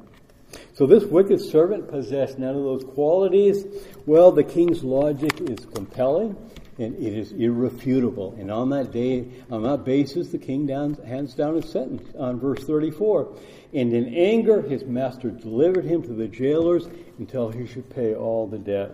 So 0.74 0.86
this 0.86 1.04
wicked 1.04 1.42
servant 1.42 1.90
possessed 1.90 2.38
none 2.40 2.56
of 2.56 2.64
those 2.64 2.84
qualities. 2.84 3.66
Well, 4.06 4.32
the 4.32 4.44
king's 4.44 4.84
logic 4.84 5.42
is 5.42 5.66
compelling 5.74 6.36
and 6.78 6.96
it 6.96 7.18
is 7.18 7.32
irrefutable. 7.32 8.36
And 8.38 8.52
on 8.52 8.70
that 8.72 8.92
day, 8.92 9.28
on 9.50 9.64
that 9.64 9.86
basis, 9.86 10.30
the 10.30 10.38
king 10.38 10.66
down, 10.66 10.96
hands 11.06 11.34
down 11.34 11.56
his 11.56 11.72
sentence 11.72 12.14
on 12.18 12.40
verse 12.40 12.64
34. 12.66 13.38
And 13.74 13.94
in 13.94 14.14
anger, 14.14 14.62
his 14.62 14.84
master 14.84 15.30
delivered 15.30 15.86
him 15.86 16.02
to 16.04 16.14
the 16.14 16.28
jailers 16.28 16.88
until 17.18 17.50
he 17.50 17.66
should 17.66 17.90
pay 17.90 18.14
all 18.14 18.48
the 18.48 18.58
debt. 18.58 18.92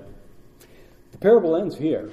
The 1.12 1.18
parable 1.18 1.56
ends 1.56 1.76
here. 1.76 2.12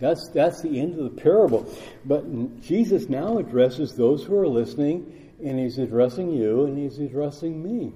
That's, 0.00 0.28
that's 0.32 0.62
the 0.62 0.80
end 0.80 0.98
of 0.98 1.04
the 1.04 1.20
parable. 1.20 1.72
But 2.04 2.60
Jesus 2.60 3.08
now 3.08 3.38
addresses 3.38 3.94
those 3.94 4.22
who 4.22 4.36
are 4.38 4.46
listening, 4.46 5.32
and 5.42 5.58
he's 5.58 5.78
addressing 5.78 6.30
you, 6.30 6.66
and 6.66 6.78
he's 6.78 7.00
addressing 7.00 7.60
me. 7.60 7.92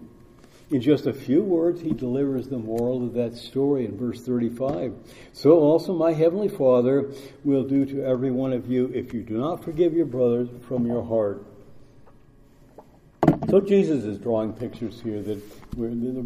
In 0.73 0.81
just 0.81 1.07
a 1.07 1.13
few 1.13 1.43
words, 1.43 1.83
he 1.83 1.91
delivers 1.91 2.49
the 2.49 2.57
moral 2.57 3.05
of 3.05 3.13
that 3.13 3.37
story 3.37 3.85
in 3.85 3.99
verse 3.99 4.23
35. 4.23 4.95
So 5.35 5.59
also 5.59 5.93
my 5.93 6.15
heavenly 6.15 6.49
Father 6.49 7.13
will 7.45 7.65
do 7.65 7.85
to 7.85 8.03
every 8.03 8.31
one 8.31 8.55
of 8.55 8.71
you 8.71 8.91
if 8.95 9.13
you 9.13 9.23
do 9.23 9.37
not 9.37 9.63
forgive 9.63 9.93
your 9.93 10.07
brothers 10.07 10.49
from 10.67 10.87
your 10.87 11.05
heart. 11.05 11.45
So 13.51 13.61
Jesus 13.61 14.05
is 14.05 14.17
drawing 14.17 14.55
pictures 14.55 14.99
here 15.03 15.21
that 15.21 15.43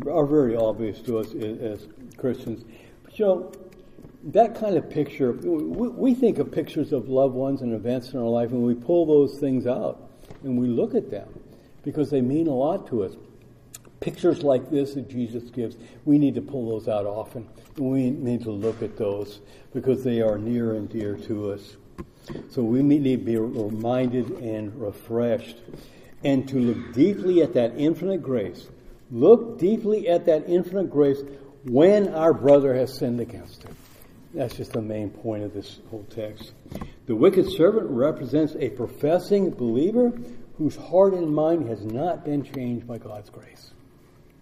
are 0.09 0.27
very 0.27 0.55
obvious 0.55 1.01
to 1.01 1.19
us 1.19 1.35
as 1.35 1.89
Christians. 2.17 2.65
But 3.03 3.19
you 3.19 3.25
know, 3.25 3.53
that 4.27 4.55
kind 4.55 4.77
of 4.77 4.89
picture, 4.89 5.33
we 5.33 6.15
think 6.15 6.39
of 6.39 6.53
pictures 6.53 6.93
of 6.93 7.09
loved 7.09 7.35
ones 7.35 7.63
and 7.63 7.73
events 7.73 8.11
in 8.11 8.21
our 8.21 8.29
life 8.29 8.53
and 8.53 8.63
we 8.63 8.75
pull 8.75 9.07
those 9.07 9.41
things 9.41 9.67
out 9.67 10.09
and 10.45 10.57
we 10.57 10.69
look 10.69 10.95
at 10.95 11.11
them 11.11 11.29
because 11.83 12.11
they 12.11 12.21
mean 12.21 12.47
a 12.47 12.55
lot 12.55 12.87
to 12.87 13.03
us 13.03 13.17
pictures 14.01 14.43
like 14.43 14.71
this 14.71 14.95
that 14.95 15.09
Jesus 15.09 15.51
gives, 15.51 15.77
we 16.05 16.19
need 16.19 16.35
to 16.35 16.43
pull 16.43 16.69
those 16.69 16.89
out 16.89 17.07
often. 17.07 17.49
We 17.77 18.11
need 18.11 18.43
to 18.43 18.51
look 18.51 18.83
at 18.83 18.97
those 18.97 19.41
because 19.73 20.05
they 20.05 20.21
are 20.21 20.39
near 20.39 20.75
and 20.75 20.89
dear 20.89 21.17
to 21.17 21.53
us. 21.53 21.77
So 22.51 22.63
we 22.63 22.83
need 22.83 23.05
to 23.05 23.17
be 23.25 23.37
reminded 23.37 24.31
and 24.39 24.75
refreshed 24.81 25.59
and 26.25 26.49
to 26.49 26.59
look 26.59 26.95
deeply 26.95 27.43
at 27.43 27.55
that 27.55 27.75
infinite 27.77 28.23
grace. 28.23 28.67
Look 29.11 29.59
deeply 29.59 30.09
at 30.09 30.27
that 30.27 30.49
infinite 30.49 30.91
grace 30.91 31.23
when 31.65 32.15
our 32.15 32.33
brother 32.33 32.75
has 32.75 32.97
sinned 32.97 33.21
against 33.21 33.65
us. 33.67 33.73
That's 34.35 34.57
just 34.57 34.73
the 34.73 34.83
main 34.83 35.11
point 35.11 35.45
of 35.45 35.55
this 35.55 35.79
whole 35.91 36.05
text. 36.11 36.53
The 37.07 37.15
wicked 37.15 37.51
servant 37.53 37.89
represents 37.89 38.55
a 38.59 38.71
professing 38.71 39.51
believer 39.51 40.13
whose 40.59 40.77
heart 40.77 41.15
and 41.15 41.35
mind 41.35 41.69
has 41.69 41.85
not 41.85 42.25
been 42.25 42.43
changed 42.43 42.87
by 42.87 42.99
God's 42.99 43.31
grace. 43.31 43.71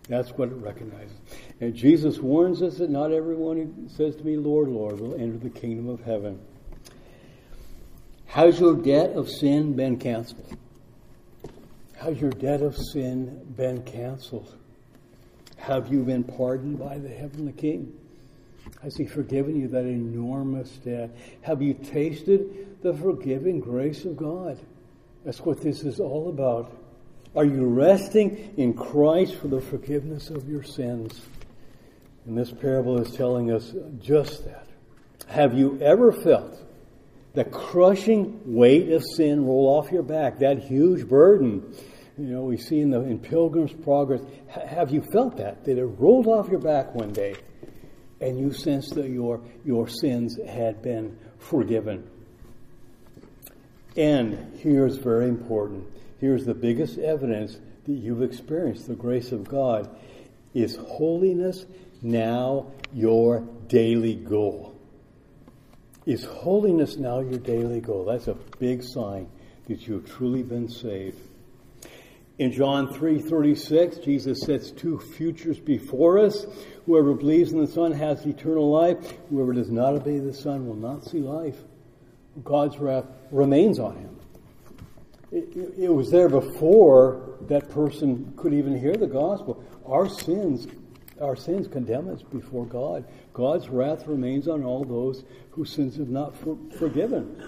That's 0.08 0.30
what 0.32 0.48
it 0.48 0.56
recognizes. 0.56 1.16
And 1.60 1.74
Jesus 1.74 2.18
warns 2.18 2.62
us 2.62 2.76
that 2.78 2.90
not 2.90 3.10
everyone 3.10 3.56
who 3.56 3.88
says 3.88 4.16
to 4.16 4.24
me, 4.24 4.36
Lord, 4.36 4.68
Lord, 4.68 5.00
will 5.00 5.14
enter 5.14 5.38
the 5.38 5.50
kingdom 5.50 5.88
of 5.88 6.00
heaven. 6.02 6.40
How's 8.26 8.60
your 8.60 8.74
debt 8.74 9.10
of 9.10 9.30
sin 9.30 9.74
been 9.74 9.96
canceled? 9.98 10.56
How's 11.96 12.20
your 12.20 12.32
debt 12.32 12.60
of 12.60 12.76
sin 12.76 13.46
been 13.56 13.82
canceled? 13.84 14.54
Have 15.56 15.90
you 15.90 16.02
been 16.02 16.24
pardoned 16.24 16.78
by 16.78 16.98
the 16.98 17.08
heavenly 17.08 17.52
King? 17.52 17.96
Has 18.82 18.96
He 18.96 19.06
forgiven 19.06 19.58
you 19.58 19.68
that 19.68 19.86
enormous 19.86 20.70
debt? 20.84 21.16
Have 21.40 21.62
you 21.62 21.72
tasted 21.72 22.82
the 22.82 22.92
forgiving 22.92 23.60
grace 23.60 24.04
of 24.04 24.18
God? 24.18 24.58
That's 25.24 25.40
what 25.40 25.62
this 25.62 25.84
is 25.84 26.00
all 26.00 26.28
about. 26.28 26.76
Are 27.36 27.44
you 27.44 27.64
resting 27.66 28.54
in 28.56 28.74
Christ 28.74 29.34
for 29.36 29.48
the 29.48 29.60
forgiveness 29.60 30.30
of 30.30 30.48
your 30.48 30.62
sins? 30.62 31.20
And 32.26 32.38
this 32.38 32.52
parable 32.52 33.00
is 33.00 33.14
telling 33.14 33.50
us 33.50 33.74
just 34.00 34.44
that. 34.44 34.66
Have 35.26 35.54
you 35.54 35.78
ever 35.80 36.12
felt 36.12 36.56
the 37.34 37.44
crushing 37.44 38.40
weight 38.44 38.92
of 38.92 39.02
sin 39.16 39.44
roll 39.44 39.66
off 39.66 39.90
your 39.90 40.02
back, 40.02 40.38
that 40.38 40.58
huge 40.58 41.08
burden? 41.08 41.74
You 42.16 42.26
know, 42.26 42.42
we 42.42 42.56
see 42.56 42.80
in 42.80 42.90
the 42.90 43.00
in 43.00 43.18
Pilgrim's 43.18 43.72
Progress. 43.72 44.20
Have 44.48 44.90
you 44.90 45.02
felt 45.12 45.36
that? 45.38 45.64
That 45.64 45.76
it 45.76 45.84
rolled 45.84 46.28
off 46.28 46.48
your 46.48 46.60
back 46.60 46.94
one 46.94 47.12
day 47.12 47.34
and 48.20 48.38
you 48.38 48.52
sensed 48.52 48.94
that 48.94 49.08
your, 49.08 49.40
your 49.64 49.88
sins 49.88 50.38
had 50.46 50.82
been 50.82 51.18
forgiven? 51.38 52.08
And 53.96 54.56
here's 54.58 54.96
very 54.96 55.28
important 55.28 55.86
here's 56.24 56.46
the 56.46 56.54
biggest 56.54 56.96
evidence 56.96 57.58
that 57.84 57.92
you've 57.92 58.22
experienced 58.22 58.88
the 58.88 58.94
grace 58.94 59.30
of 59.30 59.46
God. 59.46 59.94
Is 60.54 60.74
holiness 60.76 61.66
now 62.00 62.72
your 62.94 63.40
daily 63.68 64.14
goal? 64.14 64.74
Is 66.06 66.24
holiness 66.24 66.96
now 66.96 67.20
your 67.20 67.38
daily 67.38 67.82
goal? 67.82 68.06
That's 68.06 68.28
a 68.28 68.38
big 68.58 68.82
sign 68.82 69.28
that 69.68 69.86
you've 69.86 70.10
truly 70.10 70.42
been 70.42 70.66
saved. 70.66 71.18
In 72.38 72.52
John 72.52 72.88
3:36, 72.88 73.98
Jesus 73.98 74.40
sets 74.40 74.70
two 74.70 74.98
futures 74.98 75.60
before 75.60 76.18
us. 76.18 76.46
Whoever 76.86 77.12
believes 77.12 77.52
in 77.52 77.60
the 77.60 77.66
Son 77.66 77.92
has 77.92 78.24
eternal 78.24 78.70
life. 78.70 79.18
Whoever 79.28 79.52
does 79.52 79.70
not 79.70 79.92
obey 79.92 80.20
the 80.20 80.32
Son 80.32 80.66
will 80.66 80.74
not 80.74 81.04
see 81.04 81.20
life. 81.20 81.62
God's 82.42 82.78
wrath 82.78 83.04
remains 83.30 83.78
on 83.78 83.96
him 83.96 84.13
it, 85.34 85.88
was 85.88 86.10
there 86.10 86.28
before 86.28 87.36
that 87.48 87.68
person 87.70 88.32
could 88.36 88.54
even 88.54 88.78
hear 88.78 88.94
the 88.96 89.06
gospel. 89.06 89.62
Our 89.86 90.08
sins, 90.08 90.66
our 91.20 91.36
sins 91.36 91.66
condemn 91.68 92.08
us 92.08 92.22
before 92.22 92.66
God. 92.66 93.04
God's 93.32 93.68
wrath 93.68 94.06
remains 94.06 94.48
on 94.48 94.64
all 94.64 94.84
those 94.84 95.24
whose 95.50 95.70
sins 95.70 95.96
have 95.96 96.08
not 96.08 96.36
for, 96.36 96.56
forgiven. 96.78 97.42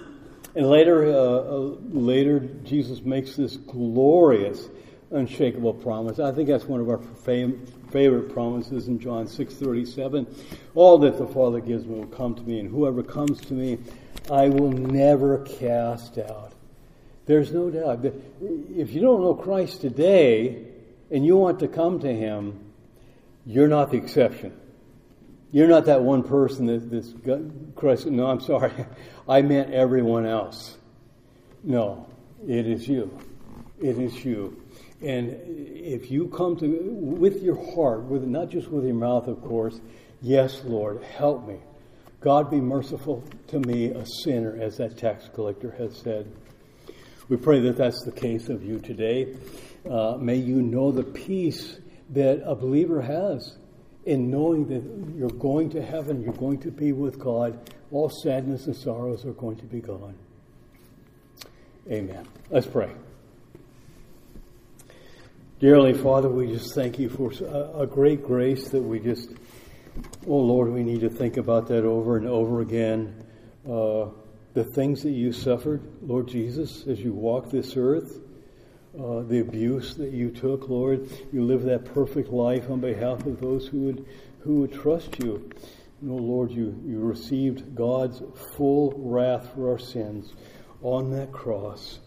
And 0.54 0.68
later, 0.70 1.04
uh, 1.04 1.12
uh, 1.12 1.76
later, 1.90 2.40
Jesus 2.64 3.02
makes 3.02 3.36
this 3.36 3.56
glorious, 3.56 4.68
unshakable 5.10 5.74
promise. 5.74 6.18
I 6.18 6.32
think 6.32 6.48
that's 6.48 6.64
one 6.64 6.80
of 6.80 6.88
our 6.88 6.98
fam- 6.98 7.66
favorite 7.90 8.32
promises 8.32 8.88
in 8.88 8.98
John 8.98 9.26
six 9.26 9.54
thirty 9.54 9.84
seven. 9.84 10.26
All 10.74 10.98
that 10.98 11.18
the 11.18 11.26
Father 11.26 11.60
gives 11.60 11.84
me 11.84 11.98
will 11.98 12.06
come 12.06 12.34
to 12.34 12.42
me, 12.42 12.58
and 12.58 12.70
whoever 12.70 13.02
comes 13.02 13.40
to 13.42 13.54
me, 13.54 13.78
I 14.30 14.48
will 14.48 14.72
never 14.72 15.44
cast 15.44 16.18
out. 16.18 16.52
There's 17.26 17.52
no 17.52 17.70
doubt 17.70 18.04
if 18.04 18.92
you 18.92 19.00
don't 19.00 19.20
know 19.20 19.34
Christ 19.34 19.80
today 19.80 20.64
and 21.10 21.26
you 21.26 21.36
want 21.36 21.60
to 21.60 21.68
come 21.68 22.00
to 22.00 22.12
Him, 22.12 22.72
you're 23.44 23.68
not 23.68 23.90
the 23.90 23.96
exception. 23.96 24.52
You're 25.52 25.68
not 25.68 25.86
that 25.86 26.02
one 26.02 26.22
person 26.22 26.66
that 26.66 26.90
this 26.90 27.14
Christ. 27.74 28.06
No, 28.06 28.26
I'm 28.26 28.40
sorry. 28.40 28.72
I 29.28 29.42
meant 29.42 29.72
everyone 29.72 30.26
else. 30.26 30.76
No, 31.62 32.06
it 32.46 32.66
is 32.66 32.86
you. 32.86 33.18
It 33.80 33.98
is 33.98 34.24
you. 34.24 34.62
And 35.02 35.36
if 35.46 36.10
you 36.10 36.28
come 36.28 36.56
to, 36.56 36.66
with 36.66 37.42
your 37.42 37.56
heart, 37.74 38.04
with 38.04 38.24
not 38.24 38.48
just 38.48 38.68
with 38.68 38.84
your 38.84 38.94
mouth, 38.94 39.26
of 39.26 39.42
course, 39.42 39.80
yes, 40.22 40.62
Lord, 40.64 41.02
help 41.02 41.46
me. 41.46 41.58
God 42.20 42.50
be 42.50 42.60
merciful 42.60 43.22
to 43.48 43.60
me, 43.60 43.86
a 43.86 44.06
sinner, 44.22 44.56
as 44.60 44.78
that 44.78 44.96
tax 44.96 45.28
collector 45.34 45.72
has 45.72 45.96
said. 45.96 46.32
We 47.28 47.36
pray 47.36 47.60
that 47.60 47.76
that's 47.76 48.04
the 48.04 48.12
case 48.12 48.48
of 48.48 48.64
you 48.64 48.78
today. 48.78 49.34
Uh, 49.88 50.16
may 50.18 50.36
you 50.36 50.62
know 50.62 50.92
the 50.92 51.02
peace 51.02 51.78
that 52.10 52.40
a 52.44 52.54
believer 52.54 53.02
has 53.02 53.56
in 54.04 54.30
knowing 54.30 54.68
that 54.68 55.18
you're 55.18 55.28
going 55.30 55.70
to 55.70 55.82
heaven, 55.82 56.22
you're 56.22 56.32
going 56.34 56.60
to 56.60 56.70
be 56.70 56.92
with 56.92 57.18
God. 57.18 57.72
All 57.90 58.08
sadness 58.08 58.66
and 58.66 58.76
sorrows 58.76 59.24
are 59.24 59.32
going 59.32 59.56
to 59.56 59.64
be 59.64 59.80
gone. 59.80 60.14
Amen. 61.90 62.26
Let's 62.50 62.66
pray. 62.66 62.92
Dearly 65.58 65.94
Father, 65.94 66.28
we 66.28 66.46
just 66.46 66.74
thank 66.74 66.98
you 66.98 67.08
for 67.08 67.32
a, 67.80 67.86
great 67.86 68.22
grace 68.22 68.68
that 68.68 68.82
we 68.82 69.00
just, 69.00 69.30
oh 70.28 70.36
Lord, 70.36 70.70
we 70.70 70.84
need 70.84 71.00
to 71.00 71.08
think 71.08 71.38
about 71.38 71.66
that 71.68 71.84
over 71.84 72.16
and 72.16 72.28
over 72.28 72.60
again. 72.60 73.24
Uh, 73.68 74.06
the 74.56 74.64
things 74.64 75.02
that 75.02 75.10
you 75.10 75.34
suffered, 75.34 75.82
Lord 76.00 76.28
Jesus, 76.28 76.86
as 76.86 76.98
you 76.98 77.12
walked 77.12 77.50
this 77.50 77.76
earth, 77.76 78.20
uh, 78.98 79.20
the 79.20 79.40
abuse 79.40 79.96
that 79.96 80.12
you 80.12 80.30
took, 80.30 80.70
Lord. 80.70 81.10
You 81.30 81.44
lived 81.44 81.66
that 81.66 81.84
perfect 81.84 82.30
life 82.30 82.70
on 82.70 82.80
behalf 82.80 83.26
of 83.26 83.38
those 83.38 83.68
who 83.68 83.80
would 83.80 84.06
who 84.40 84.60
would 84.60 84.72
trust 84.72 85.22
you. 85.22 85.50
And, 86.00 86.10
oh 86.10 86.14
Lord, 86.14 86.50
you, 86.52 86.82
you 86.86 87.00
received 87.00 87.74
God's 87.74 88.22
full 88.56 88.94
wrath 88.96 89.50
for 89.54 89.72
our 89.72 89.78
sins 89.78 90.32
on 90.80 91.10
that 91.10 91.32
cross. 91.32 91.98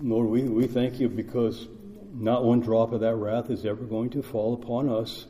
Lord, 0.00 0.28
we, 0.28 0.42
we 0.42 0.68
thank 0.68 1.00
you 1.00 1.08
because 1.08 1.66
not 2.14 2.44
one 2.44 2.60
drop 2.60 2.92
of 2.92 3.00
that 3.00 3.16
wrath 3.16 3.50
is 3.50 3.66
ever 3.66 3.82
going 3.82 4.10
to 4.10 4.22
fall 4.22 4.54
upon 4.54 4.88
us. 4.88 5.26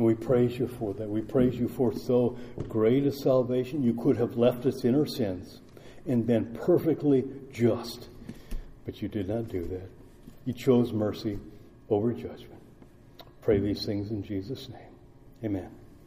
And 0.00 0.06
we 0.06 0.14
praise 0.14 0.58
you 0.58 0.66
for 0.66 0.94
that. 0.94 1.10
We 1.10 1.20
praise 1.20 1.56
you 1.56 1.68
for 1.68 1.92
so 1.92 2.38
great 2.70 3.04
a 3.04 3.12
salvation. 3.12 3.82
You 3.82 3.92
could 3.92 4.16
have 4.16 4.38
left 4.38 4.64
us 4.64 4.82
in 4.82 4.94
our 4.94 5.04
sins 5.04 5.60
and 6.06 6.26
been 6.26 6.54
perfectly 6.54 7.26
just. 7.52 8.08
But 8.86 9.02
you 9.02 9.08
did 9.08 9.28
not 9.28 9.48
do 9.48 9.62
that. 9.64 9.90
You 10.46 10.54
chose 10.54 10.94
mercy 10.94 11.38
over 11.90 12.14
judgment. 12.14 12.62
Pray 13.42 13.60
these 13.60 13.84
things 13.84 14.10
in 14.10 14.22
Jesus' 14.22 14.70
name. 14.70 14.94
Amen. 15.44 15.79